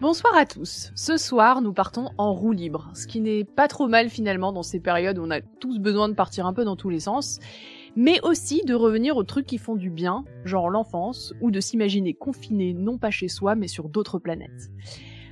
[0.00, 0.92] Bonsoir à tous.
[0.94, 4.62] Ce soir, nous partons en roue libre, ce qui n'est pas trop mal finalement dans
[4.62, 7.38] ces périodes où on a tous besoin de partir un peu dans tous les sens,
[7.96, 12.12] mais aussi de revenir aux trucs qui font du bien, genre l'enfance, ou de s'imaginer
[12.12, 14.70] confiné non pas chez soi mais sur d'autres planètes.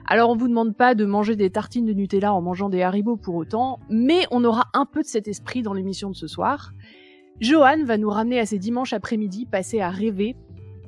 [0.06, 3.16] Alors on vous demande pas de manger des tartines de Nutella en mangeant des haribots
[3.16, 6.72] pour autant, mais on aura un peu de cet esprit dans l'émission de ce soir.
[7.40, 10.36] Johan va nous ramener à ces dimanches après-midi passés à rêver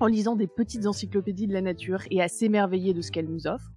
[0.00, 3.46] en lisant des petites encyclopédies de la nature et à s'émerveiller de ce qu'elle nous
[3.46, 3.70] offre.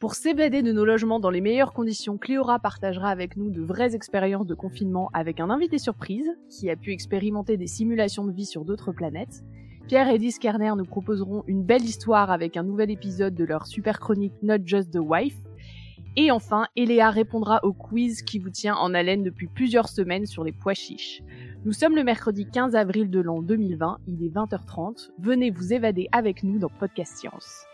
[0.00, 3.94] Pour s'évader de nos logements dans les meilleures conditions, Cléora partagera avec nous de vraies
[3.94, 8.44] expériences de confinement avec un invité surprise qui a pu expérimenter des simulations de vie
[8.44, 9.42] sur d'autres planètes.
[9.86, 13.66] Pierre et Liz Kerner nous proposeront une belle histoire avec un nouvel épisode de leur
[13.66, 15.36] super chronique Not Just the Wife.
[16.16, 20.44] Et enfin, Eléa répondra au quiz qui vous tient en haleine depuis plusieurs semaines sur
[20.44, 21.22] les pois chiches.
[21.64, 25.10] Nous sommes le mercredi 15 avril de l'an 2020, il est 20h30.
[25.18, 27.66] Venez vous évader avec nous dans Podcast Science.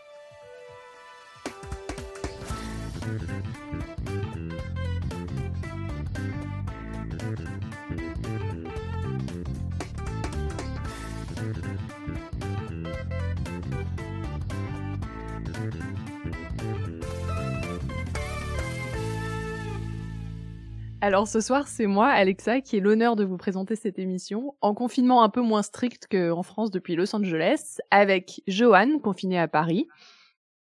[21.03, 24.75] Alors ce soir, c'est moi, Alexa, qui ai l'honneur de vous présenter cette émission, en
[24.75, 29.87] confinement un peu moins strict qu'en France depuis Los Angeles, avec Johan, confiné à Paris.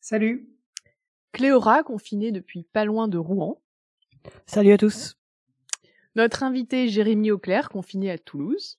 [0.01, 0.49] Salut.
[1.33, 3.61] Cléora, confinée depuis pas loin de Rouen.
[4.47, 5.19] Salut à tous.
[6.15, 8.79] Notre invité Jérémy Auclair, confiné à Toulouse.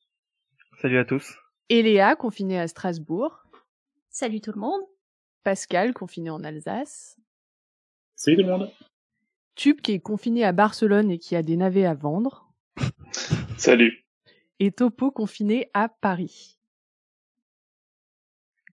[0.81, 1.37] Salut à tous.
[1.69, 3.43] Et Léa, confinée à Strasbourg.
[4.09, 4.81] Salut tout le monde.
[5.43, 7.19] Pascal, confiné en Alsace.
[8.15, 8.71] Salut tout le monde.
[9.55, 12.51] Tube qui est confiné à Barcelone et qui a des navets à vendre.
[13.57, 14.05] Salut.
[14.59, 16.57] Et Topo confiné à Paris.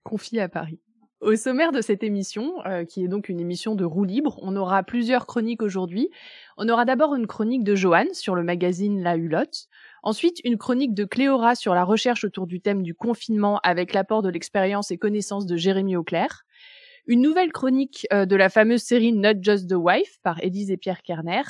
[0.03, 0.79] Confié à Paris.
[1.21, 4.55] Au sommaire de cette émission, euh, qui est donc une émission de roue libre, on
[4.55, 6.09] aura plusieurs chroniques aujourd'hui.
[6.57, 9.67] On aura d'abord une chronique de Johan sur le magazine La Hulotte.
[10.01, 14.23] Ensuite, une chronique de Cléora sur la recherche autour du thème du confinement avec l'apport
[14.23, 16.43] de l'expérience et connaissances de Jérémy Auclair
[17.07, 20.77] une nouvelle chronique euh, de la fameuse série Not Just the Wife par Edith et
[20.77, 21.43] Pierre Kerner,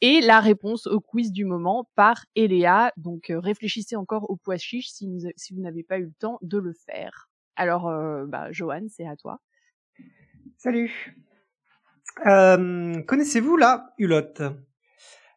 [0.00, 2.92] et la réponse au quiz du moment par Eléa.
[2.96, 6.58] Donc euh, réfléchissez encore au pois chiche si, vous n'avez pas eu le temps de
[6.58, 7.28] le faire.
[7.56, 9.40] Alors, euh, bah, Johan, c'est à toi.
[10.58, 11.14] Salut.
[12.24, 14.42] Connaissez-vous la hulotte?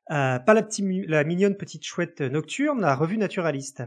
[0.08, 0.68] Pas la,
[1.08, 3.84] la, mignonne petite chouette nocturne, la revue naturaliste.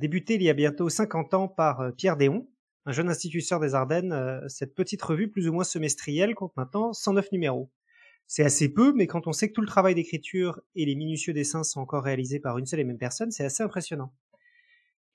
[0.00, 2.48] débutée il y a bientôt 50 ans par Pierre Déon,
[2.84, 6.92] un jeune instituteur des Ardennes, euh, cette petite revue plus ou moins semestrielle compte maintenant
[6.92, 7.70] 109 numéros.
[8.26, 11.32] C'est assez peu, mais quand on sait que tout le travail d'écriture et les minutieux
[11.32, 14.12] dessins sont encore réalisés par une seule et même personne, c'est assez impressionnant.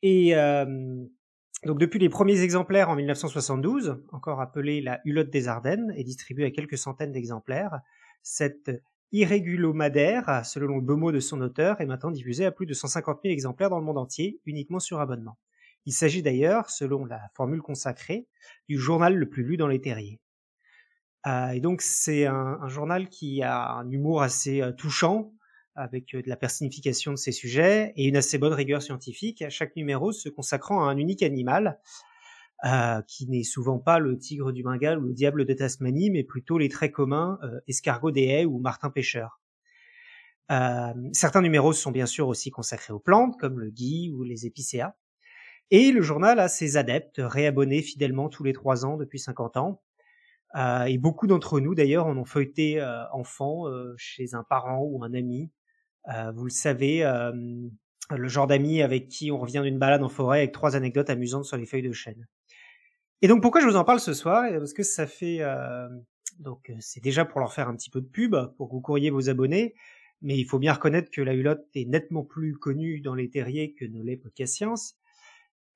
[0.04, 1.06] Et euh,
[1.66, 6.46] donc depuis les premiers exemplaires en 1972, encore appelée la Hulotte des Ardennes et distribuée
[6.46, 7.80] à quelques centaines d'exemplaires,
[8.22, 8.72] cette
[9.12, 13.22] irrégulomadaire, selon le beau mot de son auteur, est maintenant diffusée à plus de 150
[13.24, 15.38] 000 exemplaires dans le monde entier, uniquement sur abonnement.
[15.88, 18.28] Il s'agit d'ailleurs, selon la formule consacrée,
[18.68, 20.20] du journal le plus lu dans les terriers.
[21.26, 25.32] Euh, et donc c'est un, journal qui a un humour assez euh, touchant,
[25.76, 29.50] avec euh, de la personnification de ses sujets et une assez bonne rigueur scientifique, à
[29.50, 31.80] chaque numéro se consacrant à un unique animal,
[33.08, 36.58] qui n'est souvent pas le tigre du Bengale ou le diable de Tasmanie, mais plutôt
[36.58, 39.40] les très communs escargot des haies ou martin pêcheur.
[41.14, 44.96] certains numéros sont bien sûr aussi consacrés aux plantes, comme le gui ou les épicéas.
[45.70, 49.82] Et le journal a ses adeptes, réabonnés fidèlement tous les trois ans depuis 50 ans.
[50.56, 54.82] Euh, et beaucoup d'entre nous, d'ailleurs, en ont feuilleté euh, enfant euh, chez un parent
[54.82, 55.52] ou un ami.
[56.14, 57.04] Euh, vous le savez,
[58.10, 61.44] le genre d'ami avec qui on revient d'une balade en forêt avec trois anecdotes amusantes
[61.44, 62.28] sur les feuilles de chêne.
[63.22, 64.46] Et donc, pourquoi je vous en parle ce soir?
[64.50, 65.42] Parce que ça fait...
[66.40, 69.10] donc, c'est déjà pour leur faire un petit peu de pub, pour que vous courriez
[69.10, 69.76] vos abonnés.
[70.22, 73.74] Mais il faut bien reconnaître que la hulotte est nettement plus connue dans les terriers
[73.74, 74.97] que ne l'est Podcast Science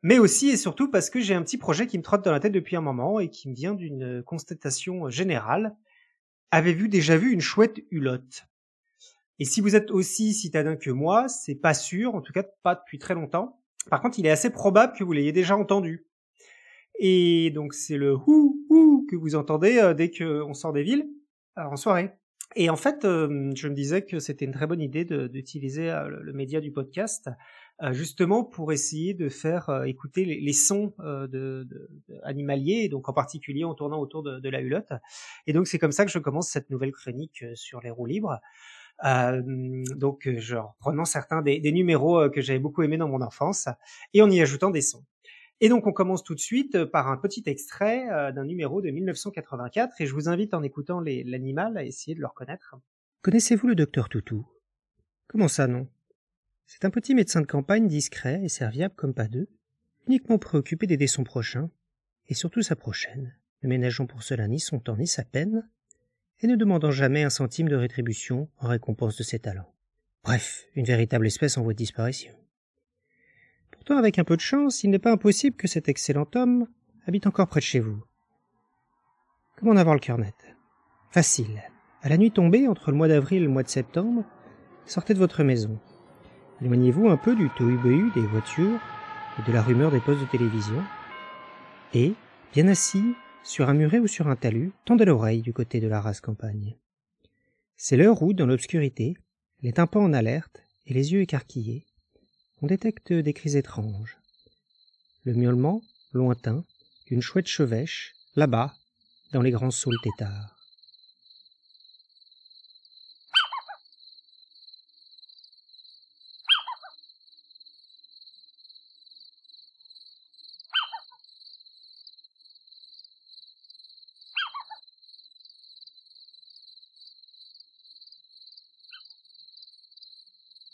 [0.03, 2.39] mais aussi et surtout parce que j'ai un petit projet qui me trotte dans la
[2.39, 5.75] tête depuis un moment et qui me vient d'une constatation générale.
[6.51, 8.47] Avez-vous déjà vu une chouette hulotte?
[9.39, 12.75] Et si vous êtes aussi citadin que moi, c'est pas sûr, en tout cas pas
[12.75, 13.61] depuis très longtemps.
[13.89, 16.05] Par contre, il est assez probable que vous l'ayez déjà entendu.
[16.99, 21.07] Et donc c'est le hou hou que vous entendez euh, dès qu'on sort des villes
[21.57, 22.11] euh, en soirée.
[22.55, 26.33] Et en fait, euh, je me disais que c'était une très bonne idée d'utiliser le
[26.33, 27.29] média du podcast
[27.83, 31.67] euh, justement pour essayer de faire euh, écouter les, sons euh, de,
[32.21, 34.91] animaliers, donc en particulier en tournant autour de, la hulotte.
[35.47, 38.39] Et donc c'est comme ça que je commence cette nouvelle chronique sur les roues libres.
[39.03, 39.41] Euh,
[39.95, 43.67] donc, je reprenant certains des, des numéros que j'avais beaucoup aimés dans mon enfance
[44.13, 45.03] et en y ajoutant des sons.
[45.63, 50.01] Et donc on commence tout de suite par un petit extrait d'un numéro de 1984
[50.01, 52.75] et je vous invite en écoutant l'animal à essayer de le reconnaître.
[53.21, 54.47] Connaissez-vous le docteur Toutou?
[55.27, 55.87] Comment ça non?
[56.65, 59.49] C'est un petit médecin de campagne discret et serviable comme pas deux,
[60.07, 61.69] uniquement préoccupé d'aider son prochain,
[62.27, 65.69] et surtout sa prochaine, ne ménageant pour cela ni son temps ni sa peine,
[66.39, 69.71] et ne demandant jamais un centime de rétribution en récompense de ses talents.
[70.23, 72.33] Bref, une véritable espèce en voie de disparition.
[73.81, 76.67] Pourtant, avec un peu de chance, il n'est pas impossible que cet excellent homme
[77.07, 77.99] habite encore près de chez vous.
[79.57, 80.35] Comment en avoir le cœur net?
[81.09, 81.63] Facile.
[82.03, 84.23] À la nuit tombée, entre le mois d'avril et le mois de septembre,
[84.85, 85.79] sortez de votre maison.
[86.61, 87.79] Éloignez-vous un peu du tohu
[88.13, 88.79] des voitures
[89.39, 90.83] et de la rumeur des postes de télévision.
[91.95, 92.13] Et,
[92.53, 96.01] bien assis, sur un muret ou sur un talus, tendez l'oreille du côté de la
[96.01, 96.77] race campagne.
[97.77, 99.15] C'est l'heure où, dans l'obscurité,
[99.63, 101.87] les tympans en alerte et les yeux écarquillés,
[102.61, 104.17] on détecte des cris étranges.
[105.23, 105.81] Le miaulement,
[106.13, 106.63] lointain,
[107.07, 108.73] d'une chouette chevêche, là-bas,
[109.33, 110.60] dans les grands saules tétards.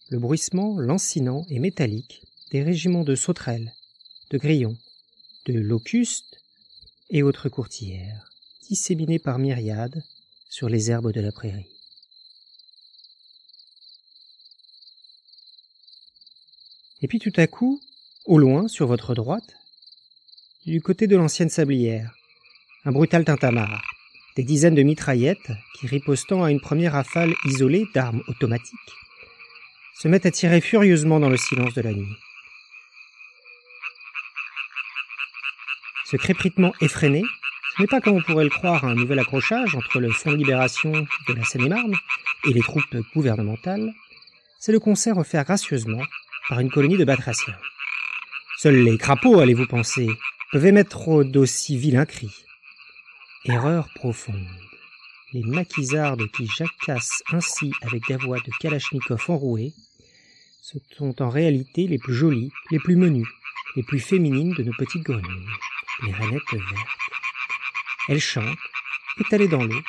[0.09, 3.74] Le bruissement lancinant et métallique des régiments de sauterelles,
[4.30, 4.77] de grillons,
[5.45, 6.39] de locustes
[7.09, 8.31] et autres courtières,
[8.69, 10.04] disséminés par myriades
[10.50, 11.68] sur les herbes de la prairie.
[17.01, 17.81] Et puis tout à coup,
[18.25, 19.56] au loin, sur votre droite,
[20.65, 22.13] du côté de l'ancienne sablière,
[22.86, 23.83] un brutal tintamarre,
[24.36, 28.77] des dizaines de mitraillettes qui, ripostant à une première rafale isolée d'armes automatiques,
[29.99, 32.15] se mettent à tirer furieusement dans le silence de la nuit.
[36.05, 37.23] Ce crépitement effréné,
[37.75, 40.38] ce n'est pas comme on pourrait le croire un nouvel accrochage entre le Front de
[40.38, 41.95] libération de la Seine-et-Marne
[42.45, 43.91] et les troupes gouvernementales,
[44.59, 46.03] c'est le concert offert gracieusement
[46.47, 47.57] par une colonie de batraciens.
[48.57, 50.07] Seuls les crapauds, allez-vous penser,
[50.51, 52.45] peuvent émettre d'aussi vilains cris.
[53.45, 54.47] Erreur profonde.
[55.33, 59.73] Les maquisardes qui jacassent ainsi avec des voix de Kalachnikov enrouées
[60.69, 63.30] ce sont en réalité les plus jolies, les plus menues,
[63.78, 65.48] les plus féminines de nos petites grenouilles,
[66.06, 66.88] les rainettes vertes.
[68.10, 68.58] Elles chantent,
[69.18, 69.81] étalées dans l'eau,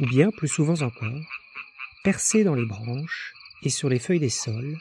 [0.00, 1.20] ou bien, plus souvent encore,
[2.04, 4.78] percées dans les branches et sur les feuilles des sols,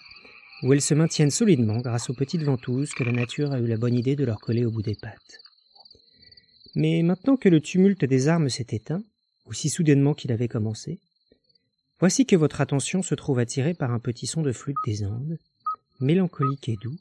[0.63, 3.75] où elles se maintiennent solidement grâce aux petites ventouses que la nature a eu la
[3.75, 5.41] bonne idée de leur coller au bout des pattes.
[6.73, 9.03] Mais maintenant que le tumulte des armes s'est éteint,
[9.45, 11.01] aussi soudainement qu'il avait commencé,
[11.99, 15.39] Voici que votre attention se trouve attirée par un petit son de flûte des Andes,
[15.99, 16.97] mélancolique et doux,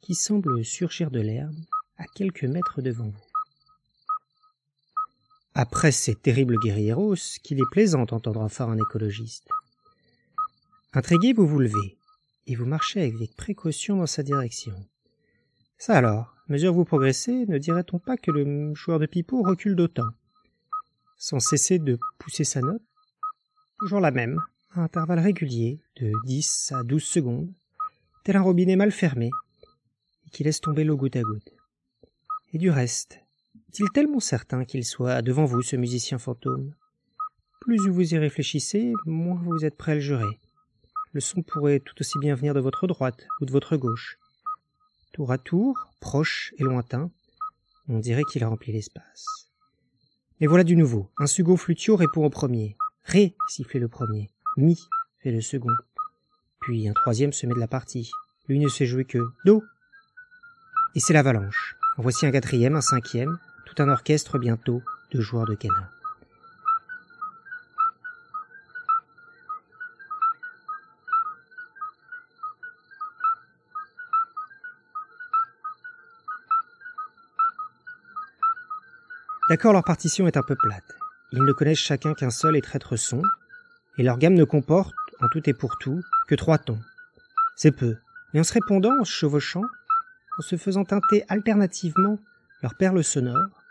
[0.00, 1.54] qui semble surgir de l'herbe
[1.98, 3.24] à quelques mètres devant vous.
[5.54, 9.48] Après ces terribles guerrieros, qu'il est plaisant d'entendre enfin un écologiste.
[10.94, 11.96] Intrigué, vous vous levez,
[12.48, 14.74] et vous marchez avec précaution dans sa direction.
[15.78, 20.10] Ça alors, mesure vous progressez, ne dirait-on pas que le joueur de pipeau recule d'autant?
[21.16, 22.82] Sans cesser de pousser sa note,
[23.80, 24.40] toujours la même,
[24.72, 27.50] à intervalles réguliers de 10 à 12 secondes,
[28.24, 29.30] tel un robinet mal fermé,
[30.26, 31.50] et qui laisse tomber l'eau goutte à goutte.
[32.52, 33.20] Et du reste,
[33.68, 36.74] est-il tellement certain qu'il soit devant vous, ce musicien fantôme?
[37.62, 40.38] Plus vous y réfléchissez, moins vous êtes prêt à le jurer.
[41.12, 44.18] Le son pourrait tout aussi bien venir de votre droite ou de votre gauche.
[45.12, 47.10] Tour à tour, proche et lointain,
[47.88, 49.24] on dirait qu'il remplit l'espace.
[50.40, 51.10] Mais voilà du nouveau.
[51.18, 52.76] Un sugo flutio répond au premier.
[53.10, 54.30] Ré sifflait le premier.
[54.56, 54.78] Mi
[55.18, 55.74] fait le second.
[56.60, 58.12] Puis un troisième se met de la partie.
[58.46, 59.64] Lui ne sait jouer que Do.
[60.94, 61.74] Et c'est l'avalanche.
[61.96, 65.90] Voici un quatrième, un cinquième, tout un orchestre bientôt de joueurs de Kena.
[79.48, 80.94] D'accord, leur partition est un peu plate.
[81.32, 83.22] Ils ne connaissent chacun qu'un seul et traître son,
[83.98, 86.80] et leur gamme ne comporte, en tout et pour tout, que trois tons.
[87.56, 87.96] C'est peu,
[88.32, 89.64] mais en se répondant, en se chevauchant,
[90.38, 92.18] en se faisant teinter alternativement
[92.62, 93.62] leurs perles sonores,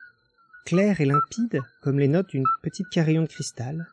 [0.66, 3.88] claires et limpides comme les notes d'une petite carillon de cristal,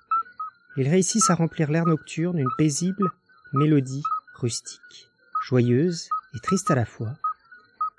[0.76, 3.10] ils réussissent à remplir l'air nocturne d'une paisible
[3.52, 4.02] mélodie
[4.34, 5.10] rustique,
[5.42, 7.14] joyeuse et triste à la fois,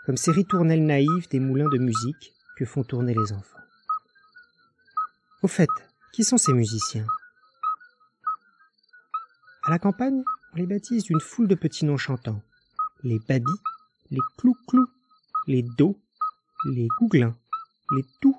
[0.06, 3.57] comme ces ritournelles naïves des moulins de musique que font tourner les enfants.
[5.44, 5.70] Au fait,
[6.14, 7.06] qui sont ces musiciens?
[9.64, 12.42] À la campagne, on les baptise d'une foule de petits noms chantants.
[13.04, 13.52] Les babis,
[14.10, 14.88] les clou-clou,
[15.46, 16.00] les do,
[16.66, 17.38] les gouglins,
[17.92, 18.36] les tout,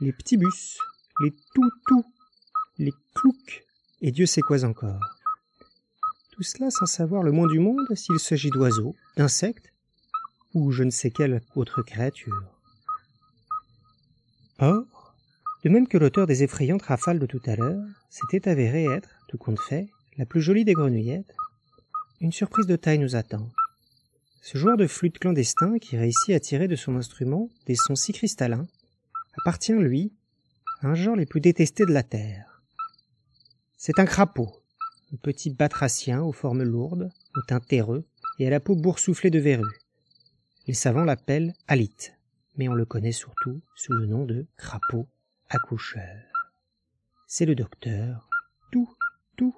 [0.00, 0.78] les ptibus,
[1.20, 2.04] les tout-tout,
[2.78, 3.64] les cloucs,
[4.02, 5.00] et Dieu sait quoi encore.
[6.32, 9.72] Tout cela sans savoir le moins du monde s'il s'agit d'oiseaux, d'insectes,
[10.52, 12.44] ou je ne sais quelle autre créature.
[14.58, 14.99] Or,
[15.64, 19.38] de même que l'auteur des effrayantes rafales de tout à l'heure s'était avéré être, tout
[19.38, 21.34] compte fait, la plus jolie des grenouillettes,
[22.20, 23.48] une surprise de taille nous attend.
[24.42, 28.12] Ce joueur de flûte clandestin qui réussit à tirer de son instrument des sons si
[28.12, 28.66] cristallins
[29.38, 30.12] appartient, lui,
[30.80, 32.62] à un genre les plus détestés de la Terre.
[33.76, 34.50] C'est un crapaud,
[35.12, 38.04] un petit batracien aux formes lourdes, au teint terreux
[38.38, 39.78] et à la peau boursouflée de verrues.
[40.66, 42.14] Les savants l'appellent alite,
[42.56, 45.06] mais on le connaît surtout sous le nom de crapaud
[45.50, 46.24] accoucheur.
[47.26, 48.28] C'est le docteur
[48.70, 48.88] tout,
[49.36, 49.56] tout.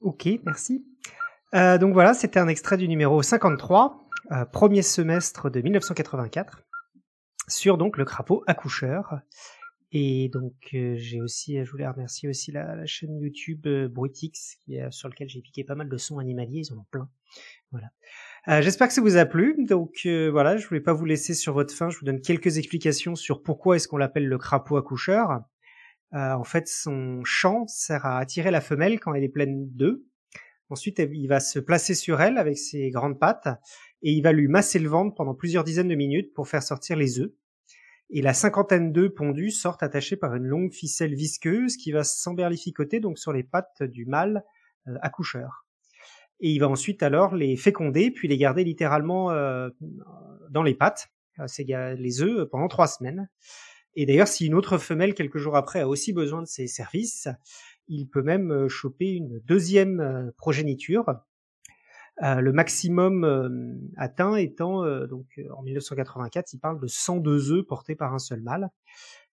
[0.00, 0.84] Ok, merci.
[1.54, 6.64] Euh, donc voilà, c'était un extrait du numéro 53, euh, premier semestre de 1984,
[7.46, 9.20] sur donc le crapaud accoucheur.
[9.92, 14.58] Et donc euh, j'ai aussi, je voulais remercier aussi la, chaîne YouTube Brutix,
[14.90, 17.08] sur lequel j'ai piqué pas mal de sons animaliers, ils en ont plein.
[17.70, 17.90] Voilà.
[18.48, 19.64] Euh, J'espère que ça vous a plu.
[19.64, 21.90] Donc euh, voilà, je voulais pas vous laisser sur votre faim.
[21.90, 25.42] Je vous donne quelques explications sur pourquoi est-ce qu'on l'appelle le crapaud accoucheur.
[26.14, 30.00] Euh, en fait, son chant sert à attirer la femelle quand elle est pleine d'œufs.
[30.70, 33.48] Ensuite, il va se placer sur elle avec ses grandes pattes
[34.02, 36.96] et il va lui masser le ventre pendant plusieurs dizaines de minutes pour faire sortir
[36.96, 37.30] les œufs.
[38.10, 43.00] Et la cinquantaine d'œufs pondus sortent attachés par une longue ficelle visqueuse qui va s'emberlificoter
[43.00, 44.44] donc sur les pattes du mâle
[45.00, 45.66] accoucheur.
[46.42, 49.70] Et il va ensuite alors les féconder puis les garder littéralement euh,
[50.50, 51.08] dans les pattes,
[51.40, 53.30] euh, les œufs, pendant trois semaines.
[53.94, 57.28] Et d'ailleurs, si une autre femelle quelques jours après a aussi besoin de ses services,
[57.88, 61.06] il peut même choper une deuxième progéniture.
[62.22, 63.48] Euh, le maximum euh,
[63.96, 68.42] atteint étant, euh, donc en 1984, il parle de 102 œufs portés par un seul
[68.42, 68.70] mâle.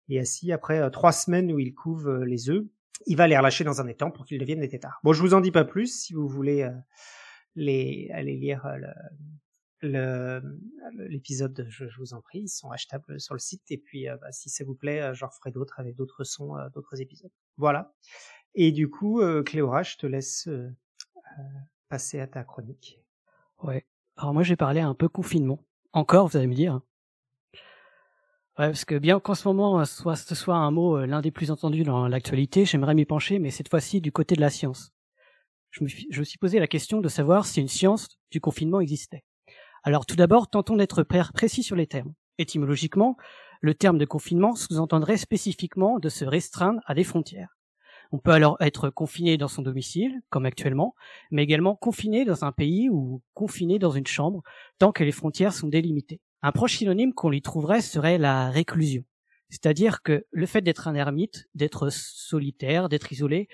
[0.09, 2.65] Et ainsi, après trois semaines où il couve les œufs,
[3.07, 5.01] il va les relâcher dans un étang pour qu'ils deviennent des têtards.
[5.03, 5.87] Bon, je vous en dis pas plus.
[5.87, 6.69] Si vous voulez
[7.55, 8.67] les, aller lire
[9.81, 10.43] le,
[11.09, 13.71] l'épisode, je, je, vous en prie, ils sont achetables sur le site.
[13.71, 16.69] Et puis, euh, bah, si ça vous plaît, j'en referai d'autres avec d'autres sons, euh,
[16.71, 17.31] d'autres épisodes.
[17.57, 17.95] Voilà.
[18.55, 20.49] Et du coup, euh, Cléora, je te laisse
[21.89, 23.01] passer à ta chronique.
[23.63, 23.87] Ouais.
[24.17, 25.65] Alors moi, j'ai parlé un peu confinement.
[25.93, 26.81] Encore, vous allez me dire.
[28.59, 31.53] Ouais, parce que bien qu'en ce moment, soit ce soit un mot l'un des plus
[31.53, 34.91] entendus dans l'actualité, j'aimerais m'y pencher, mais cette fois-ci du côté de la science.
[35.71, 38.81] Je me, je me suis posé la question de savoir si une science du confinement
[38.81, 39.23] existait.
[39.85, 42.15] Alors tout d'abord, tentons d'être précis sur les termes.
[42.39, 43.17] Étymologiquement,
[43.61, 47.57] le terme de confinement sous-entendrait spécifiquement de se restreindre à des frontières.
[48.11, 50.95] On peut alors être confiné dans son domicile, comme actuellement,
[51.31, 54.43] mais également confiné dans un pays ou confiné dans une chambre,
[54.79, 56.21] tant que les frontières sont délimitées.
[56.43, 59.05] Un proche synonyme qu'on lui trouverait serait la réclusion.
[59.51, 63.49] C'est-à-dire que le fait d'être un ermite, d'être solitaire, d'être isolé,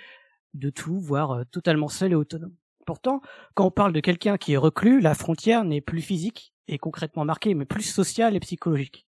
[0.55, 2.55] de tout, voire totalement seul et autonome.
[2.87, 3.23] Pourtant,
[3.55, 7.25] quand on parle de quelqu'un qui est reclus, la frontière n'est plus physique et concrètement
[7.25, 9.07] marquée, mais plus sociale et psychologique.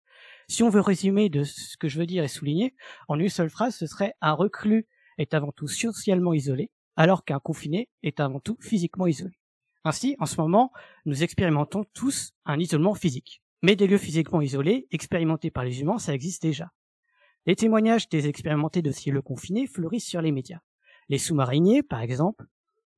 [0.49, 2.75] Si on veut résumer de ce que je veux dire et souligner,
[3.09, 4.87] en une seule phrase, ce serait un reclus
[5.19, 9.39] est avant tout socialement isolé, alors qu'un confiné est avant tout physiquement isolé.
[9.85, 10.73] Ainsi, en ce moment,
[11.07, 13.42] nous expérimentons tous un isolement physique.
[13.63, 16.73] Mais des lieux physiquement isolés, expérimentés par les humains, ça existe déjà.
[17.47, 20.61] Les témoignages des expérimentés de cieux confinés fleurissent sur les médias.
[21.09, 22.45] Les sous-mariniers, par exemple,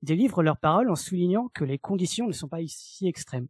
[0.03, 3.49] délivrent leurs paroles en soulignant que les conditions ne sont pas si extrêmes.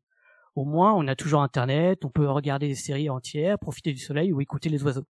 [0.57, 4.33] Au moins, on a toujours Internet, on peut regarder des séries entières, profiter du soleil
[4.33, 5.07] ou écouter les oiseaux.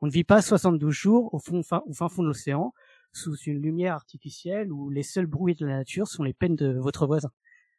[0.00, 2.72] On ne vit pas 72 jours au, fond, au fin fond de l'océan,
[3.12, 6.76] sous une lumière artificielle où les seuls bruits de la nature sont les peines de
[6.78, 7.30] votre voisin.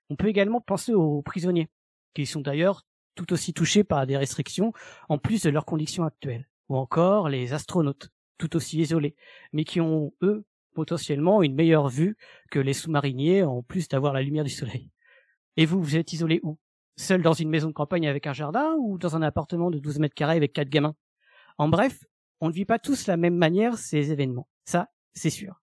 [0.10, 1.70] On peut également penser aux prisonniers,
[2.14, 4.74] qui sont d'ailleurs tout aussi touchés par des restrictions
[5.10, 6.48] en plus de leurs conditions actuelles.
[6.70, 9.16] Ou encore les astronautes, tout aussi isolés,
[9.52, 12.18] mais qui ont, eux, potentiellement une meilleure vue
[12.50, 14.90] que les sous-mariniers en plus d'avoir la lumière du soleil.
[15.58, 16.58] Et vous, vous êtes isolé où?
[16.96, 20.00] Seul dans une maison de campagne avec un jardin ou dans un appartement de 12
[20.00, 20.96] mètres carrés avec quatre gamins?
[21.58, 22.04] En bref,
[22.40, 24.48] on ne vit pas tous la même manière ces événements.
[24.66, 25.62] Ça, c'est sûr.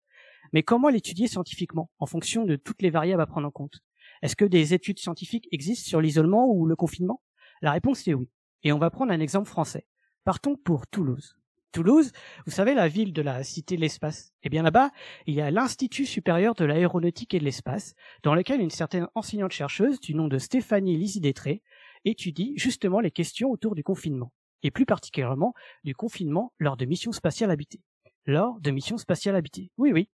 [0.54, 3.80] Mais comment l'étudier scientifiquement en fonction de toutes les variables à prendre en compte?
[4.22, 7.22] Est-ce que des études scientifiques existent sur l'isolement ou le confinement?
[7.62, 8.30] La réponse est oui.
[8.64, 9.88] Et on va prendre un exemple français.
[10.24, 11.38] Partons pour Toulouse.
[11.72, 12.12] Toulouse,
[12.46, 14.34] vous savez, la ville de la Cité de l'Espace.
[14.44, 14.92] Eh bien là-bas,
[15.26, 20.00] il y a l'Institut supérieur de l'aéronautique et de l'espace, dans lequel une certaine enseignante-chercheuse
[20.00, 21.62] du nom de Stéphanie Lisidétré
[22.06, 24.32] étudie justement les questions autour du confinement,
[24.64, 27.82] et plus particulièrement du confinement lors de missions spatiales habitées.
[28.26, 29.72] Lors de missions spatiales habitées.
[29.78, 30.10] Oui, oui.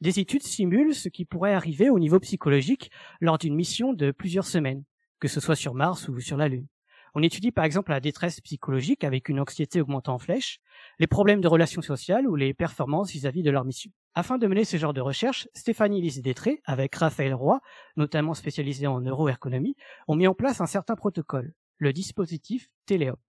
[0.00, 4.46] Des études simulent ce qui pourrait arriver au niveau psychologique lors d'une mission de plusieurs
[4.46, 4.84] semaines,
[5.22, 6.66] que ce soit sur Mars ou sur la Lune.
[7.14, 10.58] On étudie par exemple la détresse psychologique avec une anxiété augmentant en flèche,
[10.98, 13.92] les problèmes de relations sociales ou les performances vis-à-vis de leur mission.
[14.14, 17.60] Afin de mener ce genre de recherche, Stéphanie Lise Détré, avec Raphaël Roy,
[17.96, 19.76] notamment spécialisé en neuroergonomie,
[20.08, 23.20] ont mis en place un certain protocole, le dispositif Téléop.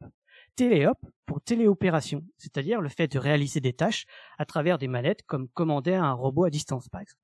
[0.55, 0.97] Téléop
[1.27, 4.05] pour téléopération, c'est-à-dire le fait de réaliser des tâches
[4.39, 7.21] à travers des manettes comme commander un robot à distance par exemple.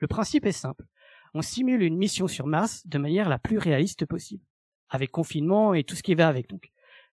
[0.00, 0.84] Le principe est simple.
[1.34, 4.44] On simule une mission sur Mars de manière la plus réaliste possible
[4.90, 6.48] avec confinement et tout ce qui va avec.
[6.48, 6.70] Donc,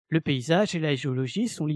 [0.10, 1.68] le paysage et la géologie sont,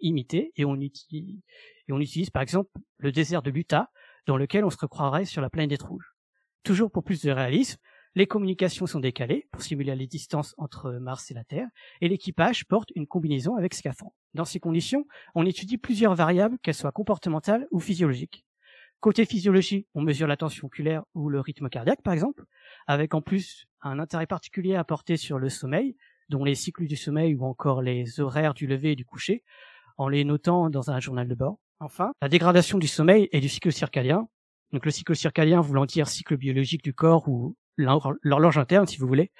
[0.00, 1.40] imités et on, utilise,
[1.88, 3.90] et on utilise par exemple le désert de l'Utah
[4.26, 6.14] dans lequel on se recroirait sur la planète rouge.
[6.62, 7.78] Toujours pour plus de réalisme,
[8.14, 11.68] les communications sont décalées pour simuler les distances entre Mars et la Terre,
[12.00, 14.14] et l'équipage porte une combinaison avec scaphandre.
[14.34, 18.43] Dans ces conditions, on étudie plusieurs variables, qu'elles soient comportementales ou physiologiques.
[19.04, 22.46] Côté physiologie, on mesure la tension oculaire ou le rythme cardiaque, par exemple,
[22.86, 25.94] avec en plus un intérêt particulier à porter sur le sommeil,
[26.30, 29.44] dont les cycles du sommeil ou encore les horaires du lever et du coucher,
[29.98, 31.58] en les notant dans un journal de bord.
[31.80, 34.26] Enfin, la dégradation du sommeil et du cycle circadien.
[34.72, 39.06] Donc le cycle circadien voulant dire cycle biologique du corps ou l'horloge interne, si vous
[39.06, 39.32] voulez.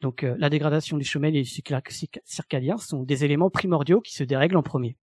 [0.00, 1.76] Donc euh, la dégradation du sommeil et du cycle
[2.24, 4.96] circadien sont des éléments primordiaux qui se dérèglent en premier.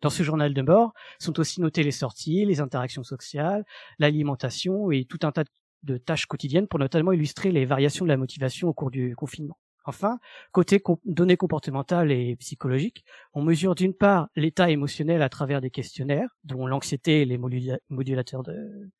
[0.00, 3.64] Dans ce journal de bord sont aussi notées les sorties, les interactions sociales,
[3.98, 5.44] l'alimentation et tout un tas
[5.82, 9.58] de tâches quotidiennes pour notamment illustrer les variations de la motivation au cours du confinement.
[9.84, 10.18] Enfin,
[10.52, 16.28] côté données comportementales et psychologiques, on mesure d'une part l'état émotionnel à travers des questionnaires,
[16.44, 18.90] dont l'anxiété et les modulateurs de,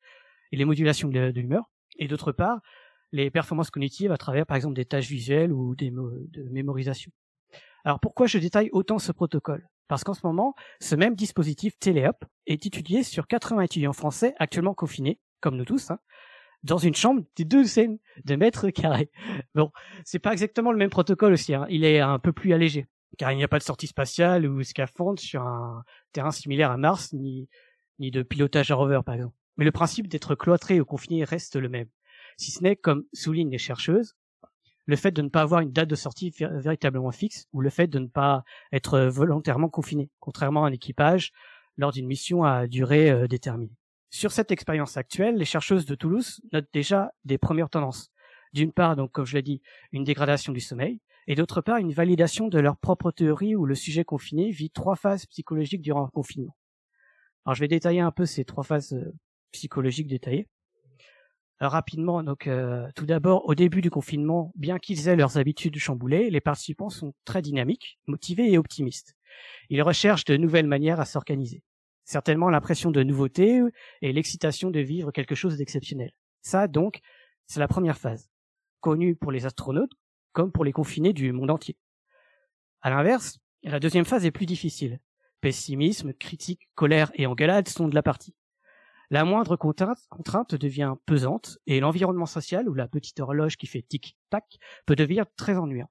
[0.51, 2.61] et modulations de, l'humeur, et d'autre part,
[3.11, 7.11] les performances cognitives à travers, par exemple, des tâches visuelles ou des de mémorisation.
[7.85, 9.67] Alors pourquoi je détaille autant ce protocole?
[9.89, 14.75] Parce qu'en ce moment, ce même dispositif Téléop est étudié sur 80 étudiants français actuellement
[14.75, 15.99] confinés, comme nous tous, hein,
[16.63, 19.11] dans une chambre de deux scènes de mètres carrés.
[19.55, 19.71] Bon,
[20.05, 21.65] c'est pas exactement le même protocole aussi, hein.
[21.69, 22.87] il est un peu plus allégé,
[23.17, 26.77] car il n'y a pas de sortie spatiale ou scaphandre sur un terrain similaire à
[26.77, 27.49] Mars, ni,
[27.97, 29.35] ni de pilotage à rover par exemple.
[29.57, 31.89] Mais le principe d'être cloîtré ou confiné reste le même.
[32.37, 34.15] Si ce n'est, comme soulignent les chercheuses,
[34.89, 37.85] le fait de ne pas avoir une date de sortie véritablement fixe ou le fait
[37.85, 41.31] de ne pas être volontairement confiné, contrairement à un équipage
[41.77, 43.77] lors d'une mission à durée euh, déterminée.
[44.09, 48.09] Sur cette expérience actuelle, les chercheuses de Toulouse notent déjà des premières tendances.
[48.51, 51.93] D'une part, donc, comme je l'ai dit, une dégradation du sommeil, et d'autre part, une
[51.93, 56.09] validation de leur propre théorie où le sujet confiné vit trois phases psychologiques durant un
[56.09, 56.57] confinement.
[57.45, 59.13] Alors, je vais détailler un peu ces trois phases euh,
[59.51, 60.47] psychologiques détaillées.
[61.61, 65.77] Euh, rapidement, donc euh, tout d'abord, au début du confinement, bien qu'ils aient leurs habitudes
[65.77, 69.15] chamboulées, les participants sont très dynamiques, motivés et optimistes.
[69.69, 71.63] Ils recherchent de nouvelles manières à s'organiser.
[72.05, 73.61] Certainement l'impression de nouveauté
[74.01, 76.11] et l'excitation de vivre quelque chose d'exceptionnel.
[76.41, 76.99] Ça, donc,
[77.45, 78.29] c'est la première phase,
[78.79, 79.91] connue pour les astronautes
[80.31, 81.75] comme pour les confinés du monde entier.
[82.81, 84.99] À l'inverse, la deuxième phase est plus difficile.
[85.41, 88.35] Pessimisme, critique, colère et engueulade sont de la partie.
[89.11, 94.59] La moindre contrainte, devient pesante et l'environnement social ou la petite horloge qui fait tic-tac
[94.85, 95.89] peut devenir très ennuyant.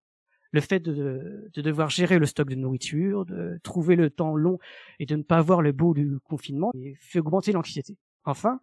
[0.53, 4.59] Le fait de, devoir gérer le stock de nourriture, de trouver le temps long
[4.99, 7.99] et de ne pas avoir le beau du confinement fait augmenter l'anxiété.
[8.25, 8.61] Enfin,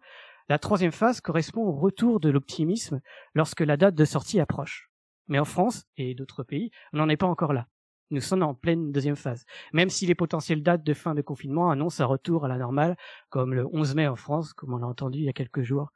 [0.48, 3.00] la troisième phase correspond au retour de l'optimisme
[3.34, 4.90] lorsque la date de sortie approche.
[5.28, 7.66] Mais en France et d'autres pays, on n'en est pas encore là.
[8.10, 9.44] Nous sommes en pleine deuxième phase.
[9.72, 12.96] Même si les potentielles dates de fin de confinement annoncent un retour à la normale,
[13.30, 15.90] comme le 11 mai en France, comme on l'a entendu il y a quelques jours,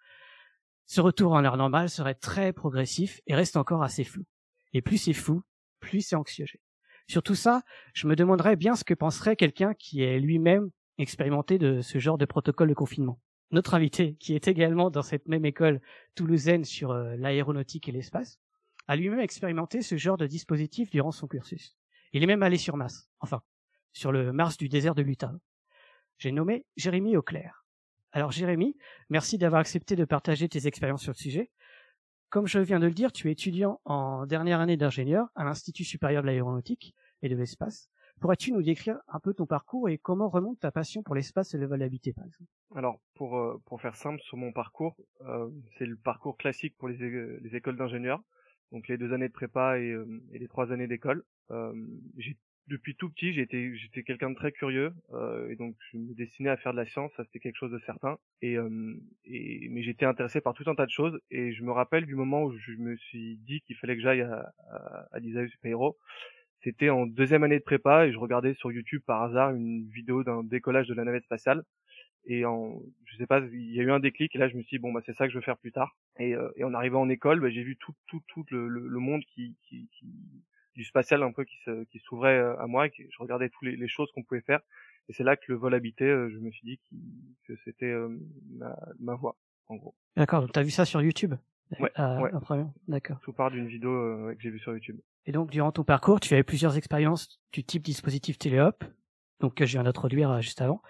[0.87, 4.25] ce retour à la normale serait très progressif et reste encore assez flou.
[4.73, 5.43] Et plus c'est flou,
[5.79, 6.61] plus c'est anxiogène.
[7.07, 7.63] Sur tout ça,
[7.95, 12.19] je me demanderais bien ce que penserait quelqu'un qui est lui-même expérimenté de ce genre
[12.19, 13.21] de protocole de confinement.
[13.53, 15.81] Notre invité, qui est également dans cette même école
[16.15, 18.41] toulousaine sur euh, l'aéronautique et l'espace,
[18.87, 21.77] a lui-même expérimenté ce genre de dispositif durant son cursus.
[22.13, 23.41] Il est même allé sur Mars, enfin,
[23.93, 25.33] sur le Mars du désert de l'Utah.
[26.19, 27.65] J'ai nommé Jérémy Auclair.
[28.11, 28.77] Alors Jérémy,
[29.11, 31.51] merci d'avoir accepté de partager tes expériences sur le sujet.
[32.29, 35.85] Comme je viens de le dire, tu es étudiant en dernière année d'ingénieur à l'Institut
[35.85, 37.89] supérieur de l'aéronautique et de l'espace.
[38.21, 41.59] Pourrais-tu nous décrire un peu ton parcours et comment remonte ta passion pour l'espace et
[41.59, 42.51] le vol habité, par exemple?
[42.75, 46.89] Alors, pour, euh, pour faire simple sur mon parcours, euh, c'est le parcours classique pour
[46.89, 46.99] les,
[47.41, 48.23] les écoles d'ingénieurs
[48.73, 51.25] donc les deux années de prépa et, euh, et les trois années d'école.
[51.51, 51.73] Euh,
[52.71, 56.57] depuis tout petit, j'étais quelqu'un de très curieux euh, et donc je me destinais à
[56.57, 58.17] faire de la science, ça c'était quelque chose de certain.
[58.43, 61.73] Et, euh, et mais j'étais intéressé par tout un tas de choses et je me
[61.73, 65.19] rappelle du moment où je me suis dit qu'il fallait que j'aille à, à, à
[66.63, 70.23] C'était en deuxième année de prépa et je regardais sur YouTube par hasard une vidéo
[70.23, 71.65] d'un décollage de la navette spatiale
[72.27, 74.63] Et en, je sais pas, il y a eu un déclic et là je me
[74.63, 75.97] suis dit bon bah c'est ça que je veux faire plus tard.
[76.19, 78.99] Et, euh, et en arrivant en école, bah, j'ai vu tout tout tout le, le,
[78.99, 80.07] monde qui, qui, qui,
[80.75, 82.87] du spatial un peu qui se, qui s'ouvrait euh, à moi.
[82.87, 84.61] Et que je regardais toutes les, les choses qu'on pouvait faire.
[85.09, 86.81] Et c'est là que le vol habité, euh, je me suis dit
[87.49, 87.93] que c'était
[88.51, 89.37] ma, ma voie
[89.69, 89.95] en gros.
[90.17, 90.43] D'accord.
[90.43, 91.35] Donc t'as vu ça sur YouTube?
[91.79, 91.91] Ouais.
[91.99, 92.65] ouais.
[92.89, 93.21] D'accord.
[93.23, 93.91] Tout part d'une vidéo
[94.35, 94.99] que j'ai vue sur YouTube.
[95.27, 98.85] Et donc durant ton parcours, tu avais plusieurs expériences du type dispositif téléop,
[99.39, 100.83] donc que je viens d'introduire juste avant.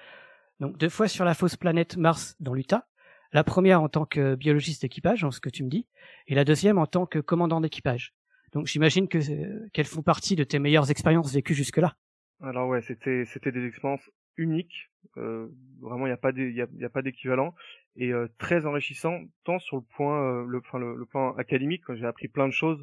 [0.60, 2.86] Donc deux fois sur la fausse planète Mars dans l'Utah.
[3.32, 5.86] La première en tant que biologiste d'équipage, en ce que tu me dis,
[6.26, 8.12] et la deuxième en tant que commandant d'équipage.
[8.52, 11.96] Donc j'imagine que euh, qu'elles font partie de tes meilleures expériences vécues jusque-là.
[12.42, 14.90] Alors ouais, c'était c'était des expériences uniques.
[15.16, 15.48] Euh,
[15.80, 17.54] vraiment, il n'y a pas il y a, pas d'équivalent
[17.96, 21.06] et euh, très enrichissant tant sur le point euh, le, enfin, le,
[21.38, 21.82] académique.
[21.94, 22.82] J'ai appris plein de choses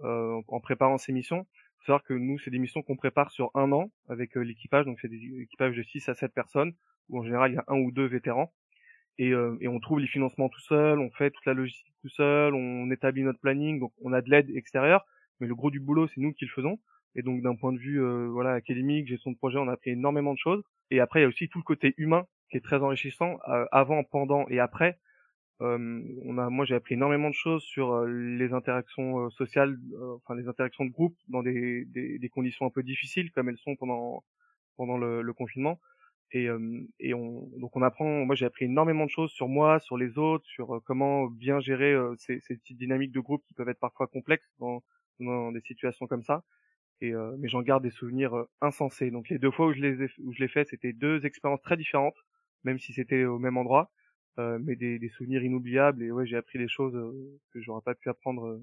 [0.00, 1.44] euh, en préparant ces missions.
[1.78, 4.98] Faut savoir que nous, c'est des missions qu'on prépare sur un an avec l'équipage, donc
[5.00, 6.74] c'est des équipages de 6 à 7 personnes
[7.08, 8.52] où en général il y a un ou deux vétérans.
[9.18, 12.08] Et, euh, et, on trouve les financements tout seul, on fait toute la logistique tout
[12.08, 15.04] seul, on établit notre planning, donc on a de l'aide extérieure,
[15.40, 16.78] mais le gros du boulot c'est nous qui le faisons.
[17.16, 19.90] Et donc d'un point de vue euh, voilà académique, gestion de projet, on a appris
[19.90, 20.62] énormément de choses.
[20.90, 23.64] Et après il y a aussi tout le côté humain qui est très enrichissant euh,
[23.72, 24.98] avant, pendant et après.
[25.60, 29.76] on a, moi j'ai appris énormément de choses sur les interactions sociales,
[30.16, 33.58] enfin les interactions de groupe dans des, des, des, conditions un peu difficiles comme elles
[33.58, 34.22] sont pendant
[34.76, 35.80] pendant le, le confinement
[36.32, 36.48] et,
[37.00, 38.24] et on, donc on apprend.
[38.26, 41.94] Moi, j'ai appris énormément de choses sur moi, sur les autres, sur comment bien gérer
[42.18, 44.82] ces, ces petites dynamiques de groupe qui peuvent être parfois complexes dans,
[45.20, 46.44] dans des situations comme ça.
[47.00, 49.10] Et mais j'en garde des souvenirs insensés.
[49.10, 51.62] Donc les deux fois où je les ai, où je l'ai fait, c'était deux expériences
[51.62, 52.16] très différentes,
[52.64, 53.90] même si c'était au même endroit,
[54.38, 56.02] euh, mais des, des, souvenirs inoubliables.
[56.02, 56.94] Et ouais, j'ai appris des choses
[57.52, 58.60] que j'aurais pas pu apprendre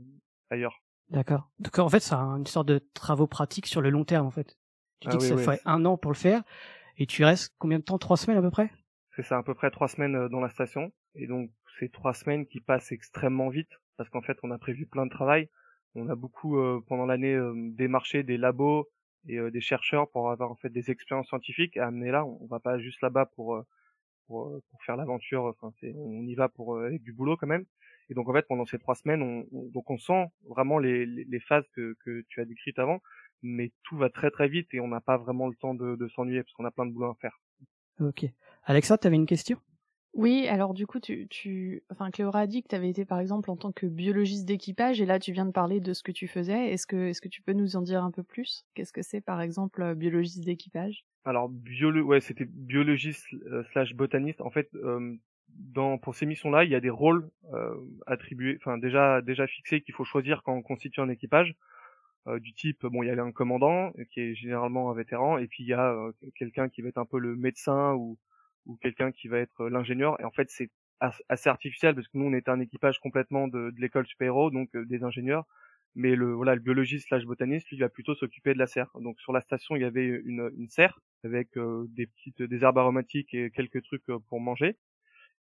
[0.50, 0.82] ailleurs.
[1.10, 1.50] D'accord.
[1.60, 4.58] Donc en fait, c'est une sorte de travaux pratiques sur le long terme, en fait.
[5.02, 6.44] Tu dis ah que ça ferait un an pour le faire,
[6.98, 7.98] et tu restes combien de temps?
[7.98, 8.72] Trois semaines à peu près?
[9.16, 10.92] C'est ça, à peu près trois semaines euh, dans la station.
[11.16, 14.86] Et donc, c'est trois semaines qui passent extrêmement vite, parce qu'en fait, on a prévu
[14.86, 15.50] plein de travail.
[15.96, 18.90] On a beaucoup, euh, pendant l'année, euh, démarché des labos
[19.28, 22.24] et des chercheurs pour avoir en fait des expériences scientifiques et amener là.
[22.26, 23.60] On va pas juste là-bas pour,
[24.28, 25.46] pour, pour faire l'aventure.
[25.46, 27.66] Enfin, on y va pour avec du boulot quand même.
[28.10, 31.24] Et donc en fait, pendant ces trois semaines, on, donc on sent vraiment les, les,
[31.24, 33.02] les phases que, que tu as décrites avant
[33.42, 36.08] mais tout va très très vite et on n'a pas vraiment le temps de, de
[36.10, 37.40] s'ennuyer parce qu'on a plein de boulot à faire.
[38.00, 38.26] Ok.
[38.64, 39.58] Alexa, tu avais une question?
[40.14, 43.20] Oui, alors du coup, tu, tu, enfin, Cléora a dit que tu avais été par
[43.20, 46.14] exemple en tant que biologiste d'équipage, et là tu viens de parler de ce que
[46.14, 46.72] tu faisais.
[46.72, 48.66] Est-ce que, est-ce que tu peux nous en dire un peu plus?
[48.76, 51.06] Qu'est-ce que c'est par exemple euh, biologiste d'équipage?
[51.26, 54.40] Alors, biolo, ouais, c'était biologiste euh, slash botaniste.
[54.40, 55.18] En fait, euh,
[55.50, 57.30] dans pour ces missions-là, il y a des rôles
[58.08, 61.56] attribués, enfin déjà déjà fixés qu'il faut choisir quand on constitue un équipage.
[62.28, 65.38] Euh, du type bon il y a un commandant euh, qui est généralement un vétéran
[65.38, 68.18] et puis il y a euh, quelqu'un qui va être un peu le médecin ou
[68.66, 70.20] ou quelqu'un qui va être l'ingénieur.
[70.20, 73.70] Et en fait c'est assez artificiel parce que nous on était un équipage complètement de,
[73.70, 75.46] de l'école super donc des ingénieurs.
[75.96, 78.90] Mais le voilà le biologiste slash botaniste lui va plutôt s'occuper de la serre.
[79.00, 81.50] Donc sur la station il y avait une, une serre avec
[81.90, 84.78] des petites des herbes aromatiques et quelques trucs pour manger.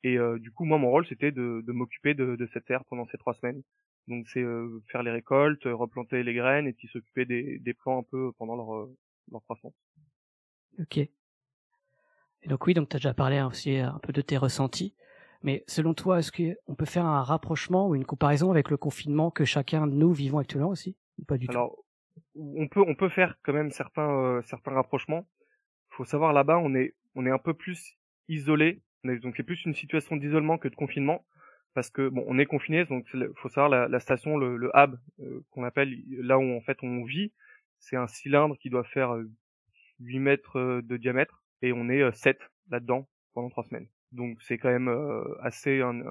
[0.03, 3.05] Et du coup moi mon rôle c'était de, de m'occuper de, de cette serre pendant
[3.05, 3.61] ces trois semaines
[4.07, 7.99] donc c'est euh, faire les récoltes, replanter les graines et puis s'occuper des, des plants
[7.99, 8.97] un peu pendant leur, euh,
[9.31, 9.73] leur croissance.
[10.79, 10.97] Ok.
[10.97, 14.95] Et donc oui, donc tu as déjà parlé aussi un peu de tes ressentis.
[15.43, 19.31] Mais selon toi, est-ce qu'on peut faire un rapprochement ou une comparaison avec le confinement
[19.31, 21.77] que chacun de nous vivons actuellement aussi ou Pas du Alors,
[22.35, 25.27] on peut on peut faire quand même certains euh, certains rapprochements.
[25.89, 28.81] Faut savoir là-bas, on est on est un peu plus isolé.
[29.03, 31.25] Donc c'est plus une situation d'isolement que de confinement
[31.73, 33.05] parce que bon, on est confiné, donc
[33.35, 36.77] faut savoir la, la station, le, le hub euh, qu'on appelle là où en fait
[36.83, 37.31] on vit,
[37.79, 39.15] c'est un cylindre qui doit faire
[39.99, 43.87] 8 euh, mètres euh, de diamètre et on est 7 là-dedans pendant trois semaines.
[44.11, 44.89] Donc c'est quand même
[45.41, 46.01] assez, un,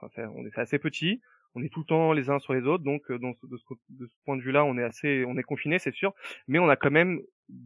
[0.00, 1.20] enfin, on est assez petit,
[1.54, 4.12] on est tout le temps les uns sur les autres, donc de, ce, de, ce,
[4.24, 6.14] point de vue-là, on est assez, on est confiné, c'est sûr,
[6.46, 7.20] mais on a quand même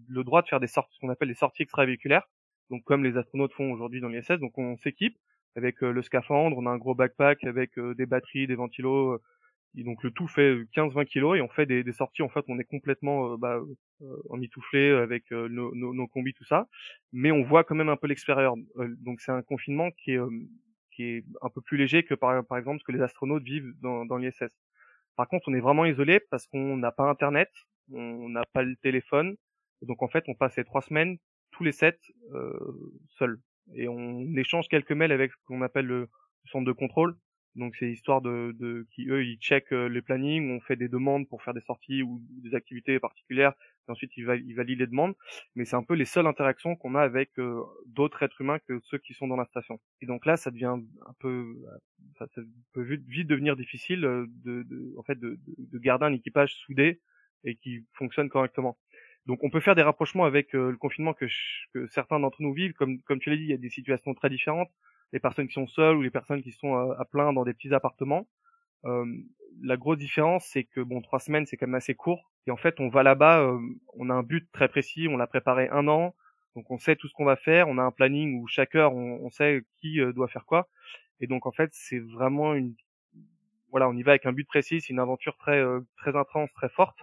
[0.08, 2.26] le droit de faire des sorties, ce qu'on appelle des sorties extravéhiculaires,
[2.70, 5.18] donc comme les astronautes font aujourd'hui dans l'ISS, donc on s'équipe
[5.56, 9.14] avec euh, le scaphandre, on a un gros backpack avec euh, des batteries, des ventilos,
[9.14, 9.22] euh,
[9.76, 12.44] et donc le tout fait 15-20 kilos et on fait des, des, sorties en fait
[12.48, 13.58] on est complètement bah,
[14.28, 16.68] emmitouflé avec nos, nos, nos, combis tout ça.
[17.12, 18.54] Mais on voit quand même un peu l'extérieur.
[18.98, 20.20] Donc c'est un confinement qui est
[20.90, 24.04] qui est un peu plus léger que par, exemple ce que les astronautes vivent dans,
[24.04, 24.54] dans l'ISS
[25.16, 27.48] par contre on est vraiment isolé parce qu'on n'a pas internet
[27.90, 29.36] on n'a pas le téléphone.
[29.80, 31.16] Donc en fait on passe les trois semaines
[31.50, 31.98] tous les sept
[32.34, 32.52] euh,
[33.18, 33.38] seuls
[33.74, 36.08] et on échange quelques mails avec ce qu'on appelle le,
[36.46, 37.16] centre de contrôle.
[37.54, 40.88] Donc c'est histoire de, de qui eux ils checkent euh, les plannings, on fait des
[40.88, 43.52] demandes pour faire des sorties ou des activités particulières
[43.86, 45.14] et ensuite il, va, il valide les demandes,
[45.54, 47.30] mais c'est un peu les seules interactions qu'on a avec
[47.86, 49.80] d'autres êtres humains que ceux qui sont dans la station.
[50.00, 50.74] Et donc là, ça devient
[51.06, 51.54] un peu,
[52.18, 52.26] ça,
[52.72, 57.00] peut vite devenir difficile de, de en fait, de, de garder un équipage soudé
[57.44, 58.78] et qui fonctionne correctement.
[59.26, 61.26] Donc on peut faire des rapprochements avec le confinement que,
[61.74, 64.14] que certains d'entre nous vivent, comme comme tu l'as dit, il y a des situations
[64.14, 64.70] très différentes
[65.12, 67.72] les personnes qui sont seules ou les personnes qui sont à, plein dans des petits
[67.74, 68.26] appartements.
[68.84, 69.04] Euh,
[69.62, 72.32] la grosse différence, c'est que bon, trois semaines, c'est quand même assez court.
[72.46, 73.58] Et en fait, on va là-bas, euh,
[73.94, 76.14] on a un but très précis, on l'a préparé un an,
[76.56, 78.94] donc on sait tout ce qu'on va faire, on a un planning où chaque heure,
[78.94, 80.68] on, sait qui euh, doit faire quoi.
[81.20, 82.74] Et donc en fait, c'est vraiment une,
[83.70, 86.52] voilà, on y va avec un but précis, c'est une aventure très euh, très intense,
[86.54, 86.98] très forte,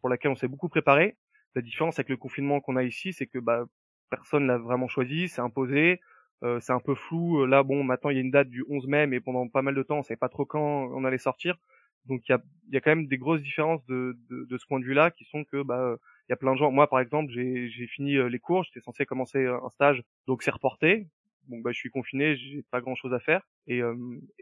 [0.00, 1.16] pour laquelle on s'est beaucoup préparé.
[1.54, 3.64] La différence avec le confinement qu'on a ici, c'est que bah
[4.10, 6.00] personne l'a vraiment choisi, c'est imposé.
[6.42, 7.44] Euh, c'est un peu flou.
[7.46, 9.74] Là, bon, maintenant il y a une date du 11 mai, mais pendant pas mal
[9.74, 11.58] de temps, on savait pas trop quand on allait sortir.
[12.06, 14.66] Donc il y a, y a quand même des grosses différences de, de, de ce
[14.66, 15.96] point de vue-là, qui sont que bah
[16.28, 16.70] il y a plein de gens.
[16.70, 20.50] Moi, par exemple, j'ai, fini euh, les cours, j'étais censé commencer un stage, donc c'est
[20.50, 21.08] reporté.
[21.48, 23.96] Bon bah je suis confiné, j'ai pas grand chose à faire et, euh,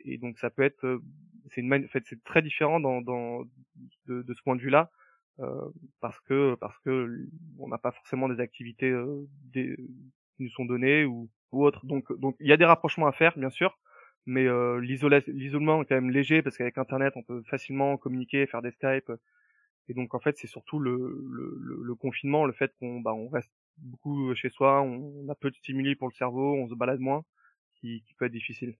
[0.04, 1.00] et donc ça peut être
[1.50, 3.44] c'est une en fait c'est très différent dans, dans
[4.06, 5.07] de, de ce point de vue-là euh,
[6.00, 7.26] parce que parce que
[7.58, 8.92] on n'a pas forcément des activités
[9.52, 9.76] des,
[10.36, 11.84] qui nous sont données ou ou autre.
[11.86, 13.78] Donc, donc il y a des rapprochements à faire, bien sûr,
[14.26, 18.62] mais euh, l'isolement est quand même léger parce qu'avec Internet, on peut facilement communiquer, faire
[18.62, 19.10] des Skype.
[19.88, 20.96] Et donc, en fait, c'est surtout le,
[21.30, 25.50] le, le, confinement, le fait qu'on bah, on reste beaucoup chez soi, on, a peu
[25.50, 27.24] de stimuli pour le cerveau, on se balade moins,
[27.76, 28.76] qui, qui peut être difficile.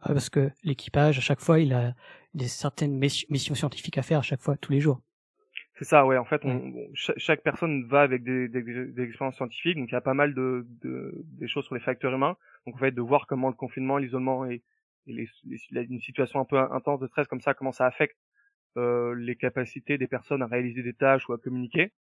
[0.00, 1.94] parce que l'équipage, à chaque fois, il a
[2.34, 5.00] des certaines missions scientifiques à faire à chaque fois, tous les jours.
[5.78, 6.16] C'est ça, ouais.
[6.18, 9.96] En fait, on, chaque, personne va avec des, des, des, expériences scientifiques, donc il y
[9.96, 12.36] a pas mal de, de, des choses sur les facteurs humains.
[12.66, 14.62] Donc en fait, de voir comment le confinement, l'isolement et,
[15.06, 15.28] et les,
[15.84, 18.16] une situation un peu intense de stress comme ça, comment ça affecte
[18.76, 21.92] euh, les capacités des personnes à réaliser des tâches ou à communiquer.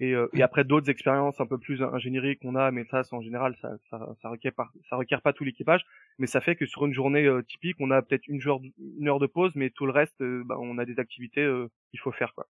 [0.00, 3.20] Et, euh, et après d'autres expériences un peu plus ingénierie qu'on a, mais ça, en
[3.20, 5.84] général, ça, ça, ça requiert pas, ça requiert pas tout l'équipage,
[6.18, 8.40] mais ça fait que sur une journée euh, typique, on a peut-être une,
[8.98, 11.46] une heure de pause, mais tout le reste, euh, bah, on a des activités
[11.90, 12.46] qu'il faut faire, quoi.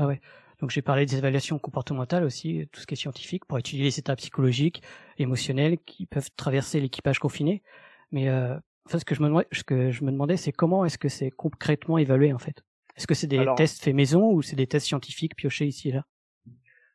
[0.00, 0.18] Ah ouais.
[0.60, 3.98] Donc j'ai parlé des évaluations comportementales aussi, tout ce qui est scientifique, pour étudier les
[3.98, 4.82] états psychologiques,
[5.18, 7.62] émotionnels qui peuvent traverser l'équipage confiné.
[8.10, 10.86] Mais euh, enfin, ce que je me demandais, ce que je me demandais, c'est comment
[10.86, 12.64] est-ce que c'est concrètement évalué en fait?
[12.96, 15.92] Est-ce que c'est des tests faits maison ou c'est des tests scientifiques piochés ici et
[15.92, 16.06] là?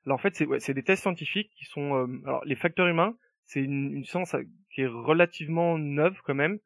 [0.08, 1.94] Alors en fait, c'est ouais, des tests scientifiques qui sont.
[1.94, 4.36] Euh, alors les facteurs humains, c'est une, une science
[4.74, 6.58] qui est relativement neuve quand même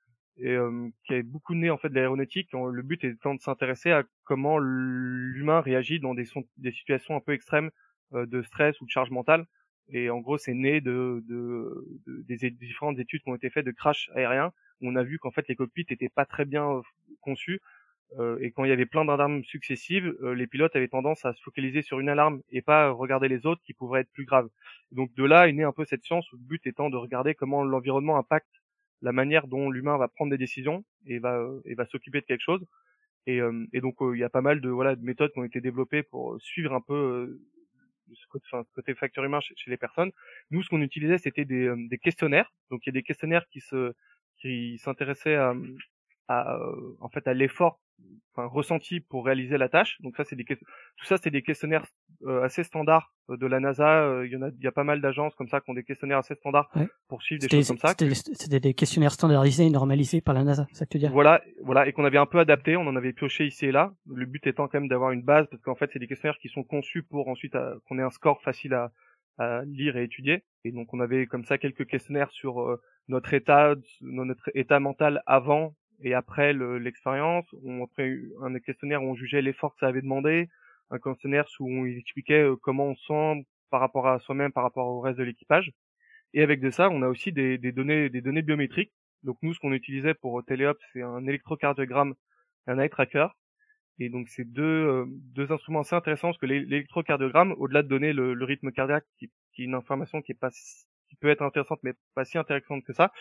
[0.42, 2.50] et euh, qui est beaucoup né en fait de l'aéronautique.
[2.54, 6.26] Le but étant de s'intéresser à comment l'humain réagit dans des,
[6.72, 7.72] situations un peu extrêmes
[8.14, 9.46] euh, de stress ou de charge mentale.
[9.92, 13.72] Et en gros, c'est né de, de, des différentes études qui ont été faites de
[13.72, 14.54] crash aérien.
[14.82, 16.82] Où on a vu qu'en fait les cockpits étaient pas très bien euh,
[17.22, 17.60] conçus
[18.42, 21.84] et quand il y avait plein d'alarmes successives, les pilotes avaient tendance à se focaliser
[21.84, 24.50] sur une alarme et pas regarder les autres qui pourraient être plus graves.
[24.92, 27.36] Donc de là est née un peu cette science où le but étant de regarder
[27.36, 28.59] comment l'environnement impacte
[29.02, 32.44] la manière dont l'humain va prendre des décisions et va et va s'occuper de quelque
[32.44, 32.66] chose.
[33.26, 35.40] Et, euh, et donc euh, il y a pas mal de voilà de méthodes qui
[35.40, 37.42] ont été développées pour suivre un peu euh,
[38.14, 40.12] ce côté, enfin, côté facteur humain chez, les personnes.
[40.52, 42.52] Nous, ce qu'on utilisait, c'était des, des questionnaires.
[42.72, 43.94] Donc il y a des questionnaires qui se
[44.38, 45.54] qui s'intéressaient à,
[46.28, 46.60] à
[47.00, 47.80] en fait à l'effort
[48.34, 49.98] enfin, ressenti pour réaliser la tâche.
[50.02, 51.86] Donc ça, c'est des tout ça, c'est des questionnaires
[52.26, 54.04] euh, assez standards euh, de la NASA.
[54.04, 55.74] Euh, il y en a, il y a pas mal d'agences comme ça qui ont
[55.74, 56.70] des questionnaires assez standards
[57.08, 57.94] pour suivre des choses comme ça.
[57.98, 61.88] C'était des questionnaires standardisés et normalisés par la NASA, ça que tu dis Voilà, voilà,
[61.88, 62.78] et qu'on avait un peu adapté.
[62.78, 63.94] On en avait pioché ici et là.
[64.08, 66.50] Le but étant quand même d'avoir une base parce qu'en fait, c'est des questionnaires qui
[66.50, 67.56] sont conçus pour ensuite
[67.88, 68.92] qu'on ait un score facile à,
[69.38, 70.44] à lire et étudier.
[70.66, 75.76] Et donc on avait comme ça quelques questionnaires sur notre état, notre état mental avant
[76.02, 80.50] et après l'expérience, on fait un questionnaire où on jugeait l'effort que ça avait demandé,
[80.92, 84.88] un questionnaire où on expliquait euh, comment on sent par rapport à soi-même, par rapport
[84.88, 85.72] au reste de l'équipage.
[86.34, 88.94] Et avec de ça, on a aussi des, des données, des données biométriques.
[89.24, 92.14] Donc nous, ce qu'on utilisait pour Teleop, c'est un électrocardiogramme
[92.68, 93.28] et un eye tracker.
[94.00, 98.14] Et donc c'est deux, euh, deux instruments assez intéressants parce que l'électrocardiogramme, au-delà de donner
[98.14, 100.52] le, rythme cardiaque, qui, qui, est une information qui est pas
[101.10, 103.12] qui peut être intéressante mais pas si intéressante que ça,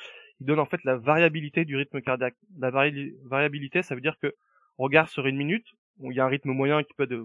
[0.40, 2.36] il donne en fait la variabilité du rythme cardiaque.
[2.58, 4.34] La variabilité, ça veut dire que
[4.78, 5.66] on regarde sur une minute,
[6.00, 7.24] il y a un rythme moyen qui peut être de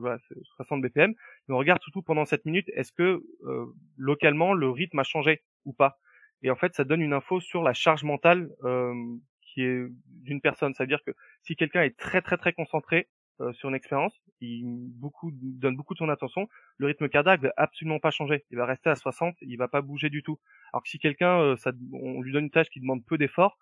[0.55, 1.13] 60 BPM,
[1.47, 3.65] mais on regarde surtout pendant cette minute, est-ce que euh,
[3.97, 5.99] localement le rythme a changé ou pas?
[6.41, 8.93] Et en fait, ça donne une info sur la charge mentale euh,
[9.41, 10.73] qui est d'une personne.
[10.73, 11.11] Ça veut dire que
[11.43, 13.07] si quelqu'un est très très très concentré,
[13.41, 17.53] euh, sur une expérience, il beaucoup, donne beaucoup de son attention, le rythme cardiaque va
[17.57, 18.45] absolument pas changer.
[18.51, 20.39] Il va rester à 60, il va pas bouger du tout.
[20.71, 21.55] Alors que si quelqu'un, euh,
[21.93, 23.57] on lui donne une tâche qui demande peu d'efforts,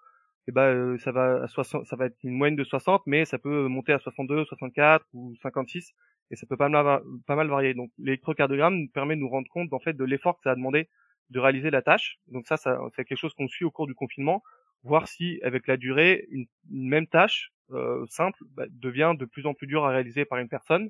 [0.48, 3.26] eh ben euh, ça va à 60, ça va être une moyenne de 60, mais
[3.26, 5.94] ça peut monter à 62, 64 ou 56.
[6.32, 7.74] et ça peut pas mal, pas mal varier.
[7.74, 10.90] Donc l'électrocardiogramme permet de nous rendre compte en fait de l'effort que ça a demandé
[11.30, 12.18] de réaliser la tâche.
[12.28, 14.44] Donc ça, ça c'est quelque chose qu'on suit au cours du confinement,
[14.84, 19.54] voir si avec la durée une, même tâche euh, simple bah, devient de plus en
[19.54, 20.90] plus dure à réaliser par une personne.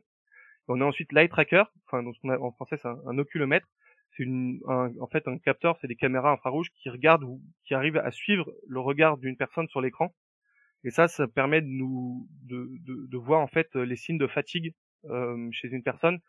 [0.67, 3.67] On a ensuite l'eye tracker, enfin en français c'est un, un oculomètre.
[4.17, 4.25] C'est
[4.67, 8.51] en fait un capteur, c'est des caméras infrarouges qui regardent ou qui arrivent à suivre
[8.67, 10.13] le regard d'une personne sur l'écran.
[10.83, 14.27] Et ça, ça permet de nous de, de, de, voir en fait les signes de
[14.27, 14.73] fatigue
[15.05, 16.19] euh, chez une personne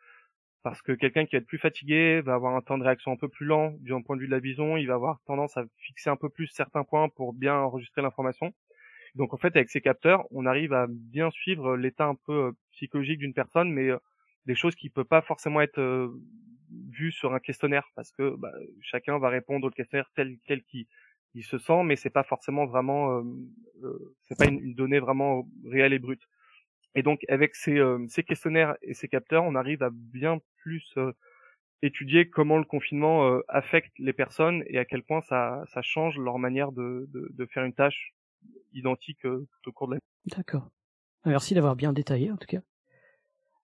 [0.63, 3.17] parce que quelqu'un qui va être plus fatigué va avoir un temps de réaction un
[3.17, 5.65] peu plus lent du point de vue de la vision, il va avoir tendance à
[5.79, 8.53] fixer un peu plus certains points pour bien enregistrer l'information.
[9.15, 12.53] Donc en fait avec ces capteurs, on arrive à bien suivre l'état un peu euh,
[12.73, 13.99] psychologique d'une personne, mais euh,
[14.47, 16.09] des choses qui peuvent pas forcément être euh,
[16.91, 20.87] vues sur un questionnaire parce que bah, chacun va répondre au questionnaire tel tel qu'il
[21.35, 23.25] il se sent, mais c'est pas forcément vraiment,
[24.27, 26.29] c'est pas une, donnée vraiment réelle et brute.
[26.95, 30.95] Et donc avec ces, ces questionnaires et ces capteurs, on arrive à bien plus
[31.83, 36.39] étudier comment le confinement affecte les personnes et à quel point ça, ça change leur
[36.39, 38.13] manière de, de, de faire une tâche
[38.73, 40.03] identique tout au cours de l'année.
[40.37, 40.69] D'accord.
[41.25, 42.61] Merci d'avoir bien détaillé en tout cas.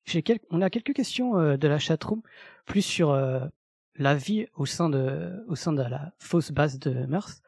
[0.04, 0.40] Quel...
[0.50, 2.22] On a quelques questions de la chatroom,
[2.66, 3.14] plus sur
[3.96, 7.40] la vie au sein de, au sein de la fausse base de Mars.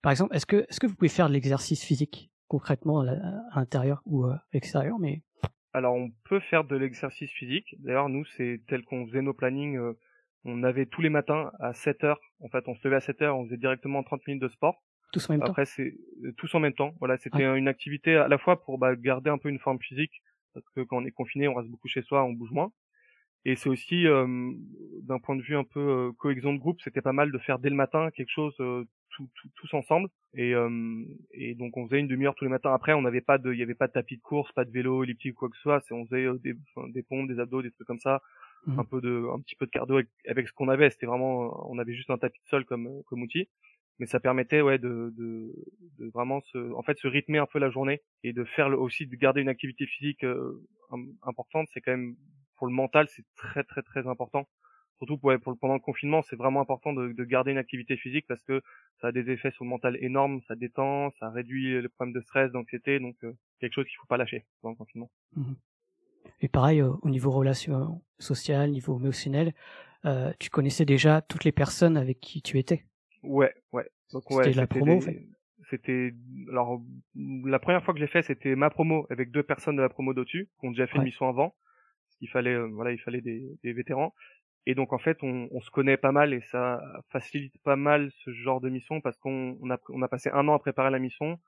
[0.00, 2.30] Par exemple, est-ce que, est-ce que vous pouvez faire de l'exercice physique?
[2.48, 5.22] Concrètement à l'intérieur ou à l'extérieur, mais
[5.72, 7.74] alors on peut faire de l'exercice physique.
[7.80, 9.98] D'ailleurs nous c'est tel qu'on faisait nos plannings, euh,
[10.44, 12.20] on avait tous les matins à 7 heures.
[12.40, 14.82] En fait on se levait à 7 heures, on faisait directement 30 minutes de sport.
[15.12, 15.52] Tous en même Après, temps.
[15.52, 16.92] Après c'est euh, tous en même temps.
[17.00, 20.22] Voilà c'était une activité à la fois pour bah, garder un peu une forme physique
[20.52, 22.70] parce que quand on est confiné on reste beaucoup chez soi, on bouge moins.
[23.44, 24.26] Et c'est aussi euh,
[25.02, 27.68] d'un point de vue un peu cohésion de groupe, c'était pas mal de faire dès
[27.70, 28.56] le matin quelque chose
[29.14, 30.08] tout, tout, tous ensemble.
[30.34, 32.74] Et, euh, et donc on faisait une demi-heure tous les matins.
[32.74, 34.70] Après on n'avait pas de il y avait pas de tapis de course pas de
[34.70, 35.80] vélo elliptique ou quoi que ce soit.
[35.80, 38.22] C'est on faisait euh, des, enfin, des pompes des abdos des trucs comme ça.
[38.66, 38.78] Mhm.
[38.78, 40.90] un peu de un petit peu de cardio avec, avec ce qu'on avait.
[40.90, 43.48] C'était vraiment on avait juste un tapis de sol comme comme outil.
[44.00, 45.54] Mais ça permettait ouais de, de,
[45.98, 48.76] de vraiment se en fait se rythmer un peu la journée et de faire le,
[48.78, 50.60] aussi de garder une activité physique euh,
[51.22, 51.68] importante.
[51.72, 52.16] C'est quand même
[52.56, 54.46] pour le mental c'est très très très important
[54.98, 58.26] surtout pour, pour pendant le confinement, c'est vraiment important de, de, garder une activité physique
[58.28, 58.62] parce que
[59.00, 62.20] ça a des effets sur le mental énormes, ça détend, ça réduit les problèmes de
[62.20, 65.10] stress, d'anxiété, donc euh, quelque chose qu'il faut pas lâcher pendant le confinement.
[65.36, 65.54] Mmh.
[66.40, 69.52] Et pareil, euh, au niveau relation sociale, niveau émotionnel,
[70.04, 72.84] euh, tu connaissais déjà toutes les personnes avec qui tu étais?
[73.22, 73.88] Ouais, ouais.
[74.12, 74.96] Donc ouais, c'était la promo, des...
[74.96, 75.26] en fait?
[75.70, 76.14] C'était
[76.50, 76.82] alors
[77.24, 79.88] la première fois que je l'ai fait, c'était ma promo avec deux personnes de la
[79.88, 80.98] promo d'au-dessus qui ont déjà fait ouais.
[81.00, 81.54] une mission avant.
[82.24, 84.14] Il fallait, euh, voilà, il fallait des, des vétérans.
[84.66, 88.10] Et donc en fait, on, on, se connaît pas mal et ça facilite pas mal
[88.24, 90.90] ce genre de mission parce qu'on on a, on a passé un an à préparer
[90.90, 91.38] la mission.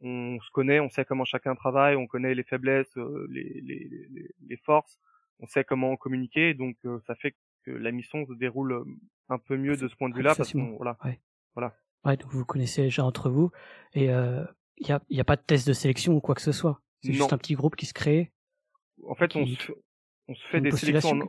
[0.00, 3.88] On se connaît, on sait comment chacun travaille, on connaît les faiblesses, euh, les, les,
[4.10, 4.98] les, les, forces,
[5.38, 6.54] on sait comment communiquer.
[6.54, 8.84] Donc euh, ça fait que la mission se déroule
[9.28, 11.20] un peu mieux de ce point de vue-là parce qu'on voilà, ouais.
[11.54, 11.76] voilà.
[12.04, 13.50] Ouais, donc vous connaissez déjà entre vous
[13.92, 14.44] et il euh,
[14.78, 16.80] y a, y a pas de test de sélection ou quoi que ce soit.
[17.02, 18.32] C'est juste un petit groupe qui se crée.
[19.06, 19.38] En fait, qui...
[19.38, 19.72] on se,
[20.28, 21.20] on se fait des sélections.
[21.20, 21.28] En...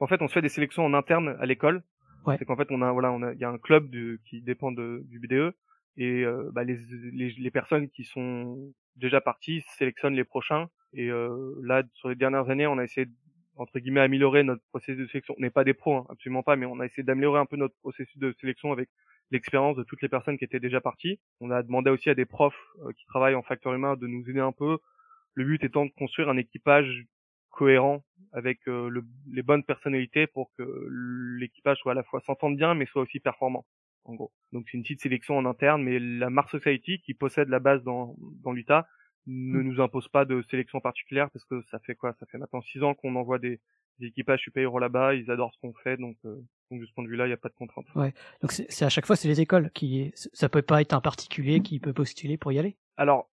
[0.00, 1.82] En fait, on se fait des sélections en interne à l'école.
[2.26, 2.36] Ouais.
[2.38, 4.40] C'est qu'en fait, on a voilà, on a, il y a un club de, qui
[4.40, 5.54] dépend de, du BDE
[5.96, 6.78] et euh, bah, les,
[7.12, 10.68] les, les personnes qui sont déjà parties sélectionnent les prochains.
[10.92, 13.06] Et euh, là, sur les dernières années, on a essayé
[13.56, 15.34] entre guillemets améliorer notre processus de sélection.
[15.38, 17.56] On n'est pas des pros, hein, absolument pas, mais on a essayé d'améliorer un peu
[17.56, 18.88] notre processus de sélection avec
[19.30, 21.20] l'expérience de toutes les personnes qui étaient déjà parties.
[21.40, 24.28] On a demandé aussi à des profs euh, qui travaillent en facteur humain de nous
[24.28, 24.78] aider un peu.
[25.34, 27.04] Le but étant de construire un équipage
[27.54, 30.64] cohérent avec euh, le, les bonnes personnalités pour que
[31.38, 33.64] l'équipage soit à la fois s'entende bien mais soit aussi performant
[34.04, 34.32] en gros.
[34.52, 37.82] Donc c'est une petite sélection en interne mais la Mars Society qui possède la base
[37.84, 38.86] dans dans l'Utah
[39.26, 42.12] ne nous impose pas de sélection particulière parce que ça fait quoi?
[42.20, 43.60] Ça fait maintenant six ans qu'on envoie des,
[43.98, 46.36] des équipages supérieurs là-bas, ils adorent ce qu'on fait donc euh,
[46.70, 47.86] donc de ce point de vue-là, il n'y a pas de contrainte.
[47.94, 48.12] Ouais.
[48.42, 51.60] Donc c'est à chaque fois c'est les écoles qui ça peut pas être un particulier
[51.60, 52.76] qui peut postuler pour y aller?
[52.96, 53.30] Alors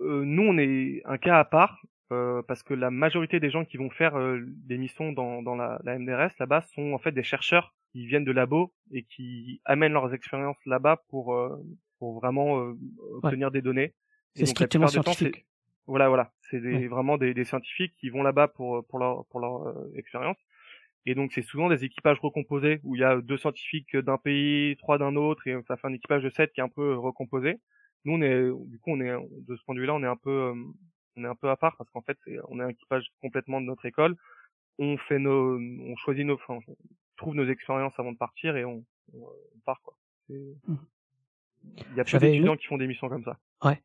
[0.00, 1.82] euh, nous on est un cas à part
[2.14, 5.54] euh, parce que la majorité des gens qui vont faire euh, des missions dans, dans
[5.54, 9.60] la, la MDRS là-bas sont en fait des chercheurs qui viennent de labo et qui
[9.64, 11.56] amènent leurs expériences là-bas pour euh,
[11.98, 12.74] pour vraiment
[13.12, 13.52] obtenir ouais.
[13.52, 13.94] des données.
[14.34, 15.34] C'est strictement scientifique.
[15.34, 15.40] Temps,
[15.86, 16.86] voilà, voilà, c'est ouais.
[16.88, 20.38] vraiment des, des, scientifiques qui vont là-bas pour pour leur pour leur expérience.
[21.06, 24.76] Et donc c'est souvent des équipages recomposés où il y a deux scientifiques d'un pays,
[24.76, 27.60] trois d'un autre et ça fait un équipage de sept qui est un peu recomposé.
[28.04, 30.16] Nous on est du coup on est de ce point de vue-là on est un
[30.16, 30.52] peu
[31.16, 33.66] on est un peu à part parce qu'en fait on est un équipage complètement de
[33.66, 34.16] notre école
[34.78, 36.76] on fait nos on choisit nos enfin, on
[37.16, 39.96] trouve nos expériences avant de partir et on, on, on part quoi
[40.28, 40.34] mmh.
[41.90, 43.82] il y a peu d'étudiants qui font des missions comme ça ouais,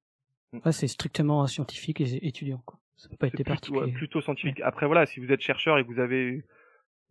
[0.53, 0.59] mmh.
[0.65, 4.59] ouais c'est strictement scientifique et étudiant quoi Ça peut pas être plutôt, ouais, plutôt scientifique.
[4.61, 6.43] Après voilà, si vous êtes chercheur et que vous avez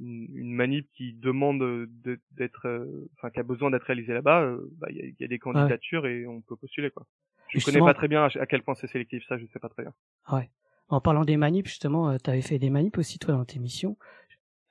[0.01, 4.43] une, une manip qui demande de- d'être, euh, enfin qui a besoin d'être réalisée là-bas,
[4.43, 7.07] euh, bah, il y, a, il y a des candidatures et on peut postuler quoi.
[7.49, 9.69] Je connais Justement- pas très bien à, quel point c'est sélectif, ça je sais pas
[9.69, 9.93] très bien.
[10.31, 10.51] Ouais.
[10.89, 13.97] En parlant des manips, justement, tu avais fait des manips aussi, toi, dans tes missions.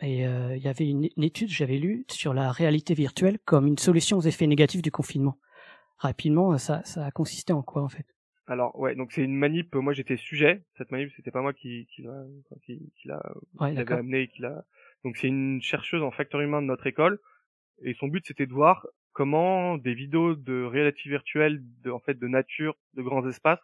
[0.02, 3.68] Et euh, il y avait une, une étude, j'avais lu, sur la réalité virtuelle comme
[3.68, 5.38] une solution aux effets négatifs du confinement.
[5.98, 8.06] Rapidement, ça, ça a consisté en quoi, en fait?
[8.50, 9.76] Alors ouais, donc c'est une manip.
[9.76, 10.64] Moi j'étais sujet.
[10.78, 12.24] Cette manip c'était pas moi qui qui l'a
[12.64, 13.22] qui, qui l'a
[13.60, 14.64] Ouais, amené qui l'a.
[15.04, 17.20] Donc c'est une chercheuse en facteur humain de notre école
[17.84, 22.20] et son but c'était de voir comment des vidéos de réalité virtuelle, de en fait
[22.20, 23.60] de nature, de grands espaces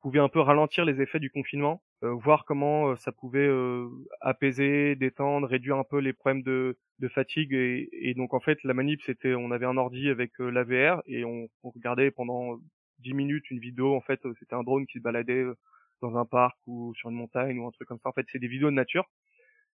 [0.00, 3.86] pouvaient un peu ralentir les effets du confinement, euh, voir comment euh, ça pouvait euh,
[4.20, 8.74] apaiser, détendre, réduire un peu les problèmes de, de fatigue et, donc en fait la
[8.74, 12.58] manip c'était on avait un ordi avec euh, la VR et on, regardait pendant
[12.98, 15.44] 10 minutes une vidéo en fait euh, c'était un drone qui se baladait
[16.02, 18.08] dans un parc ou sur une montagne ou un truc comme ça.
[18.08, 19.04] En fait c'est des vidéos de nature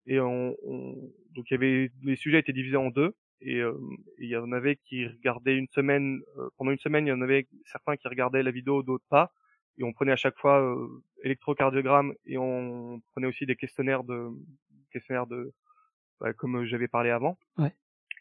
[0.07, 3.73] et on, on- donc il y avait les sujets étaient divisés en deux et euh,
[4.19, 7.21] il y en avait qui regardaient une semaine euh, pendant une semaine il y en
[7.21, 9.31] avait certains qui regardaient la vidéo d'autres pas
[9.77, 10.87] et on prenait à chaque fois euh,
[11.23, 14.29] électrocardiogramme et on prenait aussi des questionnaires de
[14.91, 15.53] questionnaires de
[16.21, 17.75] ouais, comme j'avais parlé avant Ouais.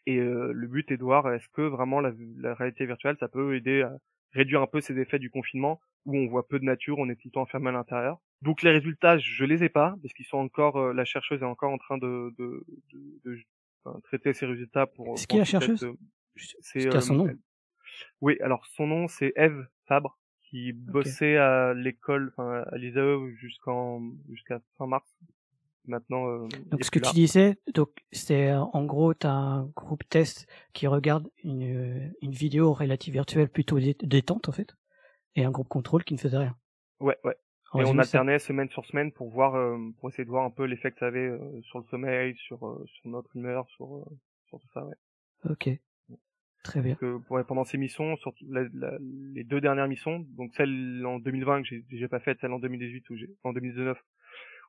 [0.05, 3.27] et euh, le but est de voir est-ce que vraiment la, la réalité virtuelle ça
[3.27, 3.97] peut aider à
[4.33, 7.15] réduire un peu ces effets du confinement où on voit peu de nature, on est
[7.15, 8.17] tout le temps enfermé à l'intérieur?
[8.41, 11.45] Donc les résultats, je les ai pas parce qu'ils sont encore, euh, la chercheuse est
[11.45, 12.63] encore en train de, de,
[12.93, 13.39] de, de-
[13.83, 15.17] enfin, traiter ces résultats pour.
[15.17, 15.83] C'est qui la chercheuse?
[15.83, 15.93] euh,
[16.61, 17.39] C'est a son nom elle-
[18.21, 24.01] Oui, alors son nom c'est Eve Fabre qui bossait à l'école, enfin à l'ISAE jusqu'en
[24.29, 25.07] jusqu'à fin mars.
[25.85, 26.27] Maintenant.
[26.27, 30.47] euh, Donc ce que tu disais, donc c'est euh, en gros t'as un groupe test
[30.73, 34.75] qui regarde une, euh, une vidéo relative virtuelle plutôt dé- détente en fait,
[35.35, 36.55] et un groupe contrôle qui ne faisait rien.
[36.99, 37.35] Ouais, ouais.
[37.79, 40.49] Et on ça- alternait semaine sur semaine pour voir, euh, pour essayer de voir un
[40.51, 43.95] peu l'effet que ça avait euh, sur le sommeil, sur euh, sur notre humeur, sur
[43.97, 44.03] euh,
[44.47, 44.85] sur tout ça.
[44.85, 44.95] Ouais.
[45.49, 45.69] Ok,
[46.63, 46.93] très bien.
[46.93, 48.97] Donc, euh, ouais, pendant ces missions, surtout la- la-
[49.33, 52.59] les deux dernières missions, donc celle en 2020 que j'ai j'ai pas faite, celle en
[52.59, 54.01] 2018 ou en 2019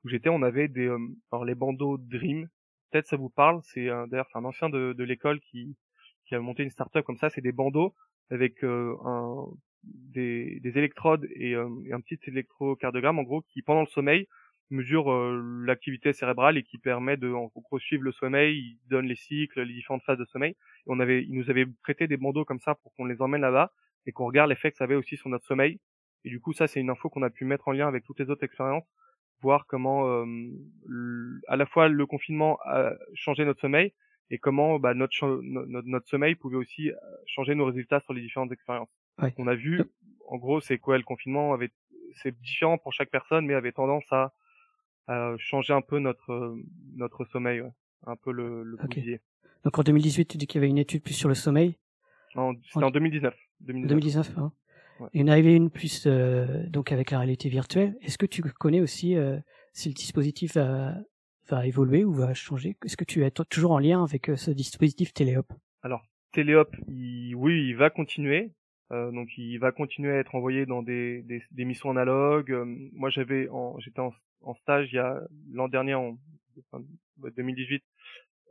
[0.05, 0.98] où j'étais, on avait des euh,
[1.32, 2.48] alors les bandeaux Dream.
[2.90, 3.61] Peut-être ça vous parle.
[3.64, 5.76] C'est un- d'ailleurs c'est un ancien de, de l'école qui
[6.26, 7.30] qui a monté une start-up comme ça.
[7.30, 7.94] C'est des bandeaux
[8.30, 9.46] avec euh, un
[9.85, 14.28] des, des électrodes et, euh, un petit électrocardiogramme en gros qui pendant le sommeil
[14.72, 19.07] mesure euh, l'activité cérébrale et qui permet de en gros suivre le sommeil, il donne
[19.07, 20.57] les cycles, les différentes phases de sommeil.
[20.87, 23.72] On avait, il nous avait prêté des bandeaux comme ça pour qu'on les emmène là-bas
[24.07, 25.78] et qu'on regarde l'effet que ça avait aussi sur notre sommeil.
[26.24, 28.20] Et du coup, ça c'est une info qu'on a pu mettre en lien avec toutes
[28.20, 28.87] les autres expériences,
[29.43, 30.24] voir comment euh,
[31.49, 33.93] à la fois le confinement a changé notre sommeil
[34.30, 38.22] et comment bah, notre, notre notre sommeil pouvait aussi euh, changer nos résultats sur les
[38.22, 38.91] différentes expériences.
[39.20, 39.34] Ouais.
[39.38, 39.82] On a vu,
[40.28, 41.70] en gros, c'est quoi le confinement avait,
[42.22, 44.32] c'est différent pour chaque personne, mais avait tendance à,
[45.08, 46.56] à changer un peu notre euh,
[46.96, 47.70] notre sommeil, ouais.
[48.06, 48.76] un peu le, le.
[49.64, 51.76] Donc en 2018, tu dis qu'il y avait une étude plus sur le sommeil?
[52.34, 53.34] En- C'était en 2019.
[53.60, 53.88] 2019.
[53.88, 54.52] 2019, hein.
[55.00, 55.08] Ouais.
[55.14, 57.96] Il y en avait une plus euh, donc avec la réalité virtuelle.
[58.02, 59.38] Est-ce que tu connais aussi euh,
[59.72, 60.94] si le dispositif va,
[61.48, 62.76] va évoluer ou va changer?
[62.84, 65.52] Est-ce que tu es toujours en lien avec euh, ce dispositif Téléop
[65.82, 66.02] Alors,
[66.32, 68.52] Téléop, il, oui, il va continuer.
[68.93, 72.53] Euh, donc, il va continuer à être envoyé dans des, des, des missions analogues.
[72.53, 74.12] Euh, moi, j'avais, en, j'étais en,
[74.43, 75.20] en stage il y a
[75.51, 76.18] l'an dernier, en
[76.72, 76.84] enfin,
[77.16, 77.82] 2018,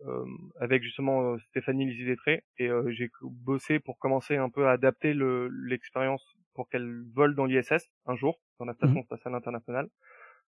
[0.07, 0.25] euh,
[0.59, 5.13] avec justement euh, Stéphanie Lisilétré, et euh, j'ai bossé pour commencer un peu à adapter
[5.13, 9.89] le, l'expérience pour qu'elle vole dans l'ISS un jour, dans la station spatiale internationale.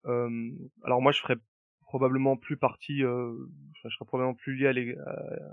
[0.06, 0.52] Euh,
[0.84, 1.38] alors moi, je ferais
[1.86, 3.34] probablement plus partie, euh,
[3.76, 4.98] je serais probablement plus lié à l'e-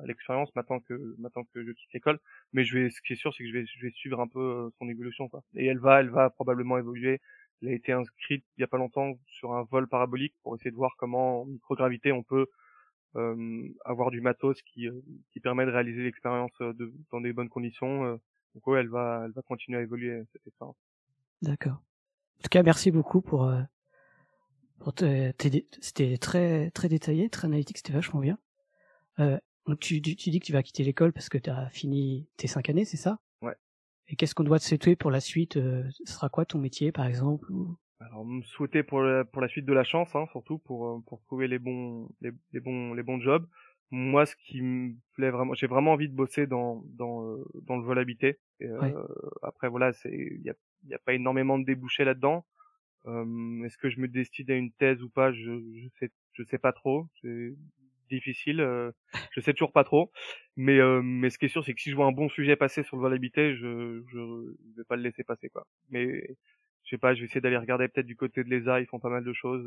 [0.02, 2.18] à l'expérience maintenant que maintenant que je quitte l'école.
[2.52, 4.28] Mais je vais, ce qui est sûr, c'est que je vais, je vais suivre un
[4.28, 5.42] peu euh, son évolution, quoi.
[5.54, 7.20] Et elle va, elle va probablement évoluer.
[7.60, 10.70] Elle a été inscrite il y a pas longtemps sur un vol parabolique pour essayer
[10.72, 12.46] de voir comment en microgravité on peut
[13.16, 15.00] euh, avoir du matos qui euh,
[15.32, 18.18] qui permet de réaliser l'expérience euh, de, dans des bonnes conditions.
[18.54, 20.76] donc ouais, elle va, elle va continuer à évoluer cette expérience.
[21.42, 21.72] D'accord.
[21.74, 24.71] En tout cas, merci beaucoup pour, euh, pour te- tes dé-
[25.80, 28.38] c'était très très détaillé, très analytique, c'était vachement bien.
[29.20, 31.68] Euh, donc tu, tu, tu dis que tu vas quitter l'école parce que tu as
[31.70, 33.20] fini tes cinq années, c'est ça?
[33.42, 33.54] Ouais.
[34.08, 35.56] Et qu'est-ce qu'on doit te souhaiter pour la suite?
[35.56, 39.40] Euh, Ce sera quoi ton métier, par exemple ou- Alors, me souhaiter pour la, pour
[39.42, 42.60] la suite de la chance, hein, surtout pour euh, pour trouver les bons les, les
[42.60, 43.46] bons les bons jobs.
[43.90, 47.76] Moi, ce qui me plaît vraiment, j'ai vraiment envie de bosser dans dans euh, dans
[47.76, 48.40] le vol habité.
[48.60, 48.94] Et, euh, Ouais.
[49.42, 50.54] Après, voilà, c'est il y a
[50.88, 52.44] y a pas énormément de débouchés là-dedans.
[53.06, 55.32] Euh, Est-ce que je me destine à une thèse ou pas?
[55.32, 57.06] Je je sais je sais pas trop.
[57.20, 57.54] C'est
[58.10, 58.60] difficile.
[58.60, 58.92] euh,
[59.32, 60.12] je sais toujours pas trop.
[60.56, 62.56] Mais euh, mais ce qui est sûr, c'est que si je vois un bon sujet
[62.56, 65.66] passer sur le vol habité, je je, je vais pas le laisser passer quoi.
[65.90, 66.36] Mais
[66.84, 69.00] je sais pas, je vais essayer d'aller regarder peut-être du côté de l'ESA, ils font
[69.00, 69.64] pas mal de choses.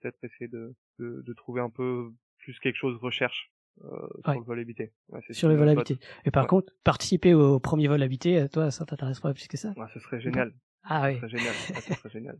[0.00, 3.52] peut-être essayer de, de, de, trouver un peu plus quelque chose recherche
[3.84, 4.92] euh, sur le vol habité.
[5.08, 5.98] Ouais, sur le vol habité.
[6.24, 9.72] Et par contre, participer au premier vol habité, toi, ça t'intéresse pas plus que ça?
[9.76, 10.52] Ouais, ce serait génial.
[10.84, 11.14] Ah oui.
[11.14, 11.54] Ce serait génial.
[11.54, 12.38] ce serait génial.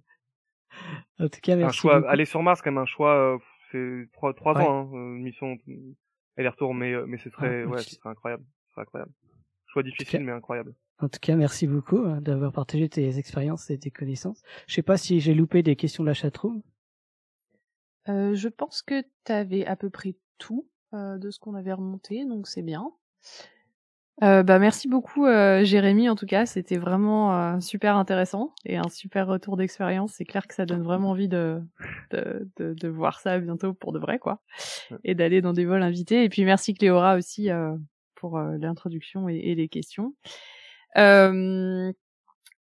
[1.20, 1.78] en tout cas, merci.
[1.78, 3.38] Un choix, aller sur Mars, quand même un choix,
[3.70, 5.56] c'est trois, trois ans, hein, une mission
[6.36, 8.44] aller-retour, mais, mais ce serait, ouais, ce serait incroyable.
[8.68, 9.12] Ce serait incroyable.
[9.66, 10.74] Choix difficile, mais incroyable.
[10.98, 14.40] En tout cas, merci beaucoup hein, d'avoir partagé tes expériences et tes connaissances.
[14.68, 16.62] Je sais pas si j'ai loupé des questions de la chatroom.
[18.08, 21.72] Euh, je pense que tu avais à peu près tout euh, de ce qu'on avait
[21.72, 22.92] remonté, donc c'est bien.
[24.22, 28.76] Euh, bah merci beaucoup euh, Jérémy en tout cas, c'était vraiment euh, super intéressant et
[28.76, 30.12] un super retour d'expérience.
[30.12, 31.60] C'est clair que ça donne vraiment envie de
[32.10, 34.42] de, de, de voir ça bientôt pour de vrai quoi,
[35.02, 36.24] et d'aller dans des vols invités.
[36.24, 37.48] Et puis merci Cléora aussi
[38.14, 40.14] pour l'introduction et, et, les questions.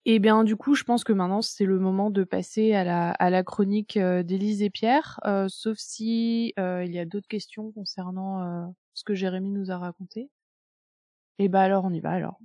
[0.08, 3.10] Et bien du coup, je pense que maintenant c'est le moment de passer à la,
[3.10, 7.26] à la chronique euh, d'Élise et Pierre, euh, sauf si euh, il y a d'autres
[7.26, 10.30] questions concernant euh, ce que Jérémy nous a raconté.
[11.38, 12.38] Et bah alors on y va alors.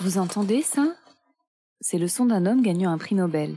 [0.00, 0.94] Vous entendez ça?
[1.80, 3.56] C'est le son d'un homme gagnant un prix Nobel.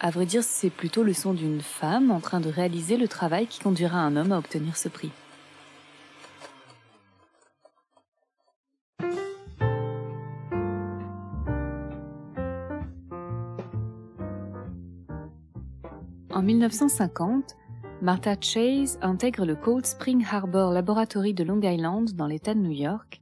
[0.00, 3.46] À vrai dire, c'est plutôt le son d'une femme en train de réaliser le travail
[3.46, 5.12] qui conduira un homme à obtenir ce prix.
[16.40, 17.54] En 1950,
[18.00, 22.70] Martha Chase intègre le Cold Spring Harbor Laboratory de Long Island dans l'État de New
[22.70, 23.20] York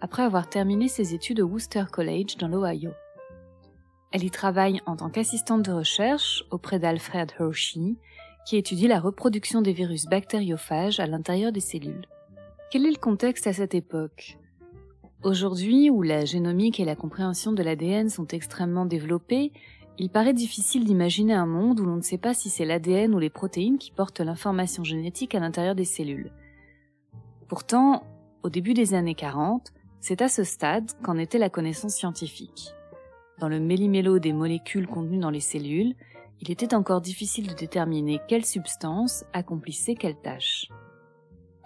[0.00, 2.92] après avoir terminé ses études au Worcester College dans l'Ohio.
[4.12, 7.96] Elle y travaille en tant qu'assistante de recherche auprès d'Alfred Hershey,
[8.46, 12.06] qui étudie la reproduction des virus bactériophages à l'intérieur des cellules.
[12.70, 14.38] Quel est le contexte à cette époque?
[15.24, 19.52] Aujourd'hui, où la génomique et la compréhension de l'ADN sont extrêmement développées,
[20.00, 23.20] il paraît difficile d'imaginer un monde où l'on ne sait pas si c'est l'ADN ou
[23.20, 26.32] les protéines qui portent l'information génétique à l'intérieur des cellules.
[27.48, 28.02] Pourtant,
[28.42, 32.74] au début des années 40, c'est à ce stade qu'en était la connaissance scientifique
[33.40, 35.94] dans le méli-mélo des molécules contenues dans les cellules,
[36.40, 40.68] il était encore difficile de déterminer quelle substance accomplissait quelle tâche.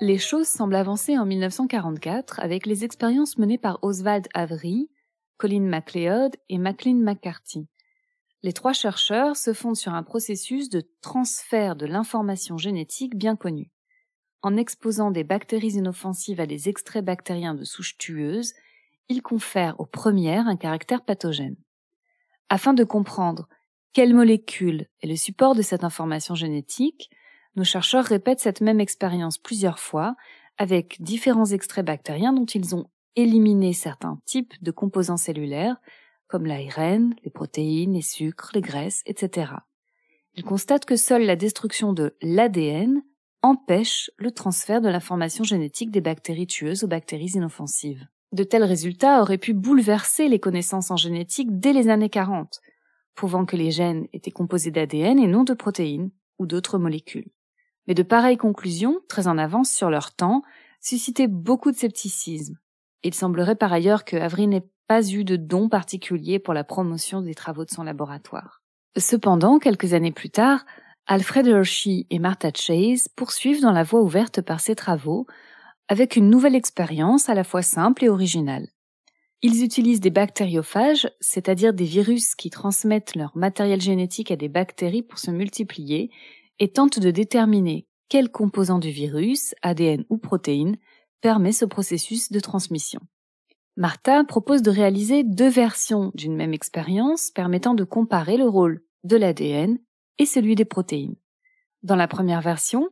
[0.01, 4.89] Les choses semblent avancer en 1944 avec les expériences menées par Oswald Avery,
[5.37, 7.67] Colin MacLeod et Maclean McCarthy.
[8.45, 13.71] Les trois chercheurs se fondent sur un processus de transfert de l'information génétique bien connu.
[14.43, 18.53] En exposant des bactéries inoffensives à des extraits bactériens de souches tueuses,
[19.09, 21.57] ils confèrent aux premières un caractère pathogène.
[22.51, 23.49] Afin de comprendre
[23.95, 27.09] quelle molécule est le support de cette information génétique,
[27.57, 30.17] nos chercheurs répètent cette même expérience plusieurs fois
[30.59, 35.79] avec différents extraits bactériens dont ils ont éliminé certains types de composants cellulaires
[36.35, 39.53] comme l'ARN, les protéines, les sucres, les graisses, etc.
[40.35, 43.05] Ils constatent que seule la destruction de l'ADN
[43.43, 48.05] empêche le transfert de l'information génétique des bactéries tueuses aux bactéries inoffensives.
[48.33, 52.61] De tels résultats auraient pu bouleverser les connaissances en génétique dès les années 40,
[53.15, 56.11] prouvant que les gènes étaient composés d'ADN et non de protéines
[56.41, 57.31] ou d'autres molécules.
[57.87, 60.43] Mais de pareilles conclusions, très en avance sur leur temps,
[60.81, 62.59] suscitaient beaucoup de scepticisme.
[63.05, 67.21] Il semblerait par ailleurs que Avery n'ait pas eu de don particulier pour la promotion
[67.21, 68.63] des travaux de son laboratoire.
[68.97, 70.65] Cependant, quelques années plus tard,
[71.07, 75.27] Alfred Hershey et Martha Chase poursuivent dans la voie ouverte par ces travaux
[75.89, 78.69] avec une nouvelle expérience à la fois simple et originale.
[79.43, 85.03] Ils utilisent des bactériophages, c'est-à-dire des virus qui transmettent leur matériel génétique à des bactéries
[85.03, 86.11] pour se multiplier,
[86.59, 90.77] et tentent de déterminer quel composant du virus, ADN ou protéine,
[91.21, 93.01] permet ce processus de transmission.
[93.77, 99.17] Martha propose de réaliser deux versions d'une même expérience permettant de comparer le rôle de
[99.17, 99.79] l'ADN
[100.19, 101.17] et celui des protéines.
[101.83, 102.89] Dans la première version,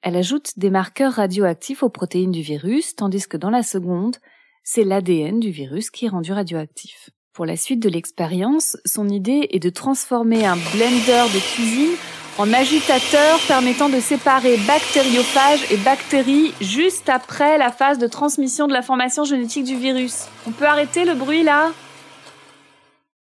[0.00, 4.16] elle ajoute des marqueurs radioactifs aux protéines du virus, tandis que dans la seconde,
[4.64, 7.10] c'est l'ADN du virus qui est rendu radioactif.
[7.34, 11.96] Pour la suite de l'expérience, son idée est de transformer un blender de cuisine
[12.38, 18.72] en agitateur permettant de séparer bactériophages et bactéries juste après la phase de transmission de
[18.72, 20.28] l'information génétique du virus.
[20.46, 21.72] On peut arrêter le bruit là?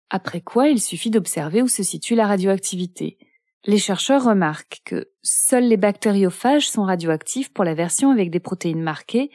[0.09, 3.17] Après quoi, il suffit d'observer où se situe la radioactivité.
[3.65, 8.81] Les chercheurs remarquent que seuls les bactériophages sont radioactifs pour la version avec des protéines
[8.81, 9.29] marquées,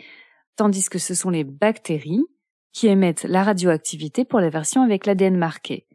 [0.56, 2.24] tandis que ce sont les bactéries
[2.72, 5.86] qui émettent la radioactivité pour la version avec l'ADN marqué.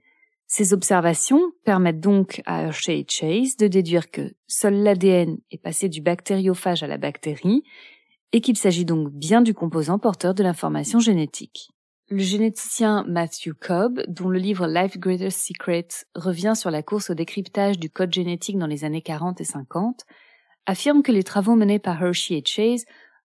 [0.52, 5.90] Ces observations permettent donc à Hershey et Chase de déduire que seul l'ADN est passé
[5.90, 7.62] du bactériophage à la bactérie
[8.32, 11.70] et qu'il s'agit donc bien du composant porteur de l'information génétique.
[12.10, 17.14] Le généticien Matthew Cobb, dont le livre Life's Greatest Secret revient sur la course au
[17.14, 20.04] décryptage du code génétique dans les années 40 et 50,
[20.66, 22.86] affirme que les travaux menés par Hershey et Chase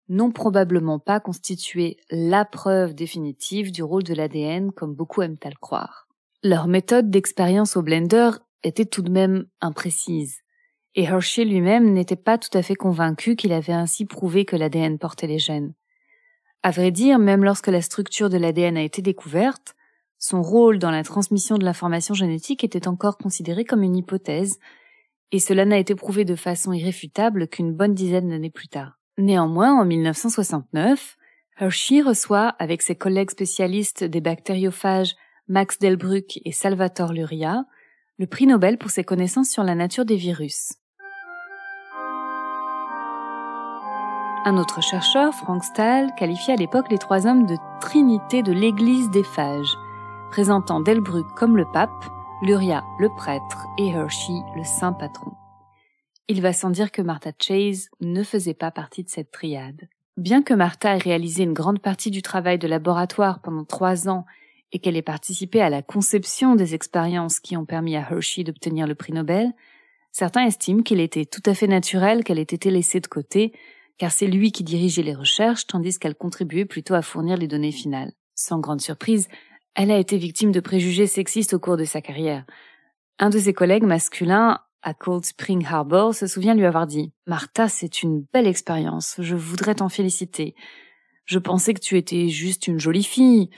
[0.09, 5.49] n'ont probablement pas constitué la preuve définitive du rôle de l'ADN comme beaucoup aiment à
[5.49, 6.07] le croire.
[6.43, 8.31] Leur méthode d'expérience au blender
[8.63, 10.39] était tout de même imprécise,
[10.95, 14.97] et Hershey lui-même n'était pas tout à fait convaincu qu'il avait ainsi prouvé que l'ADN
[14.97, 15.75] portait les gènes.
[16.63, 19.75] À vrai dire, même lorsque la structure de l'ADN a été découverte,
[20.17, 24.57] son rôle dans la transmission de l'information génétique était encore considéré comme une hypothèse,
[25.31, 28.99] et cela n'a été prouvé de façon irréfutable qu'une bonne dizaine d'années plus tard.
[29.19, 31.17] Néanmoins, en 1969,
[31.59, 35.15] Hershey reçoit, avec ses collègues spécialistes des bactériophages
[35.51, 37.65] Max Delbruck et Salvatore Luria,
[38.17, 40.75] le prix Nobel pour ses connaissances sur la nature des virus.
[44.45, 49.09] Un autre chercheur, Frank Stahl, qualifia à l'époque les trois hommes de trinité de l'église
[49.09, 49.77] des phages,
[50.29, 51.89] présentant Delbruck comme le pape,
[52.43, 55.33] Luria le prêtre et Hershey le saint patron.
[56.29, 59.89] Il va sans dire que Martha Chase ne faisait pas partie de cette triade.
[60.15, 64.25] Bien que Martha ait réalisé une grande partie du travail de laboratoire pendant trois ans
[64.71, 68.87] et qu'elle ait participé à la conception des expériences qui ont permis à Hershey d'obtenir
[68.87, 69.51] le prix Nobel,
[70.11, 73.53] certains estiment qu'il était tout à fait naturel qu'elle ait été laissée de côté
[74.01, 77.71] car c'est lui qui dirigeait les recherches tandis qu'elle contribuait plutôt à fournir les données
[77.71, 78.13] finales.
[78.33, 79.27] Sans grande surprise,
[79.75, 82.43] elle a été victime de préjugés sexistes au cours de sa carrière.
[83.19, 87.67] Un de ses collègues masculins à Cold Spring Harbor se souvient lui avoir dit Martha,
[87.67, 90.55] c'est une belle expérience, je voudrais t'en féliciter.
[91.25, 93.51] Je pensais que tu étais juste une jolie fille.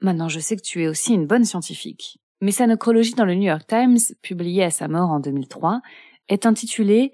[0.00, 2.20] Maintenant, je sais que tu es aussi une bonne scientifique.
[2.40, 5.80] Mais sa nécrologie dans le New York Times, publiée à sa mort en 2003,
[6.28, 7.12] est intitulée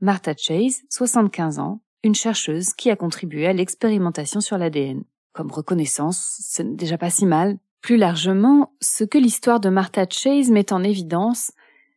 [0.00, 5.04] Martha Chase, 75 ans, une chercheuse qui a contribué à l'expérimentation sur l'ADN.
[5.32, 7.58] Comme reconnaissance, ce n'est déjà pas si mal.
[7.80, 11.52] Plus largement, ce que l'histoire de Martha Chase met en évidence,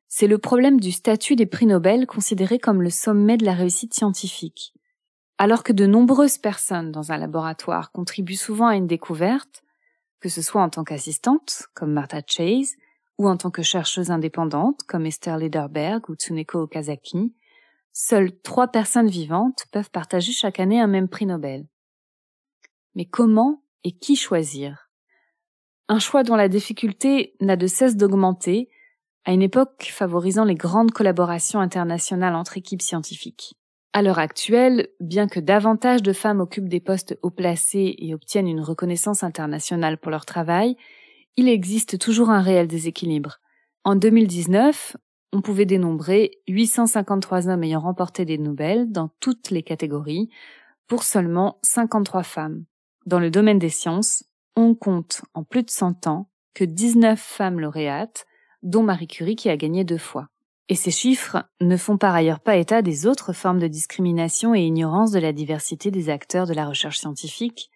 [0.08, 3.94] c'est le problème du statut des prix Nobel considérés comme le sommet de la réussite
[3.94, 4.74] scientifique.
[5.38, 9.64] Alors que de nombreuses personnes dans un laboratoire contribuent souvent à une découverte,
[10.20, 12.76] que ce soit en tant qu'assistante, comme Martha Chase,
[13.17, 17.34] ou en tant que chercheuse indépendante, comme Esther Lederberg ou Tsuneko Okazaki,
[18.01, 21.67] Seules trois personnes vivantes peuvent partager chaque année un même prix Nobel.
[22.95, 24.89] Mais comment et qui choisir?
[25.89, 28.70] Un choix dont la difficulté n'a de cesse d'augmenter
[29.26, 33.59] à une époque favorisant les grandes collaborations internationales entre équipes scientifiques.
[33.92, 38.48] À l'heure actuelle, bien que davantage de femmes occupent des postes haut placés et obtiennent
[38.48, 40.78] une reconnaissance internationale pour leur travail,
[41.38, 43.40] il existe toujours un réel déséquilibre.
[43.84, 44.96] En 2019,
[45.34, 50.30] on pouvait dénombrer 853 hommes ayant remporté des Nobel dans toutes les catégories
[50.88, 52.66] pour seulement 53 femmes.
[53.08, 54.24] Dans le domaine des sciences,
[54.56, 58.28] on compte en plus de 100 ans que 19 femmes lauréates,
[58.62, 60.30] dont Marie Curie qui a gagné deux fois.
[60.70, 64.61] Et ces chiffres ne font par ailleurs pas état des autres formes de discrimination et
[64.61, 67.70] ignorance de la diversité des acteurs de la recherche scientifique,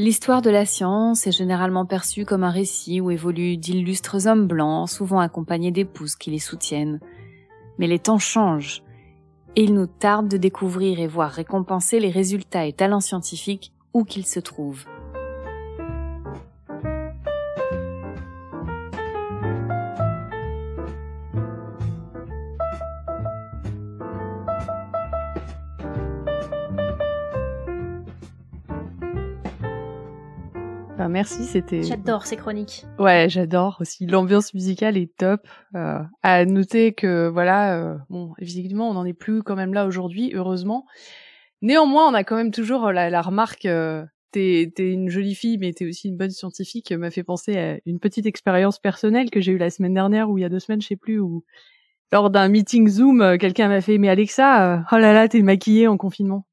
[0.00, 4.88] L'histoire de la science est généralement perçue comme un récit où évoluent d'illustres hommes blancs,
[4.88, 7.00] souvent accompagnés d'épouses qui les soutiennent.
[7.78, 8.84] Mais les temps changent,
[9.56, 14.04] et il nous tarde de découvrir et voir récompenser les résultats et talents scientifiques où
[14.04, 14.84] qu'ils se trouvent.
[31.18, 31.82] Merci, c'était.
[31.82, 32.84] J'adore ces chroniques.
[33.00, 34.06] Ouais, j'adore aussi.
[34.06, 35.40] L'ambiance musicale est top.
[35.74, 39.86] Euh, à noter que voilà, euh, bon, évidemment, on n'en est plus quand même là
[39.86, 40.86] aujourd'hui, heureusement.
[41.60, 43.66] Néanmoins, on a quand même toujours la, la remarque.
[43.66, 46.92] Euh, t'es es une jolie fille, mais t'es aussi une bonne scientifique.
[46.92, 50.38] M'a fait penser à une petite expérience personnelle que j'ai eue la semaine dernière ou
[50.38, 51.42] il y a deux semaines, je sais plus, où
[52.12, 55.42] lors d'un meeting Zoom, euh, quelqu'un m'a fait mais Alexa, euh, oh là là, t'es
[55.42, 56.46] maquillée en confinement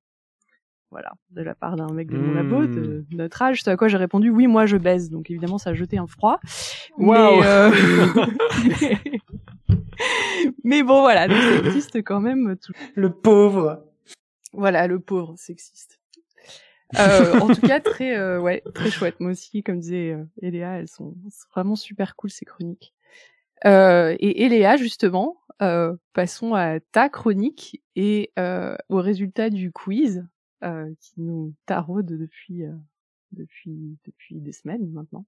[0.95, 3.17] voilà, de la part d'un mec de mon labo, de, Mmh.
[3.17, 5.09] notre âge, ce à quoi j'ai répondu oui, moi je baise.
[5.09, 6.39] Donc évidemment, ça a jeté un froid.
[6.97, 7.41] Waouh.
[7.41, 7.71] Mais, euh,
[10.63, 12.55] mais bon, voilà, donc ça existe quand même.
[12.55, 12.71] Tout...
[12.93, 13.83] Le pauvre.
[14.53, 15.99] Voilà, le pauvre sexiste.
[16.97, 19.19] Euh, en tout cas, très, euh, ouais, très chouette.
[19.19, 22.93] Moi aussi, comme disait euh, Eléa, elles sont c'est vraiment super cool ces chroniques.
[23.65, 30.19] Euh, et Eléa, justement, euh, passons à ta chronique et euh, au résultat du quiz
[30.19, 30.23] euh,
[30.99, 32.73] qui nous taraude depuis euh,
[33.31, 35.25] depuis depuis des semaines maintenant.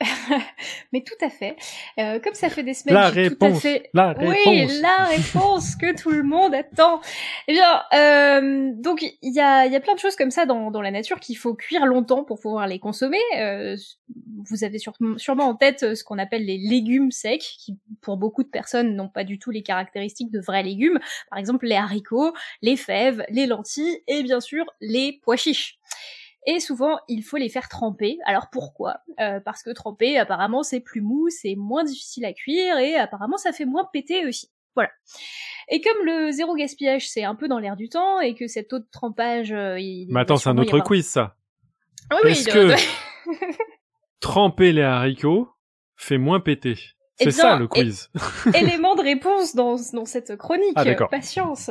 [0.92, 1.56] Mais tout à fait.
[1.98, 3.88] Euh, comme ça fait des semaines, La j'ai tout à réponse, fait...
[3.94, 4.80] la Oui, réponse.
[4.80, 7.00] la réponse que tout le monde attend.
[7.48, 10.44] Eh bien, euh, donc il y a, il y a plein de choses comme ça
[10.44, 13.20] dans, dans la nature qu'il faut cuire longtemps pour pouvoir les consommer.
[13.38, 13.76] Euh,
[14.48, 18.16] vous avez sur- sûrement en tête euh, ce qu'on appelle les légumes secs, qui pour
[18.18, 20.98] beaucoup de personnes n'ont pas du tout les caractéristiques de vrais légumes.
[21.30, 25.78] Par exemple, les haricots, les fèves, les lentilles et bien sûr les pois chiches.
[26.46, 28.18] Et souvent, il faut les faire tremper.
[28.24, 28.98] Alors pourquoi?
[29.20, 33.36] Euh, Parce que tremper, apparemment, c'est plus mou, c'est moins difficile à cuire et apparemment,
[33.36, 34.50] ça fait moins péter aussi.
[34.76, 34.90] Voilà.
[35.68, 38.72] Et comme le zéro gaspillage, c'est un peu dans l'air du temps et que cet
[38.72, 41.36] de trempage, euh, il Mais attends, c'est un autre quiz, ça.
[42.10, 42.74] Ah oui, Est-ce que
[44.20, 45.48] tremper les haricots
[45.96, 46.76] fait moins péter?
[47.18, 48.10] Eh C'est ça le quiz.
[48.54, 50.74] élément de réponse dans, dans cette chronique.
[50.76, 51.08] Ah, d'accord.
[51.08, 51.70] Patience.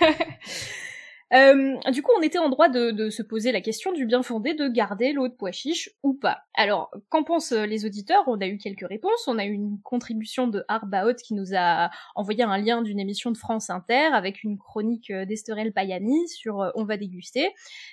[1.32, 4.22] Euh, du coup, on était en droit de, de se poser la question du bien
[4.22, 6.42] fondé de garder l'eau de pois chiche ou pas.
[6.54, 8.24] Alors, qu'en pensent euh, les auditeurs?
[8.26, 9.26] On a eu quelques réponses.
[9.26, 13.30] On a eu une contribution de Arbaot qui nous a envoyé un lien d'une émission
[13.30, 17.50] de France Inter avec une chronique euh, d'Esterel Payani sur On va déguster,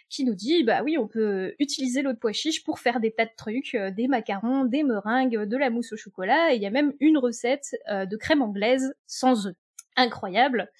[0.09, 3.11] qui nous dit bah oui, on peut utiliser l'eau de pois chiche pour faire des
[3.11, 6.65] tas de trucs, des macarons, des meringues, de la mousse au chocolat, et il y
[6.65, 9.55] a même une recette de crème anglaise sans œufs.
[9.95, 10.71] Incroyable.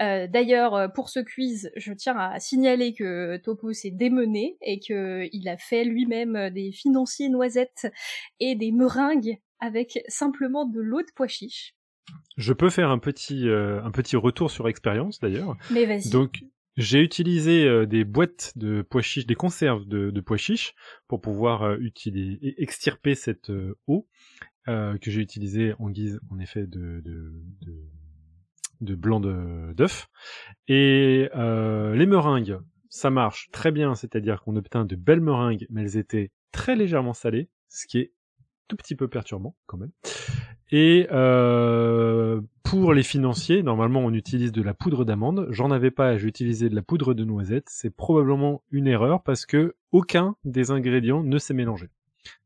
[0.00, 4.78] Euh, D'ailleurs, euh, pour ce quiz, je tiens à signaler que Topo s'est démené et
[4.78, 7.92] qu'il a fait lui-même euh, des financiers noisettes
[8.38, 11.74] et des meringues avec simplement de l'eau de pois chiche.
[12.36, 15.56] Je peux faire un petit, euh, un petit retour sur expérience d'ailleurs.
[15.70, 16.10] Mais vas-y.
[16.10, 16.44] Donc,
[16.76, 20.74] j'ai utilisé euh, des boîtes de pois chiches, des conserves de, de pois chiches
[21.08, 23.50] pour pouvoir utiliser, extirper cette
[23.86, 24.06] eau
[24.66, 27.32] que j'ai utilisée en guise, en effet, de, de,
[27.62, 27.90] de,
[28.80, 30.08] de blanc de- d'œuf.
[30.68, 32.58] Et euh, les meringues,
[32.88, 37.12] ça marche très bien, c'est-à-dire qu'on obtint de belles meringues, mais elles étaient très légèrement
[37.12, 38.12] salées, ce qui est
[38.68, 39.90] tout petit peu perturbant quand même.
[40.72, 45.48] Et euh, pour les financiers, normalement on utilise de la poudre d'amande.
[45.50, 47.66] J'en avais pas, j'ai utilisé de la poudre de noisette.
[47.68, 51.88] C'est probablement une erreur parce que aucun des ingrédients ne s'est mélangé.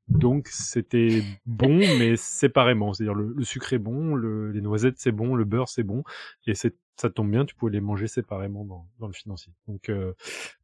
[0.08, 2.92] Donc c'était bon, mais séparément.
[2.92, 6.04] C'est-à-dire le, sucre est bon, le- les noisettes c'est bon, le beurre c'est bon,
[6.46, 9.52] et ça tombe bien, tu pouvais les manger séparément dans, le financier.
[9.66, 10.12] Donc euh,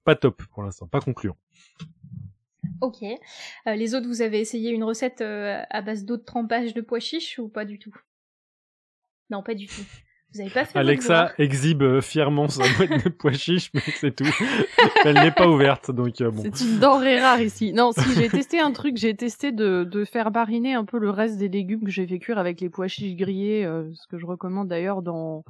[0.05, 1.36] pas top pour l'instant, pas concluant.
[2.80, 3.03] Ok.
[3.03, 6.80] Euh, les autres, vous avez essayé une recette euh, à base d'eau de trempage de
[6.80, 7.95] pois chiche ou pas du tout?
[9.30, 9.84] Non, pas du tout.
[10.33, 14.14] Vous avez pas fait Alexa exhibe euh, fièrement sa boîte de pois chiches, mais c'est
[14.14, 14.24] tout.
[15.05, 16.43] Elle n'est pas ouverte, donc euh, bon.
[16.43, 17.72] C'est une denrée rare ici.
[17.72, 21.11] Non, si j'ai testé un truc, j'ai testé de, de faire mariner un peu le
[21.11, 24.18] reste des légumes que j'ai fait cuire avec les pois chiches grillés, euh, ce que
[24.18, 25.45] je recommande d'ailleurs dans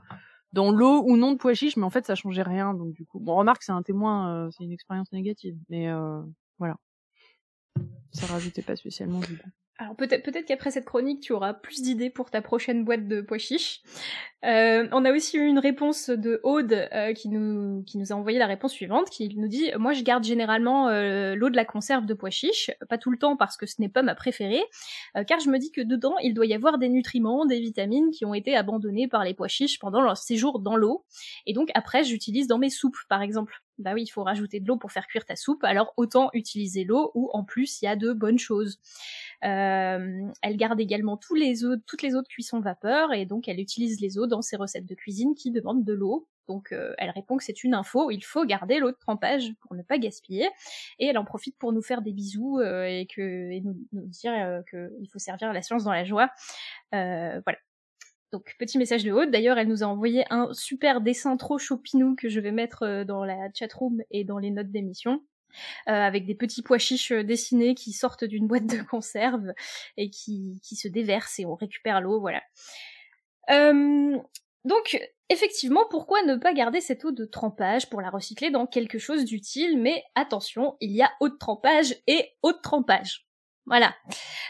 [0.53, 2.75] dans l'eau ou non de pois chiches, mais en fait ça changeait rien.
[2.75, 6.21] Donc du coup, bon, remarque c'est un témoin, euh, c'est une expérience négative, mais euh,
[6.59, 6.77] voilà,
[8.13, 9.51] ça rajoutait pas spécialement du goût.
[9.81, 13.39] Alors peut-être qu'après cette chronique, tu auras plus d'idées pour ta prochaine boîte de pois
[13.39, 13.81] chiches.
[14.45, 18.47] Euh, on a aussi eu une réponse de Aude euh, qui nous a envoyé la
[18.47, 22.13] réponse suivante, qui nous dit moi je garde généralement euh, l'eau de la conserve de
[22.13, 24.63] pois chiches, pas tout le temps parce que ce n'est pas ma préférée,
[25.27, 28.27] car je me dis que dedans il doit y avoir des nutriments, des vitamines qui
[28.27, 31.07] ont été abandonnés par les pois chiches pendant leur séjour dans l'eau,
[31.47, 33.63] et donc après j'utilise dans mes soupes par exemple.
[33.81, 36.85] Bah oui, il faut rajouter de l'eau pour faire cuire ta soupe, alors autant utiliser
[36.85, 38.79] l'eau où en plus il y a de bonnes choses.
[39.45, 43.49] Euh, elle garde également tous les eaux, toutes les eaux de cuisson vapeur et donc
[43.49, 46.29] elle utilise les eaux dans ses recettes de cuisine qui demandent de l'eau.
[46.47, 49.75] Donc euh, elle répond que c'est une info, il faut garder l'eau de trempage pour
[49.75, 50.49] ne pas gaspiller.
[50.99, 54.07] Et elle en profite pour nous faire des bisous euh, et, que, et nous, nous
[54.07, 56.31] dire qu'il faut servir la science dans la joie.
[56.93, 57.57] Voilà.
[58.33, 59.31] Donc petit message de Aude.
[59.31, 63.05] D'ailleurs, elle nous a envoyé un super dessin trop chopinou que je vais mettre euh,
[63.05, 65.23] dans la chatroom et dans les notes d'émission.
[65.89, 69.53] Euh, avec des petits pois chiches euh, dessinés qui sortent d'une boîte de conserve
[69.97, 72.43] et qui, qui se déversent et on récupère l'eau, voilà.
[73.51, 74.17] Euh,
[74.65, 78.99] donc, effectivement, pourquoi ne pas garder cette eau de trempage pour la recycler dans quelque
[78.99, 79.81] chose d'utile?
[79.81, 83.27] Mais attention, il y a eau de trempage et eau de trempage.
[83.67, 83.95] Voilà.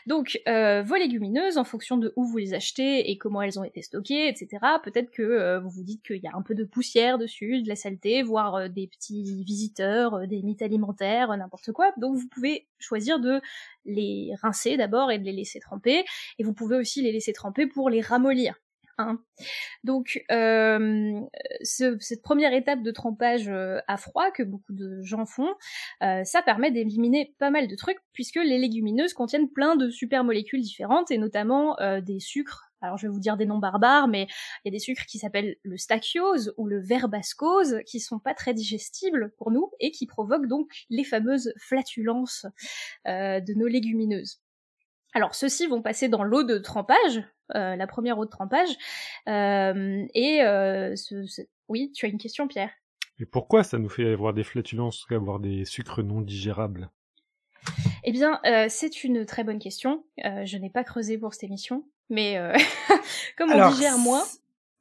[0.07, 3.65] Donc, euh, vos légumineuses, en fonction de où vous les achetez et comment elles ont
[3.65, 4.49] été stockées, etc.,
[4.83, 7.69] peut-être que euh, vous vous dites qu'il y a un peu de poussière dessus, de
[7.69, 11.93] la saleté, voire euh, des petits visiteurs, euh, des mythes alimentaires, n'importe quoi.
[11.99, 13.41] Donc, vous pouvez choisir de
[13.85, 16.05] les rincer d'abord et de les laisser tremper.
[16.39, 18.55] Et vous pouvez aussi les laisser tremper pour les ramollir.
[18.99, 19.19] Hein.
[19.85, 21.21] Donc euh,
[21.63, 25.55] ce, cette première étape de trempage euh, à froid que beaucoup de gens font,
[26.03, 30.25] euh, ça permet d'éliminer pas mal de trucs puisque les légumineuses contiennent plein de super
[30.25, 32.71] molécules différentes et notamment des sucres.
[32.83, 34.27] Alors je vais vous dire des noms barbares, mais
[34.65, 38.35] il y a des sucres qui s'appellent le stachyose ou le verbascose qui sont pas
[38.35, 42.47] très digestibles pour nous et qui provoquent donc les fameuses flatulences
[43.07, 44.41] de nos légumineuses.
[45.13, 48.69] Alors ceux-ci vont passer dans l'eau de trempage, la première eau de trempage,
[49.27, 52.71] et ce, oui, tu as une question, Pierre.
[53.19, 56.91] Et pourquoi ça nous fait avoir des flatulences, avoir des sucres non digérables?
[58.05, 60.05] Eh bien, c'est une très bonne question.
[60.19, 62.39] je n'ai pas creusé pour cette émission, mais
[63.37, 64.25] comme on digère moins.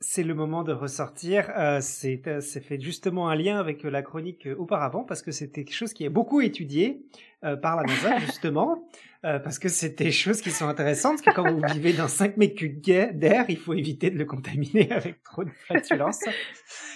[0.01, 1.51] C'est le moment de ressortir.
[1.57, 5.93] Euh, c'est fait justement un lien avec la chronique auparavant parce que c'était quelque chose
[5.93, 7.05] qui est beaucoup étudié
[7.41, 8.83] par la NASA justement.
[9.25, 12.07] Euh, parce que c'est des choses qui sont intéressantes, parce que quand vous vivez dans
[12.07, 16.23] 5 mètres cubes d'air, il faut éviter de le contaminer avec trop de flatulences.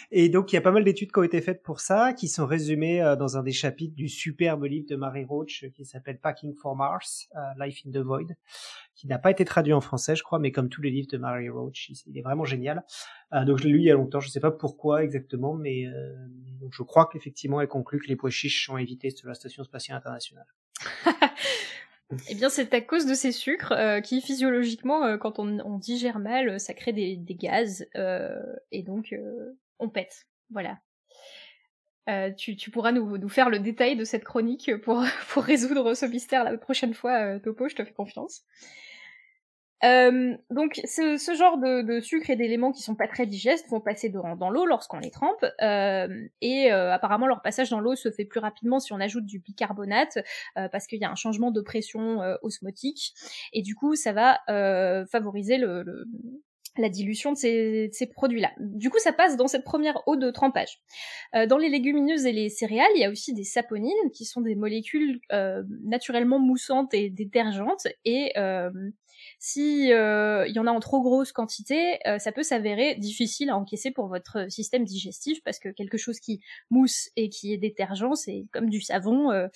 [0.09, 2.29] Et donc, il y a pas mal d'études qui ont été faites pour ça, qui
[2.29, 6.17] sont résumées euh, dans un des chapitres du superbe livre de Mary Roach qui s'appelle
[6.17, 8.27] Packing for Mars, euh, Life in the Void,
[8.95, 11.17] qui n'a pas été traduit en français, je crois, mais comme tous les livres de
[11.17, 12.85] Mary Roach, il est vraiment génial.
[13.45, 15.85] Donc, je l'ai lu il y a longtemps, je ne sais pas pourquoi exactement, mais
[16.61, 19.63] donc je crois qu'effectivement, elle conclut que les pois chiches sont évités sur la Station
[19.63, 20.45] spatiale internationale.
[22.29, 26.19] Eh bien, c'est à cause de ces sucres euh, qui, physiologiquement, euh, quand on, digère
[26.19, 27.87] mal, euh, ça crée des, gaz
[28.71, 29.15] et donc
[29.79, 30.27] on pète.
[30.49, 30.79] Voilà.
[32.37, 36.43] Tu, pourras nous, nous, faire le détail de cette chronique pour, pour résoudre ce mystère
[36.43, 38.43] la prochaine fois, Topo, je te fais confiance.
[39.83, 43.69] Euh, donc ce, ce, genre de, de sucre et d'éléments qui sont pas très digestes
[43.69, 46.07] vont passer dans, l'eau lorsqu'on les trempe euh,
[46.41, 49.39] et euh, apparemment leur passage dans l'eau se fait plus rapidement si on ajoute du
[49.39, 50.19] bicarbonate
[50.57, 53.13] euh, parce qu'il y a un changement de pression euh, osmotique
[53.51, 54.39] et du coup ça va
[55.11, 56.05] favoriser le, le,
[56.77, 58.51] la dilution de ces, ces produits-là.
[58.59, 60.81] Du coup, ça passe dans cette première eau de trempage.
[61.35, 64.41] Euh, dans les légumineuses et les céréales, il y a aussi des saponines, qui sont
[64.41, 68.71] des molécules euh, naturellement moussantes et détergentes, et euh,
[69.45, 73.49] si euh, il y en a en trop grosse quantité, euh, ça peut s'avérer difficile
[73.49, 76.39] à encaisser pour votre système digestif parce que quelque chose qui
[76.69, 79.31] mousse et qui est détergent, c'est comme du savon.
[79.33, 79.49] Euh,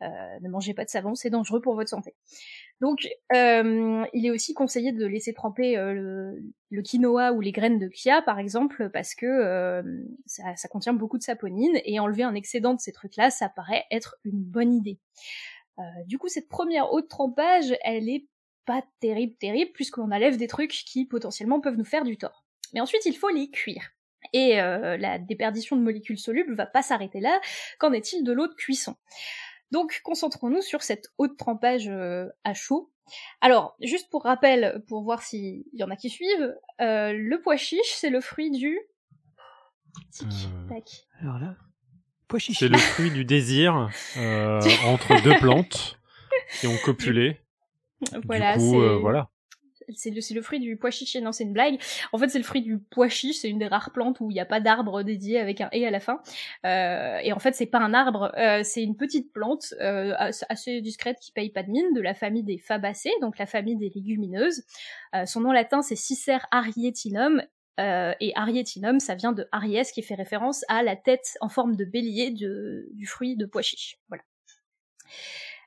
[0.00, 2.14] ne mangez pas de savon, c'est dangereux pour votre santé.
[2.80, 8.22] Donc, il est aussi conseillé de laisser tremper le, quinoa ou les graines de chia,
[8.22, 9.82] par exemple, parce que
[10.24, 13.84] ça, ça, contient beaucoup de saponine, et enlever un excédent de ces trucs-là, ça paraît
[13.90, 14.98] être une bonne idée.
[16.06, 18.26] du coup, cette première eau de trempage, elle est
[18.66, 22.44] pas terrible, terrible, puisqu'on enlève des trucs qui potentiellement peuvent nous faire du tort.
[22.74, 23.92] Mais ensuite, il faut les cuire.
[24.32, 27.40] Et euh, la déperdition de molécules solubles va pas s'arrêter là.
[27.78, 28.96] Qu'en est-il de l'eau de cuisson?
[29.70, 32.92] Donc, concentrons-nous sur cette eau de trempage euh, à chaud.
[33.40, 37.56] Alors, juste pour rappel, pour voir s'il y en a qui suivent, euh, le pois
[37.56, 38.78] chiche, c'est le fruit du...
[40.68, 41.06] Tac.
[41.20, 41.56] Alors là,
[42.28, 42.58] pois chiche.
[42.58, 45.98] C'est le fruit du désir entre deux plantes
[46.60, 47.40] qui ont copulé.
[48.24, 49.30] Voilà, c'est euh, voilà.
[49.94, 51.78] C'est le, le, fruit du pois chiche, non c'est une blague.
[52.12, 54.34] En fait c'est le fruit du pois chiche, c'est une des rares plantes où il
[54.34, 56.20] n'y a pas d'arbre dédié avec un «et» à la fin.
[56.64, 60.12] Euh, et en fait c'est pas un arbre, euh, c'est une petite plante euh,
[60.48, 63.76] assez discrète qui paye pas de mine, de la famille des Fabacées, donc la famille
[63.76, 64.64] des légumineuses.
[65.14, 67.42] Euh, son nom latin c'est Cicer arietinum,
[67.78, 71.76] euh, et arietinum, ça vient de Aries, qui fait référence à la tête en forme
[71.76, 73.98] de bélier de, du fruit de pois chiche.
[74.08, 74.22] Voilà.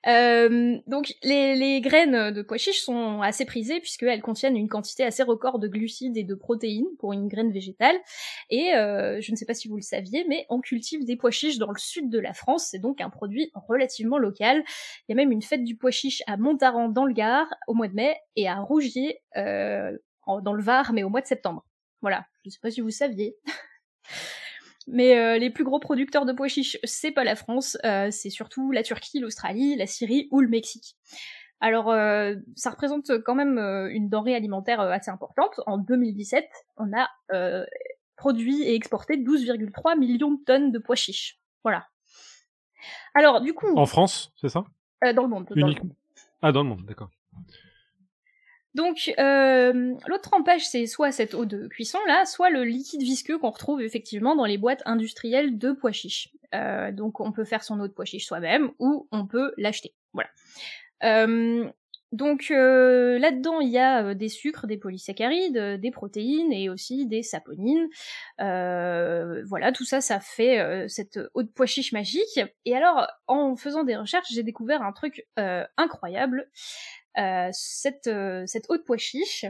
[0.07, 5.23] Euh, donc les, graines de pois chiche sont assez prisées puisqu'elles contiennent une quantité assez
[5.23, 7.95] record de glucides et de protéines pour une graine végétale.
[8.49, 11.31] Et euh, je ne sais pas si vous le saviez, mais on cultive des pois
[11.31, 14.63] chiches dans le sud de la France, c'est donc un produit relativement local.
[15.07, 17.73] Il y a même une fête du pois chiche à Montaran dans le Gard au
[17.73, 19.97] mois de mai et à Rougier euh,
[20.27, 21.65] dans le Var mais au mois de septembre.
[22.01, 23.35] Voilà, je ne sais pas si vous saviez.
[24.91, 28.31] Mais euh, les plus gros producteurs de pois chiches, c'est pas la France, euh, c'est
[28.31, 30.95] surtout la Turquie, l'Australie, la Syrie ou le Mexique.
[31.61, 33.59] Alors, euh, ça représente quand même
[33.91, 35.59] une denrée alimentaire assez importante.
[35.67, 37.07] En 2017, on a
[38.15, 41.39] produit et exporté 12,3 millions de tonnes de pois chiches.
[41.63, 41.87] Voilà.
[43.13, 43.77] Alors, du coup...
[43.77, 44.63] En France, c'est ça?
[45.13, 45.47] Dans le monde.
[45.55, 45.95] Uniquement?
[46.41, 47.09] Ah, dans le monde, d'accord.
[48.75, 53.39] Donc euh, l'autre trempage, c'est soit cette eau de cuisson là, soit le liquide visqueux
[53.39, 56.29] qu'on retrouve effectivement dans les boîtes industrielles de pois chiches.
[56.53, 59.95] Euh, donc on peut faire son eau de pois chiche soi-même ou on peut l'acheter.
[60.13, 60.29] Voilà.
[61.03, 61.67] Euh,
[62.11, 67.87] donc là-dedans, il y a des sucres, des polysaccharides, des protéines et aussi des saponines.
[68.39, 72.39] voilà, tout ça, ça fait cette eau de pois chiche magique.
[72.65, 75.27] Et alors, en faisant des recherches, j'ai découvert un truc
[75.77, 76.49] incroyable.
[77.19, 79.45] Euh, cette, euh, cette eau de pois chiche,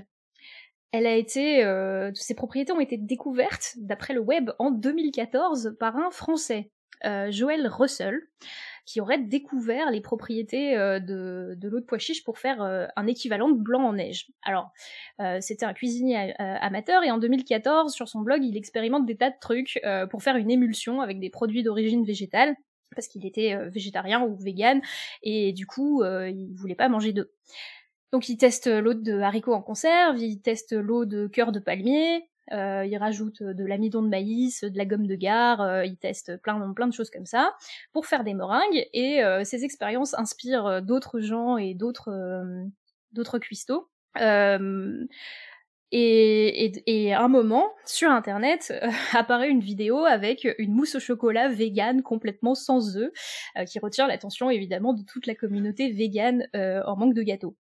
[0.92, 5.96] elle a été, euh, ses propriétés ont été découvertes d'après le web en 2014 par
[5.98, 6.72] un Français,
[7.30, 8.20] Joël Russell,
[8.86, 13.48] qui aurait découvert les propriétés de, de l'eau de pois chiche pour faire un équivalent
[13.48, 14.28] de blanc en neige.
[14.42, 14.74] Alors,
[15.40, 19.40] c'était un cuisinier amateur et en 2014, sur son blog, il expérimente des tas de
[19.40, 22.58] trucs pour faire une émulsion avec des produits d'origine végétale
[22.96, 24.82] parce qu'il était végétarien ou vegan
[25.24, 27.30] et du coup il voulait pas manger d'œufs.
[28.12, 32.28] Donc ils testent l'eau de haricots en conserve, ils testent l'eau de cœur de palmier,
[32.52, 36.94] ils rajoutent de l'amidon de maïs, de la gomme de gare, ils testent plein, de
[36.94, 37.54] choses comme ça
[37.92, 38.88] pour faire des meringues.
[38.94, 42.12] Et ces expériences inspirent d'autres gens et d'autres
[43.12, 43.90] d'autres cuistots.
[45.92, 51.00] Et, et, à un moment, sur internet, euh, apparaît une vidéo avec une mousse au
[51.00, 53.12] chocolat végane complètement sans œufs,
[53.58, 57.56] euh, qui retire l'attention évidemment de toute la communauté végane euh, en manque de gâteau.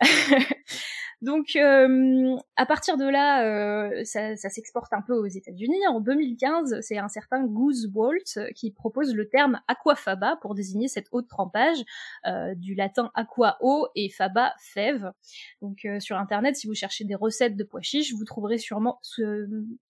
[1.22, 5.86] Donc euh, à partir de là, euh, ça, ça s'exporte un peu aux États-Unis.
[5.86, 11.06] En 2015, c'est un certain Goose Walt qui propose le terme aquafaba pour désigner cette
[11.12, 11.78] eau de trempage,
[12.26, 15.12] euh, du latin aqua eau et faba fève.
[15.60, 18.98] Donc sur internet, si vous cherchez des recettes de pois chiches, vous trouverez sûrement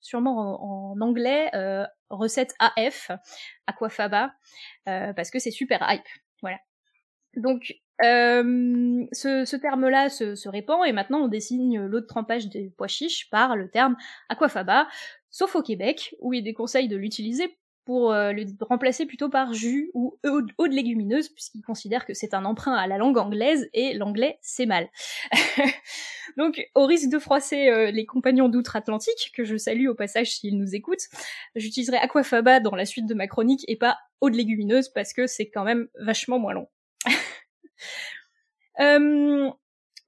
[0.01, 1.51] sûrement en, anglais
[2.11, 3.11] recette AF
[3.66, 4.35] aquafaba
[4.85, 6.03] parce que c'est super hype.
[6.43, 6.59] Voilà.
[7.37, 7.74] Donc
[8.05, 12.72] euh, ce, ce terme-là se, se, répand et maintenant on désigne l'eau de trempage des
[12.76, 13.97] pois chiches par le terme
[14.28, 14.88] aquafaba,
[15.30, 19.90] sauf au Québec où il déconseille de l'utiliser pour euh, le remplacer plutôt par jus
[19.95, 23.95] ou eau, de légumineuse puisqu'il considère que c'est un emprunt à la langue anglaise et
[23.95, 24.88] l'anglais c'est mal.
[26.36, 30.57] Donc au risque de froisser euh, les compagnons d'outre-Atlantique, que je salue au passage s'ils
[30.57, 31.09] nous écoutent,
[31.57, 35.26] j'utiliserai aquafaba dans la suite de ma chronique et pas eau de légumineuse parce que
[35.26, 36.68] c'est quand même vachement moins long.
[38.80, 39.51] Euh,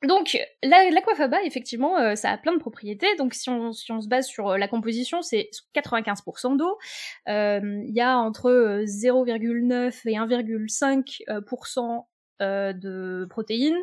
[0.02, 3.14] donc, l'aquafaba, effectivement, euh, ça a plein de propriétés.
[3.16, 6.78] Donc, si on, si on se base sur euh, la composition, c'est 95% d'eau.
[7.26, 12.04] Il y a entre 0,9 et 1,5%
[12.40, 13.78] de protéines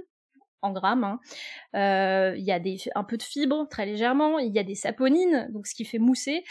[0.62, 1.18] en grammes.
[1.74, 2.36] Il hein.
[2.36, 2.60] y a
[2.94, 4.38] un peu de fibres, très légèrement.
[4.38, 6.44] Il y a des saponines, donc ce qui fait mousser,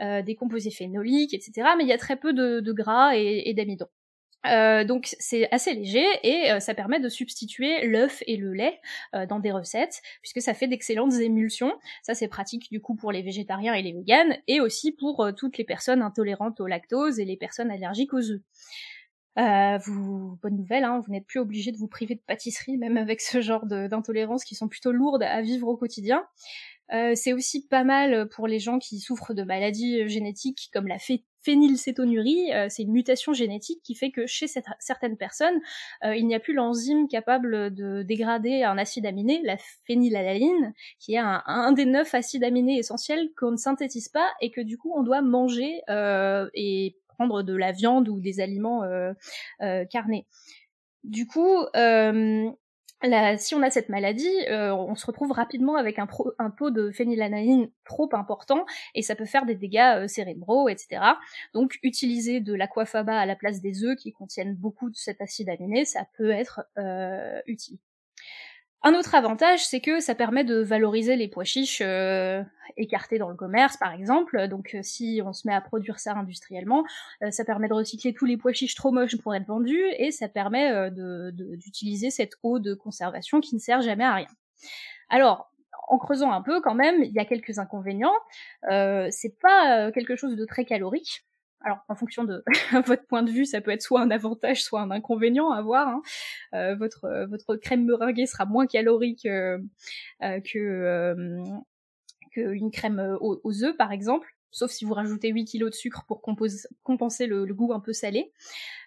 [0.00, 1.68] des composés phénoliques, etc.
[1.76, 3.88] Mais il y a très peu de, de gras et, et d'amidon.
[4.46, 8.80] Euh, donc c'est assez léger et euh, ça permet de substituer l'œuf et le lait
[9.14, 11.74] euh, dans des recettes puisque ça fait d'excellentes émulsions.
[12.02, 15.58] Ça c'est pratique du coup pour les végétariens et les véganes et aussi pour toutes
[15.58, 18.40] les personnes intolérantes au lactose et les personnes allergiques aux œufs.
[19.84, 23.20] vous, bonne nouvelle, hein, vous n'êtes plus obligé de vous priver de pâtisserie, même avec
[23.20, 26.24] ce genre d'intolérances qui sont plutôt lourdes à vivre au quotidien.
[26.92, 30.98] Euh, c'est aussi pas mal pour les gens qui souffrent de maladies génétiques comme la
[31.42, 32.52] phénylcétonurie.
[32.54, 34.46] Euh, c'est une mutation génétique qui fait que chez
[34.78, 35.60] certaines personnes,
[36.04, 41.14] euh, il n'y a plus l'enzyme capable de dégrader un acide aminé, la phénylalanine, qui
[41.14, 44.92] est un, des neuf acides aminés essentiels qu'on ne synthétise pas et que du coup
[44.96, 45.80] on doit manger
[46.54, 48.82] et prendre de la viande ou des aliments
[49.90, 50.26] carnés.
[51.04, 51.66] Du coup,
[53.38, 56.90] si on a cette maladie, euh, on se retrouve rapidement avec un, un, taux de
[56.90, 61.02] phénylalanine trop important et ça peut faire des dégâts euh, cérébraux, etc.
[61.54, 65.48] Donc utiliser de l'aquafaba à la place des œufs qui contiennent beaucoup de cet acide
[65.48, 67.78] aminé, ça peut être euh, utile.
[68.82, 72.42] Un autre avantage, c'est que ça permet de valoriser les pois chiches euh,
[72.76, 74.46] écartés dans le commerce, par exemple.
[74.46, 76.84] Donc, euh, si on se met à produire ça industriellement,
[77.22, 80.12] euh, ça permet de recycler tous les pois chiches trop moches pour être vendus, et
[80.12, 84.28] ça permet d'utiliser cette eau de conservation qui ne sert jamais à rien.
[85.08, 85.50] Alors,
[85.88, 88.14] en creusant un peu, quand même, il y a quelques inconvénients.
[88.70, 91.24] c'est pas quelque chose de très calorique
[91.60, 92.42] alors en fonction de
[92.86, 95.88] votre point de vue, ça peut être soit un avantage, soit un inconvénient à voir.
[95.88, 96.02] Hein.
[96.54, 99.58] Euh, votre euh, votre crème meringuée sera moins calorique euh,
[100.20, 101.42] que
[102.32, 106.22] qu'une crème aux œufs par exemple sauf si vous rajoutez 8 kg de sucre pour
[106.22, 108.32] compenser le, goût un peu salé.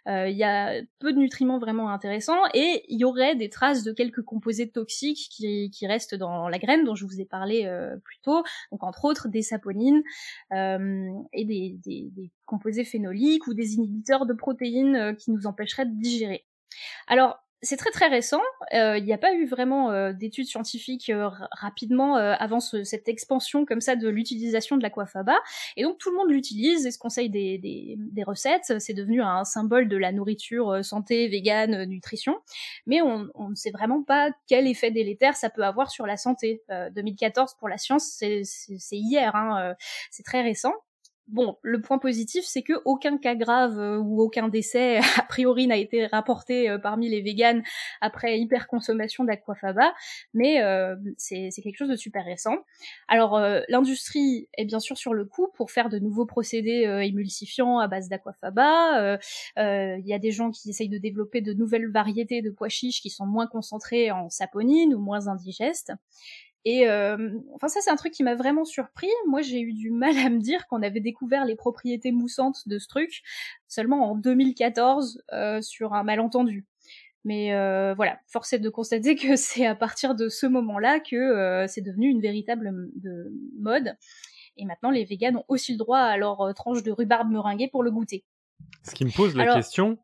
[0.07, 3.84] Euh, il y a peu de nutriments vraiment intéressants et il y aurait des traces
[3.84, 7.97] de quelques composés toxiques qui, restent dans la graine dont je vous ai parlé euh,
[8.03, 10.03] plus tôt, donc entre autres des saponines
[10.53, 15.99] euh, et des, des, composés phénoliques ou des inhibiteurs de protéines qui nous empêcheraient de
[15.99, 16.45] digérer.
[17.07, 18.41] Alors, c'est très très récent.
[18.74, 23.66] Euh, il n'y a pas eu vraiment euh, d'études scientifiques euh, rapidement avant cette expansion
[23.66, 25.36] comme ça de l'utilisation de l'aquafaba.
[25.78, 28.80] Et donc tout le monde l'utilise et se conseille des, recettes.
[28.80, 32.38] C'est devenu un symbole de la nourriture santé, végane, nutrition.
[32.86, 36.64] Mais on, ne sait vraiment pas quel effet délétère ça peut avoir sur la santé.
[36.95, 38.43] 2014 pour la science, c'est
[38.91, 39.76] hier, hein,
[40.09, 40.74] c'est très récent.
[41.32, 45.65] Bon, le point positif, c'est que aucun cas grave euh, ou aucun décès a priori
[45.65, 47.63] n'a été rapporté euh, parmi les véganes
[48.01, 49.93] après hyperconsommation d'aquafaba,
[50.34, 52.57] mais euh, c'est quelque chose de super récent.
[53.07, 57.88] Alors l'industrie est bien sûr sur le coup pour faire de nouveaux procédés émulsifiants à
[57.88, 59.17] base d'aquafaba.
[59.57, 63.01] Il y a des gens qui essayent de développer de nouvelles variétés de pois chiches
[63.01, 65.93] qui sont moins concentrées en saponine ou moins indigestes.
[66.64, 69.09] Et euh, enfin ça c'est un truc qui m'a vraiment surpris.
[69.28, 72.78] Moi j'ai eu du mal à me dire qu'on avait découvert les propriétés moussantes de
[72.78, 73.24] ce truc
[73.68, 76.66] seulement en 2014 euh, sur un malentendu.
[77.24, 81.16] Mais euh, voilà, force est de constater que c'est à partir de ce moment-là que
[81.16, 83.95] euh, c'est devenu une véritable de mode.
[84.57, 87.84] Et maintenant, les véganes ont aussi le droit à leur tranche de rhubarbe meringuée pour
[87.84, 88.26] le goûter.
[88.84, 89.97] Ce qui me pose la question,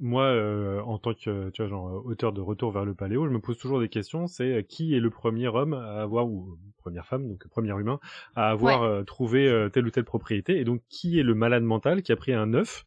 [0.00, 3.32] moi, euh, en tant que tu vois, genre, auteur de Retour vers le Paléo, je
[3.32, 4.26] me pose toujours des questions.
[4.26, 8.00] C'est euh, qui est le premier homme à avoir ou première femme, donc premier humain,
[8.34, 12.10] à avoir trouvé telle ou telle propriété, et donc qui est le malade mental qui
[12.10, 12.84] a pris un œuf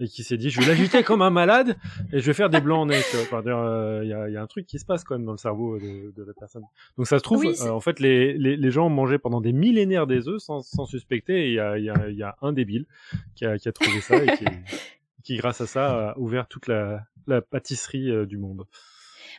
[0.00, 1.76] et qui s'est dit je vais l'agiter comme un malade
[2.12, 3.04] et je vais faire des blancs en neige.
[3.12, 5.38] Il euh, y, a, y, a, un truc qui se passe quand même dans le
[5.38, 6.62] cerveau de, de la personne.
[6.96, 9.52] Donc ça se trouve, euh, en fait, les, les, les, gens ont mangé pendant des
[9.52, 11.46] millénaires des œufs sans, sans suspecter.
[11.46, 12.86] Et il y a, y, a, y a un débile
[13.34, 14.44] qui a, qui a trouvé ça et qui,
[15.24, 18.66] qui, grâce à ça, a ouvert toute la, la pâtisserie euh, du monde.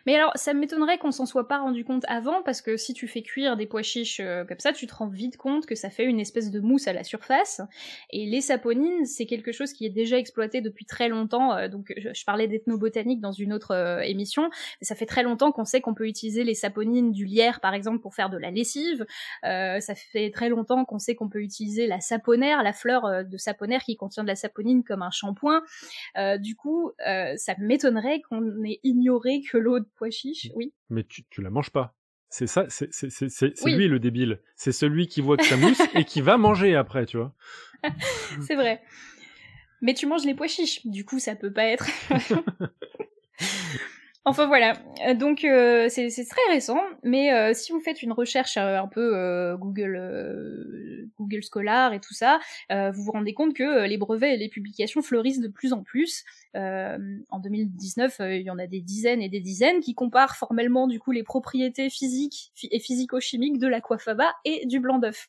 [0.05, 3.07] Mais alors, ça m'étonnerait qu'on s'en soit pas rendu compte avant, parce que si tu
[3.07, 5.89] fais cuire des pois chiches euh, comme ça, tu te rends vite compte que ça
[5.89, 7.61] fait une espèce de mousse à la surface.
[8.11, 11.53] Et les saponines, c'est quelque chose qui est déjà exploité depuis très longtemps.
[11.55, 14.49] Euh, donc, je, parlais d'ethnobotanique dans une autre euh, émission,
[14.81, 17.73] mais ça fait très longtemps qu'on sait qu'on peut utiliser les saponines du lierre, par
[17.73, 19.05] exemple, pour faire de la lessive.
[19.43, 23.83] ça fait très longtemps qu'on sait qu'on peut utiliser la saponaire, la fleur de saponaire
[23.83, 25.61] qui contient de la saponine comme un shampoing.
[26.39, 30.73] du coup, ça m'étonnerait qu'on ait ignoré que l'eau pois chiche, oui.
[30.89, 31.95] Mais tu, tu la manges pas.
[32.29, 34.41] C'est ça, c'est lui le débile.
[34.55, 37.35] C'est celui qui voit que ça mousse et qui va manger après, tu vois.
[38.41, 38.81] c'est vrai.
[39.81, 41.87] Mais tu manges les pois chiches, du coup ça peut pas être.
[44.29, 44.73] Enfin voilà,
[45.07, 49.57] euh, donc euh, c'est très récent, mais euh, si vous faites une recherche un peu
[49.57, 54.47] Google Google Scholar et tout ça, vous vous rendez compte que les brevets et les
[54.47, 56.25] publications fleurissent de plus en plus.
[56.53, 60.99] en 2019, il y en a des dizaines et des dizaines qui comparent formellement du
[60.99, 65.27] coup les propriétés physiques et physico-chimiques de l'aquafaba et du blanc d'œuf.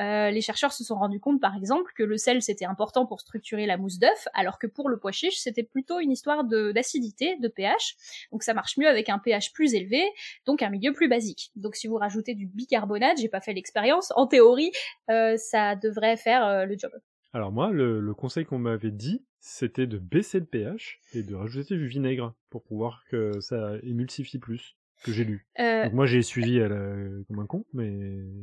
[0.00, 3.20] Euh, les chercheurs se sont rendus compte, par exemple, que le sel c'était important pour
[3.20, 7.36] structurer la mousse d'œuf, alors que pour le pois chiche c'était plutôt une histoire d'acidité,
[7.36, 7.96] de, pH.
[8.32, 10.02] Donc ça marche mieux avec un pH plus élevé,
[10.46, 11.50] donc un milieu plus basique.
[11.56, 14.70] Donc si vous rajoutez du bicarbonate, j'ai pas fait l'expérience, en théorie,
[15.10, 16.92] euh, ça devrait faire euh, le job.
[17.32, 21.76] Alors moi, le, conseil qu'on m'avait dit, c'était de baisser le pH et de rajouter
[21.76, 25.46] du vinaigre pour pouvoir que ça émulsifie plus que j'ai lu.
[25.56, 27.90] Donc moi j'ai suivi comme un con, mais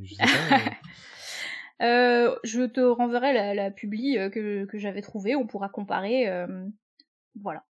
[0.03, 0.59] je sais pas.
[1.81, 6.27] Euh, je te renverrai la, la publi euh, que, j'avais trouvée, on pourra comparer.
[6.27, 6.65] Euh,
[7.41, 7.63] voilà.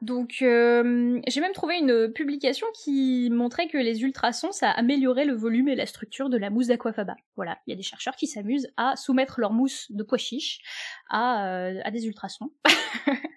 [0.00, 5.68] Donc j'ai même trouvé une publication qui montrait que les ultrasons, ça améliorait le volume
[5.68, 7.16] et la structure de la mousse d'aquafaba.
[7.36, 10.60] Voilà, il y a des chercheurs qui s'amusent à soumettre leur mousse de pois chiche
[11.08, 12.52] à, à des ultrasons.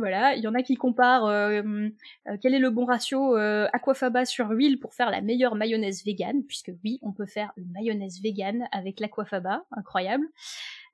[0.00, 1.60] Voilà, il y en a qui comparent euh,
[2.26, 6.02] euh, quel est le bon ratio euh, aquafaba sur huile pour faire la meilleure mayonnaise
[6.06, 10.24] végane, puisque oui, on peut faire une mayonnaise végane avec l'aquafaba, incroyable.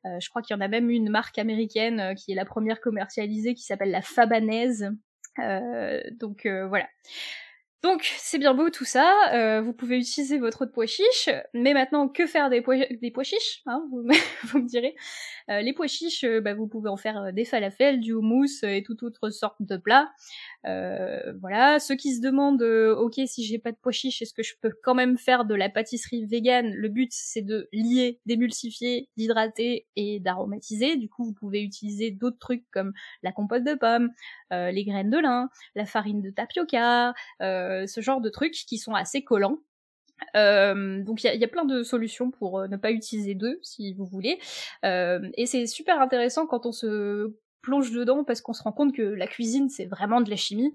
[0.05, 3.55] je crois qu'il y en a même une marque américaine qui est la première commercialisée
[3.55, 4.91] qui s'appelle la Fabanaise.
[5.39, 6.89] donc voilà.
[7.83, 11.29] Donc c'est bien beau tout ça, euh, vous pouvez utiliser votre eau de pois chiche,
[11.53, 14.97] mais maintenant que faire des pois, des pois chiches hein, vous, me direz.
[15.51, 18.83] Euh, les pois chiches, euh, bah, vous pouvez en faire des falafels, du houmous et
[18.83, 20.11] toute autre sorte de plats.
[20.65, 24.55] voilà, ceux qui se demandent, ok si j'ai pas de pois chiches, est-ce que je
[24.61, 26.73] peux quand même faire de la pâtisserie végane?
[26.75, 30.97] Le but c'est de lier, d'émulsifier, d'hydrater et d'aromatiser.
[30.97, 34.11] Du coup vous pouvez utiliser d'autres trucs comme la compote de pommes,
[34.51, 37.13] les graines de lin, la farine de tapioca.
[37.87, 39.59] Ce genre de trucs qui sont assez collants.
[40.35, 43.93] Euh, donc il y, a, plein de solutions pour euh, ne pas utiliser d'eux si
[43.93, 44.39] vous voulez.
[44.83, 49.03] et c'est super intéressant quand on se plonge dedans parce qu'on se rend compte que
[49.03, 50.75] la cuisine c'est vraiment de la chimie.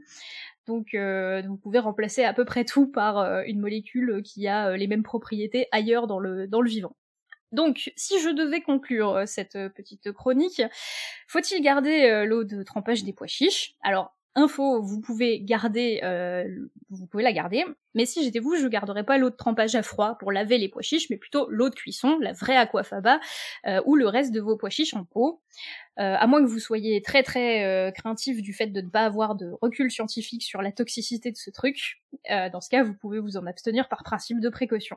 [0.68, 5.04] Donc vous pouvez remplacer à peu près tout par une molécule qui a les mêmes
[5.04, 6.96] propriétés ailleurs dans le, dans le vivant.
[7.52, 10.62] Donc, si je devais conclure cette petite chronique,
[11.28, 13.76] faut-il garder l'eau de trempage des pois chiches?
[13.82, 16.48] Alors, info, vous pouvez garder, euh,
[16.90, 17.66] vous pouvez la garder.
[17.94, 20.70] Mais si j'étais vous, je garderais pas l'eau de trempage à froid pour laver les
[20.70, 23.20] pois chiches, mais plutôt l'eau de cuisson, la vraie aquafaba,
[23.68, 25.42] euh, ou le reste de vos pois chiches en pot.
[26.00, 29.02] Euh, à moins que vous soyez très très euh, craintif du fait de ne pas
[29.02, 32.02] avoir de recul scientifique sur la toxicité de ce truc.
[32.32, 34.96] Euh, dans ce cas, vous pouvez vous en abstenir par principe de précaution.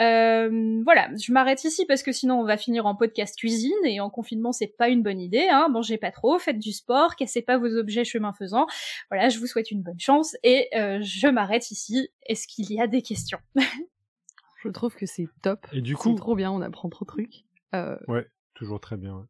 [0.00, 4.00] Euh, voilà, je m'arrête ici parce que sinon on va finir en podcast cuisine et
[4.00, 5.46] en confinement c'est pas une bonne idée.
[5.50, 5.68] Hein.
[5.70, 8.66] Mangez pas trop, faites du sport, cassez pas vos objets chemin faisant.
[9.10, 12.08] Voilà, je vous souhaite une bonne chance et je m'arrête ici.
[12.26, 13.38] Est-ce qu'il y a des questions?
[14.64, 15.68] Je trouve que c'est top.
[15.72, 17.44] Et du coup, trop bien, on apprend trop de trucs.
[18.08, 19.28] Ouais, toujours très bien.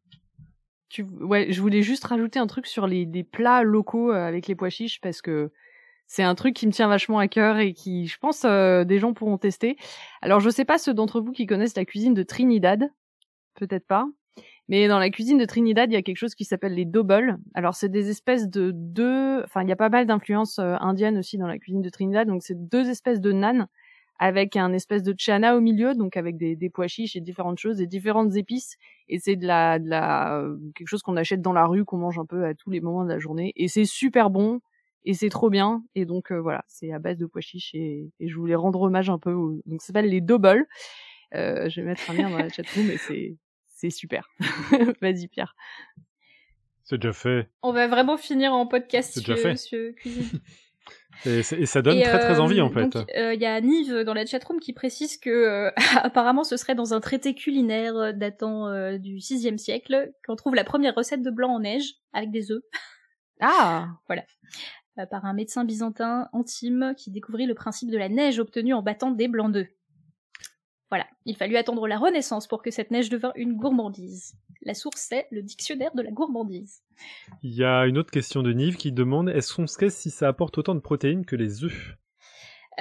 [1.21, 4.69] Ouais, je voulais juste rajouter un truc sur les des plats locaux avec les pois
[4.69, 5.51] chiches parce que
[6.09, 8.97] c'est un truc qui me tient vachement à cœur et qui, je pense, euh, des
[8.99, 9.77] gens pourront tester.
[10.23, 12.89] Alors, je sais pas ceux d'entre vous qui connaissent la cuisine de Trinidad,
[13.55, 14.07] peut-être pas,
[14.69, 17.39] Mais dans la cuisine de Trinidad, il y a quelque chose qui s'appelle les doubles.
[17.55, 21.17] Alors c'est des espèces de deux, enfin il y a pas mal d'influences euh, indiennes
[21.19, 23.67] aussi dans la cuisine de Trinidad, donc c'est deux espèces de nanes
[24.19, 27.57] avec un espèce de chana au milieu, donc avec des, des pois chiches et différentes
[27.57, 28.75] choses et différentes épices.
[29.07, 31.97] Et c'est de la, de la euh, quelque chose qu'on achète dans la rue, qu'on
[31.97, 33.53] mange un peu à tous les moments de la journée.
[33.55, 34.59] Et c'est super bon
[35.05, 35.83] et c'est trop bien.
[35.95, 38.81] Et donc euh, voilà, c'est à base de pois chiches et, et, je voulais rendre
[38.81, 39.31] hommage un peu.
[39.31, 39.61] Au...
[39.65, 40.67] Donc ça s'appelle les doubles.
[41.33, 43.37] Euh, je vais mettre un lien dans la chatroom, mais c'est
[43.67, 44.29] c'est super.
[45.01, 45.55] Vas-y Pierre.
[46.83, 47.49] C'est déjà fait.
[47.61, 49.55] On va vraiment finir en podcast C'est déjà fait.
[49.55, 50.41] sur cuisine.
[51.25, 52.89] Et, et, ça donne Et, très très euh, envie en fait.
[52.89, 55.71] donc, euh, Il y a Nive dans la chatroom qui précise que euh,
[56.03, 60.63] apparemment ce serait dans un traité culinaire datant euh, du 6 siècle qu'on trouve la
[60.63, 62.63] première recette de blanc en neige avec des œufs.
[63.41, 64.23] Ah Voilà.
[65.09, 69.11] Par un médecin byzantin Antime qui découvrit le principe de la neige obtenue en battant
[69.11, 69.69] des blancs d'œufs.
[70.89, 74.33] Voilà, il fallut attendre la Renaissance pour que cette neige devint une gourmandise.
[74.61, 76.81] La source c'est le dictionnaire de la gourmandise.
[77.43, 80.27] Il y a une autre question de Nive qui demande est-ce qu'on sait si ça
[80.27, 81.95] apporte autant de protéines que les œufs?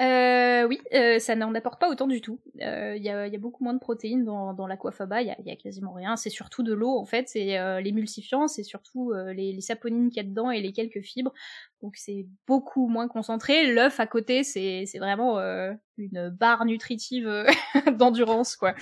[0.01, 2.41] Euh, oui, euh, ça n'en apporte pas autant du tout.
[2.63, 5.31] Euh, Il y, a, y a beaucoup moins de protéines dans, dans l'aquafaba, il y
[5.31, 6.17] a, y a quasiment rien.
[6.17, 10.23] C'est surtout de l'eau en fait, c'est euh, l'émulsifiant, c'est surtout les, les saponines qu'il
[10.23, 11.33] y a dedans et les quelques fibres.
[11.83, 13.73] Donc c'est beaucoup moins concentré.
[13.73, 15.39] L'œuf à côté, c'est vraiment
[15.97, 17.47] une barre nutritive
[17.99, 18.75] d'endurance quoi.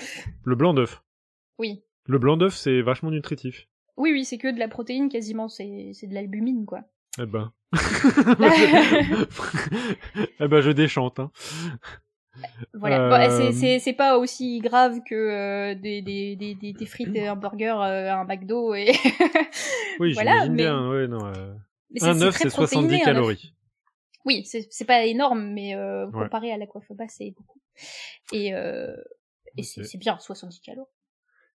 [0.44, 1.02] Le blanc d'œuf?
[1.58, 3.66] Oui, Le blanc d'œuf, c'est vachement nutritif.
[3.96, 6.80] oui, oui, c'est que de la protéine quasiment, c'est c'est de l'albumine quoi.
[7.20, 7.52] Eh ben.
[10.40, 11.18] eh ben, je déchante.
[11.18, 11.30] Hein.
[12.74, 16.86] Voilà, Euh, Bon, c'est- c'est c'est pas aussi grave que euh, des, des, des, des,
[16.86, 18.92] frites et un burger euh, un McDo et
[20.00, 20.88] Oui, voilà, mais, bien.
[20.90, 21.54] Ouais, non, euh,
[21.90, 23.04] mais Un œuf, c'est 70 protéiné, un œuf.
[23.06, 23.54] calories.
[24.26, 26.24] Oui, c'est c'est pas énorme, mais euh, Ouais.
[26.24, 27.60] comparé à l'aquafaba, c'est beaucoup.
[28.32, 28.94] Et, euh,
[29.56, 29.86] et c'est Ok.
[29.86, 30.90] c'est bien, 70 calories.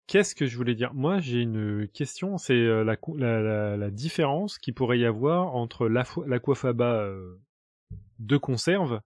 [0.08, 0.94] Qu'est-ce que je voulais dire?
[0.94, 2.38] Moi, j'ai une question.
[2.38, 7.38] C'est euh, la, différence qu'il pourrait y avoir entre l'aquafaba euh,
[8.18, 9.02] de conserve,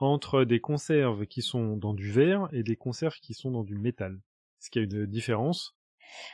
[0.00, 3.78] entre des conserves qui sont dans du verre et des conserves qui sont dans du
[3.78, 4.20] métal.
[4.60, 5.76] Est-ce qu'il y a une différence?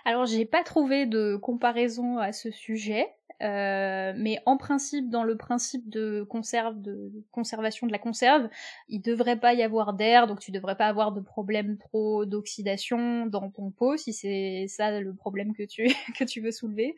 [0.07, 3.07] Alors, j'ai pas trouvé de comparaison à ce sujet,
[3.43, 8.49] euh, mais en principe, dans le principe de conserve, de conservation de la conserve,
[8.89, 13.27] il devrait pas y avoir d'air, donc tu devrais pas avoir de problème trop d'oxydation
[13.27, 15.85] dans ton pot, si c'est ça le problème que tu
[16.19, 16.95] que tu veux soulever.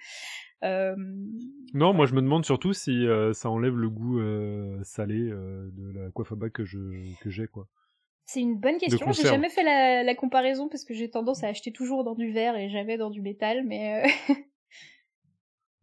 [0.65, 0.95] Euh,
[1.75, 4.21] Non, moi je me demande surtout si euh, ça enlève le goût
[4.85, 6.79] salé de l'aquafaba que je
[7.21, 7.69] que j'ai quoi.
[8.25, 9.13] C'est une bonne question.
[9.13, 12.31] J'ai jamais fait la, la comparaison parce que j'ai tendance à acheter toujours dans du
[12.31, 14.35] verre et jamais dans du métal, mais euh,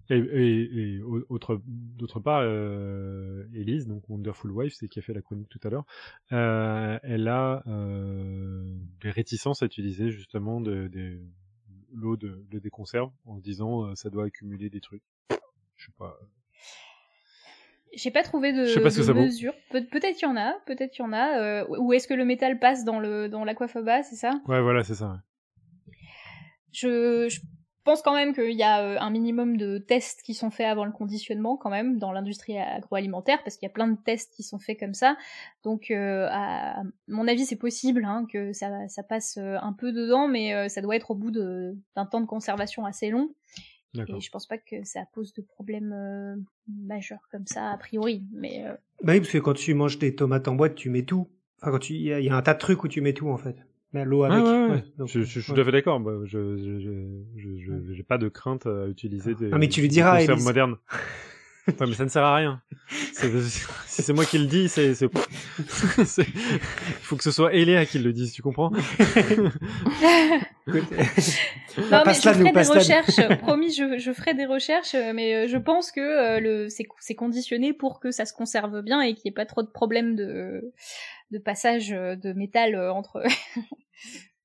[0.09, 5.01] Et, et, et au- autre, d'autre part, euh, Elise, donc Wonderful Wife, c'est qui a
[5.01, 5.85] fait la chronique tout à l'heure,
[6.31, 8.63] euh, elle a euh,
[9.01, 11.19] des réticences à utiliser justement de, de
[11.93, 15.03] l'eau de, de des conserves en se disant euh, ça doit accumuler des trucs.
[15.77, 16.19] Je sais pas.
[17.95, 19.53] j'ai pas trouvé de, pas de mesure.
[19.71, 21.65] Pe- peut-être qu'il y en a, peut-être qu'il y en a.
[21.65, 24.31] Ou est-ce que le métal passe dans le dans l'aquafaba, c'est ça?
[24.47, 25.09] Ouais, voilà, c'est ça.
[25.11, 25.17] ouais.
[26.71, 27.39] je, je
[27.83, 30.85] pense quand même qu'il y a euh, un minimum de tests qui sont faits avant
[30.85, 34.43] le conditionnement quand même dans l'industrie agroalimentaire parce qu'il y a plein de tests qui
[34.43, 35.17] sont faits comme ça.
[35.63, 39.91] Donc euh, à mon avis c'est possible hein, que ça, ça passe euh, un peu
[39.91, 43.33] dedans mais ça doit être au bout d'un temps de conservation assez long.
[44.17, 46.35] Et je pense pas que ça pose de problème euh,
[46.67, 48.23] majeur comme ça a priori.
[48.31, 48.73] Mais euh,
[49.03, 51.27] Bah oui, parce que quand tu manges des tomates en boîte, tu mets tout.
[51.61, 53.01] Enfin, quand tu, il y, a- il y a un tas de trucs où tu
[53.01, 53.55] mets tout en fait.
[53.93, 54.43] Mais l'eau avec.
[54.45, 54.69] ouais, ouais.
[54.69, 55.99] ouais, donc, je, suis tout à fait d'accord.
[56.25, 56.91] Je, je, je,
[57.37, 60.19] je, je- j'ai pas de crainte à utiliser des, Ah, mais tu lui des diras,
[60.19, 60.45] conserves Élise.
[60.45, 60.77] modernes.
[61.79, 62.61] Ouais, mais ça ne sert à rien.
[63.13, 63.41] C'est-
[63.87, 65.07] si c'est moi qui le dis, c'est, c'est,
[66.05, 68.71] c'est- il faut que ce soit Eléa qui le dise, tu comprends?
[70.67, 70.83] Écoute,
[71.77, 73.37] Non, mais passe-la je nous, ferai des recherches.
[73.39, 77.73] Promis, je, je ferai des recherches, mais euh, je pense que euh, le c'est conditionné
[77.73, 80.73] pour que ça se conserve bien et qu'il n'y ait pas trop de problèmes de
[81.31, 83.23] de passage euh, de métal entre.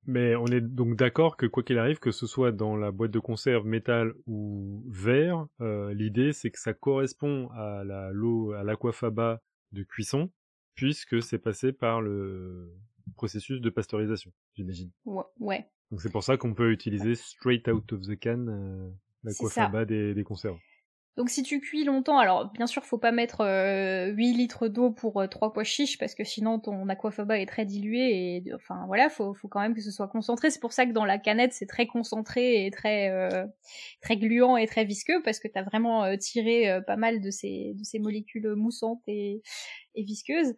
[0.06, 3.10] Mais on est donc d'accord que quoi qu'il arrive, que ce soit dans la boîte
[3.10, 8.62] de conserve métal ou verre, euh, l'idée c'est que ça correspond à la l'eau, à
[8.64, 9.40] l'aquafaba
[9.72, 10.30] de cuisson,
[10.74, 12.70] puisque c'est passé par le
[13.16, 14.90] processus de pasteurisation, j'imagine.
[15.04, 15.24] ouais.
[15.40, 15.66] ouais.
[15.90, 18.90] Donc c'est pour ça qu'on peut utiliser straight out of the can euh,
[19.22, 20.58] l'aquafaba des, des conserves.
[21.16, 24.90] Donc si tu cuis longtemps, alors bien sûr faut pas mettre euh, 8 litres d'eau
[24.90, 28.82] pour euh, 3 pois chiches parce que sinon ton aquafaba est très dilué et enfin
[28.88, 30.50] voilà, faut, faut quand même que ce soit concentré.
[30.50, 33.46] C'est pour ça que dans la canette c'est très concentré et très euh,
[34.00, 37.30] très gluant et très visqueux parce que t'as vraiment euh, tiré euh, pas mal de
[37.30, 39.40] ces de ces molécules moussantes et,
[39.94, 40.54] et visqueuses.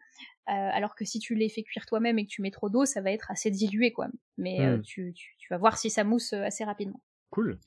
[0.48, 2.86] Euh, alors que si tu les fais cuire toi-même et que tu mets trop d'eau,
[2.86, 4.06] ça va être assez dilué quoi.
[4.38, 4.82] Mais euh, Mm.
[4.82, 7.02] tu, tu, tu vas voir si ça mousse assez rapidement.
[7.30, 7.58] Cool.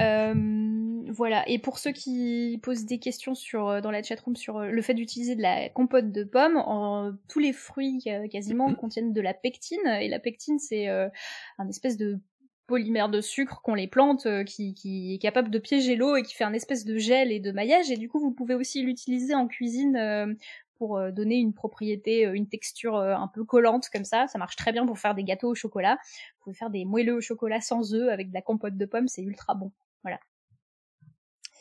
[0.00, 1.48] Euh, voilà.
[1.48, 4.82] Et pour ceux qui posent des questions sur euh, dans la chatroom sur euh, le
[4.82, 9.34] fait d'utiliser de la compote de pommes, en, tous les fruits quasiment contiennent de la
[9.34, 12.18] pectine et la pectine c'est un espèce de
[12.66, 16.34] polymère de sucre qu'ont les plantes qui, qui, est capable de piéger l'eau et qui
[16.34, 19.34] fait un espèce de gel et de maillage et du coup vous pouvez aussi l'utiliser
[19.34, 20.36] en cuisine
[20.78, 24.26] pour donner une propriété, une texture un peu collante comme ça.
[24.26, 25.98] Ça marche très bien pour faire des gâteaux au chocolat.
[26.02, 29.08] Vous pouvez faire des moelleux au chocolat sans œufs avec de la compote de pommes,
[29.08, 29.70] c'est ultra bon.
[30.04, 30.20] Voilà.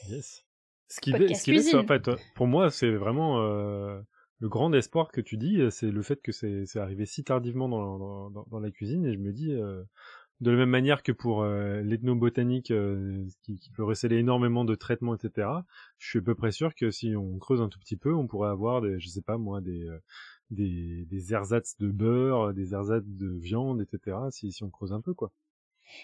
[0.10, 0.45] Yes.
[0.90, 3.99] Ce qui, est, en fait, pour moi, c'est vraiment euh,
[4.38, 8.30] le grand espoir que tu dis, c'est le fait que c'est arrivé si tardivement dans,
[8.30, 9.82] dans, dans, la cuisine, et je me dis, euh,
[10.41, 14.76] de la même manière que pour euh, l'ethnobotanique euh, qui, qui, peut recéler énormément de
[14.76, 15.48] traitements, etc.,
[15.98, 18.28] je suis à peu près sûr que si on creuse un tout petit peu, on
[18.28, 19.98] pourrait avoir des, je sais pas moi, des, euh,
[20.52, 25.02] des, des ersatz de beurre, des ersatz de viande, etc., si, si on creuse un
[25.02, 25.32] peu, quoi.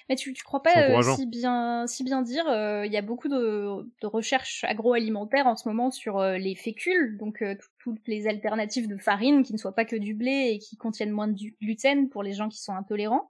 [0.09, 3.01] Mais tu, tu crois pas euh, si bien si bien dire Il euh, y a
[3.01, 7.43] beaucoup de, de, recherches agroalimentaires en ce moment sur euh, les fécules, donc
[7.79, 11.11] toutes les alternatives de farine qui ne soient pas que du blé et qui contiennent
[11.11, 13.29] moins de gluten pour les gens qui sont intolérants.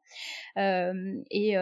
[0.57, 1.55] et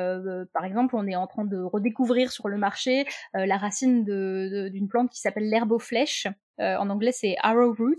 [0.54, 5.12] par exemple, on est en train de redécouvrir sur le marché la racine d'une plante
[5.12, 6.28] qui s'appelle l'herbe aux flèches,
[6.60, 7.98] euh, en anglais, c'est arrowroot.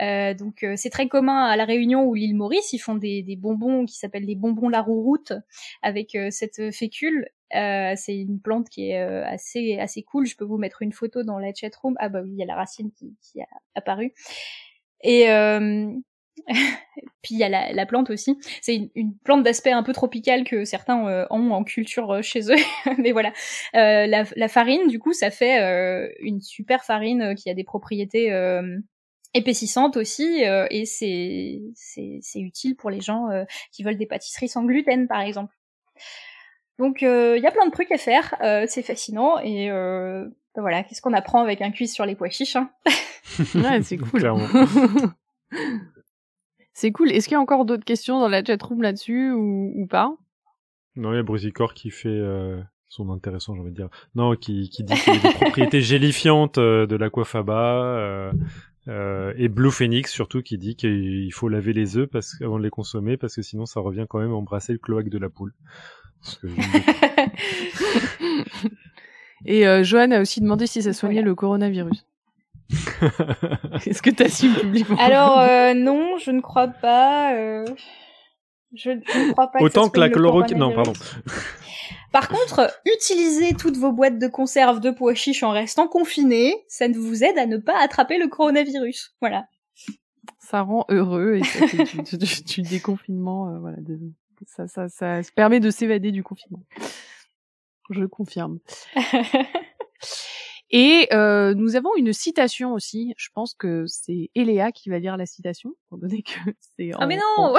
[0.00, 2.72] Euh, donc euh, c'est très commun à la Réunion ou l'île Maurice.
[2.72, 5.32] Ils font des, des bonbons qui s'appellent des bonbons l'arrowroot
[5.82, 7.28] avec cette fécule.
[7.50, 10.26] c'est une plante qui est assez assez cool.
[10.26, 11.94] Je peux vous mettre une photo dans la chat room.
[11.98, 14.14] Ah bah oui, il y a la racine qui, qui a apparu.
[15.02, 15.26] Et
[17.22, 18.38] Puis il y a la, la plante aussi.
[18.60, 22.22] C'est une, une, plante d'aspect un peu tropical que certains euh, ont en culture euh,
[22.22, 22.56] chez eux.
[22.98, 23.32] Mais voilà,
[23.74, 25.60] euh, la, la, farine, du coup, ça fait
[26.20, 28.32] une super farine qui a des propriétés
[29.34, 33.28] épaississantes aussi, et c'est c'est utile pour les gens
[33.70, 35.54] qui veulent des pâtisseries sans gluten, par exemple.
[36.78, 38.34] Donc il y a plein de trucs à faire,
[38.68, 39.70] c'est fascinant et
[40.56, 42.70] voilà, qu'est-ce qu'on apprend avec un quiz sur les pois chiches hein?
[43.54, 44.34] Ouais, c'est cool.
[46.82, 47.12] C'est cool.
[47.12, 50.16] Est-ce qu'il y a encore d'autres questions dans la chatroom là-dessus ou, ou pas?
[50.96, 53.88] Non, il y a Brusicor qui fait euh, son intéressant, j'ai envie de dire.
[54.16, 57.84] Non, qui, qui dit qu'il y a des propriétés gélifiantes euh, de l'aquafaba.
[57.84, 58.32] Euh,
[58.88, 62.64] euh, et Blue Phoenix surtout qui dit qu'il faut laver les œufs parce avant de
[62.64, 65.54] les consommer parce que sinon ça revient quand même embrasser le cloaque de la poule.
[69.44, 72.04] et euh, Johan a aussi demandé si ça soignait le coronavirus.
[73.86, 77.34] Est-ce que tu assumes publiquement Alors euh, non, je ne crois pas.
[77.34, 77.64] Euh...
[78.74, 79.60] Je, ne crois pas.
[79.60, 80.58] Autant que, la chloroquine.
[80.58, 80.92] Non, pardon.
[82.12, 86.86] Par contre, utilisez toutes vos boîtes de conserve de pois chiches en restant confinés, ça
[86.88, 89.14] vous aide à ne pas attraper le coronavirus.
[89.20, 89.46] Voilà.
[90.38, 93.48] Ça rend heureux et ça fait du, du, du, déconfinement.
[93.48, 93.98] Euh, voilà, de,
[94.46, 96.62] ça, ça, ça, ça permet de s'évader du confinement.
[97.90, 98.58] Je confirme.
[100.72, 103.12] Et euh, nous avons une citation aussi.
[103.18, 107.06] Je pense que c'est Eléa qui va lire la citation, étant donné que c'est en,
[107.06, 107.54] mais non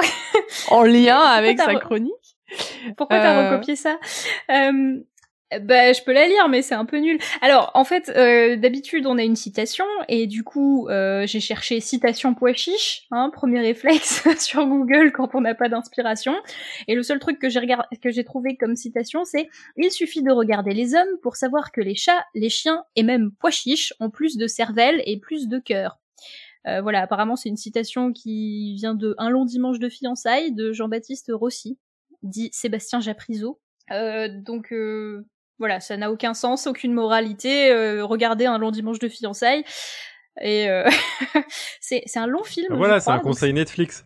[0.70, 2.36] en, lien avec sa chronique.
[2.96, 3.50] Pourquoi t'as euh...
[3.52, 3.98] recopié ça?
[4.50, 4.98] Euh,
[5.60, 7.18] bah, je peux la lire, mais c'est un peu nul.
[7.40, 11.80] Alors, en fait, euh, d'habitude, on a une citation, et du coup, euh, j'ai cherché
[11.80, 16.34] citation pois chiche, hein, premier réflexe sur Google quand on n'a pas d'inspiration.
[16.88, 17.60] Et le seul truc que j'ai
[18.02, 21.80] que j'ai trouvé comme citation, c'est il suffit de regarder les hommes pour savoir que
[21.80, 25.58] les chats, les chiens et même pois chiches ont plus de cervelle et plus de
[25.58, 25.98] cœur.
[26.66, 30.72] Euh, voilà, apparemment, c'est une citation qui vient de Un long dimanche de fiançailles de
[30.72, 31.78] Jean-Baptiste Rossi,
[32.22, 33.60] dit Sébastien Japrisot.
[33.90, 34.72] Euh, donc
[35.58, 37.70] voilà, ça n'a aucun sens, aucune moralité.
[37.70, 39.64] Euh, regardez un long dimanche de fiançailles.
[40.40, 40.88] Et euh,
[41.80, 42.68] c'est un long film.
[42.70, 44.04] Ah, voilà, c'est un conseil Netflix.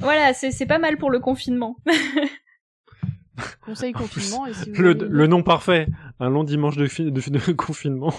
[0.00, 1.76] Voilà, c'est pas mal pour le confinement.
[3.60, 4.46] conseil confinement.
[4.46, 5.86] Et si le, le, nom parfait,
[6.18, 8.14] un long dimanche de, de, de confinement.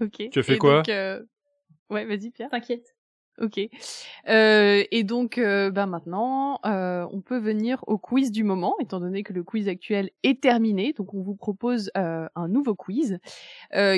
[0.00, 0.30] ok.
[0.30, 1.22] Tu as fait quoi donc, euh...
[1.90, 2.50] Ouais, vas-y Pierre.
[2.50, 2.94] T'inquiète.
[3.40, 3.58] Ok.
[4.28, 9.22] Euh, et donc, ben maintenant, euh, on peut venir au quiz du moment, étant donné
[9.22, 10.92] que le quiz actuel est terminé.
[10.92, 13.18] Donc, on vous propose euh, un nouveau quiz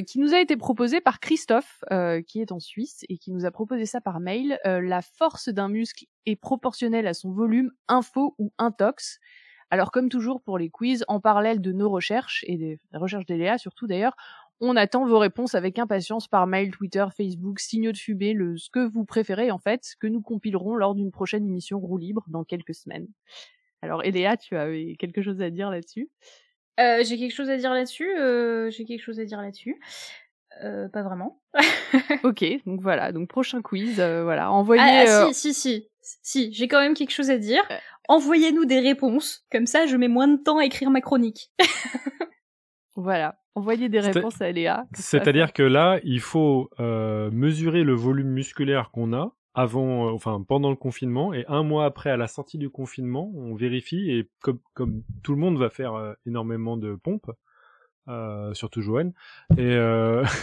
[0.06, 1.82] qui nous a été proposé par Christophe,
[2.26, 4.58] qui est en Suisse, et qui nous a proposé ça par mail.
[4.64, 9.18] la force d'un muscle est proportionnelle à son volume, info ou intox.
[9.72, 13.56] Alors, comme toujours pour les quiz, en parallèle de nos recherches et des recherches d'Eléa
[13.56, 14.14] surtout d'ailleurs,
[14.62, 18.70] on attend vos réponses avec impatience par mail, Twitter, Facebook, signaux de fumée, le ce
[18.70, 22.44] que vous préférez en fait, que nous compilerons lors d'une prochaine émission roue libre dans
[22.44, 23.08] quelques semaines.
[23.82, 24.68] Alors Eléa, tu as
[24.98, 26.08] quelque chose à dire là-dessus?
[26.78, 28.16] Euh, J'ai quelque chose à dire là-dessus.
[28.16, 29.80] Euh, j'ai quelque chose à dire là-dessus.
[30.62, 31.42] Euh, pas vraiment.
[32.22, 34.82] ok, donc voilà, donc prochain quiz, euh, voilà, envoyez.
[34.82, 37.62] Ah, ah si, si, si, si, j'ai quand même quelque chose à dire.
[38.08, 39.44] envoyez-nous des réponses.
[39.50, 41.50] Comme ça, je mets moins de temps à écrire ma chronique.
[42.94, 43.38] voilà.
[43.54, 44.86] Envoyez des réponses à Léa.
[44.94, 50.42] C'est-à-dire que là, il faut euh, mesurer le volume musculaire qu'on a avant, euh, enfin
[50.46, 54.28] pendant le confinement, et un mois après, à la sortie du confinement, on vérifie et
[54.40, 57.30] comme comme tout le monde va faire euh, énormément de pompes,
[58.08, 59.12] euh, surtout Joanne,
[59.58, 60.24] et euh...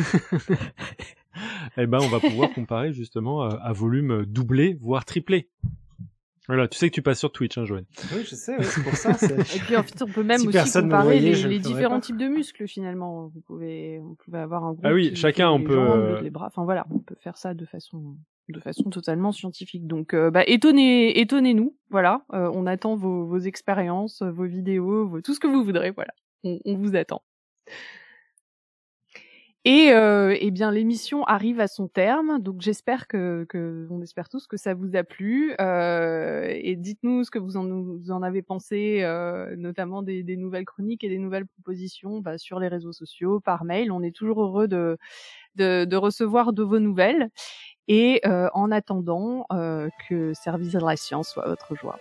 [1.77, 5.49] eh ben on va pouvoir comparer justement à volume doublé voire triplé.
[6.49, 7.85] Voilà, tu sais que tu passes sur Twitch, hein, Joanne.
[8.11, 9.11] Oui, je sais, oui, c'est pour ça.
[9.55, 12.01] Et puis en fait, on peut même Si aussi comparer voyait, les, différents pas.
[12.01, 13.27] types de muscles finalement.
[13.27, 15.99] Vous pouvez, on pouvait avoir un groupe Ah oui, qui chacun, on les peut, jambes,
[15.99, 16.47] euh, les bras.
[16.47, 18.17] Enfin voilà, on peut faire ça de façon
[18.49, 19.85] de façon totalement scientifique.
[19.85, 21.77] Donc euh, bah étonnez étonnez-nous.
[21.91, 25.91] Voilà, Euh, on attend vos, vos expériences, vos vidéos, vos- tout ce que vous voudrez.
[25.91, 26.13] Voilà,
[26.43, 27.21] on, on vous attend.
[29.65, 34.29] Et euh, eh bien l'émission arrive à son terme, donc j'espère que, que on espère
[34.29, 38.23] tous que ça vous a plu euh, et dites-nous ce que vous en, vous en
[38.23, 42.69] avez pensé, euh, notamment des, des nouvelles chroniques et des nouvelles propositions bah, sur les
[42.69, 43.91] réseaux sociaux, par mail.
[43.91, 44.97] On est toujours heureux de
[45.55, 47.29] de, de recevoir de vos nouvelles
[47.89, 51.99] et euh, en attendant euh, que service de la science soit votre joie.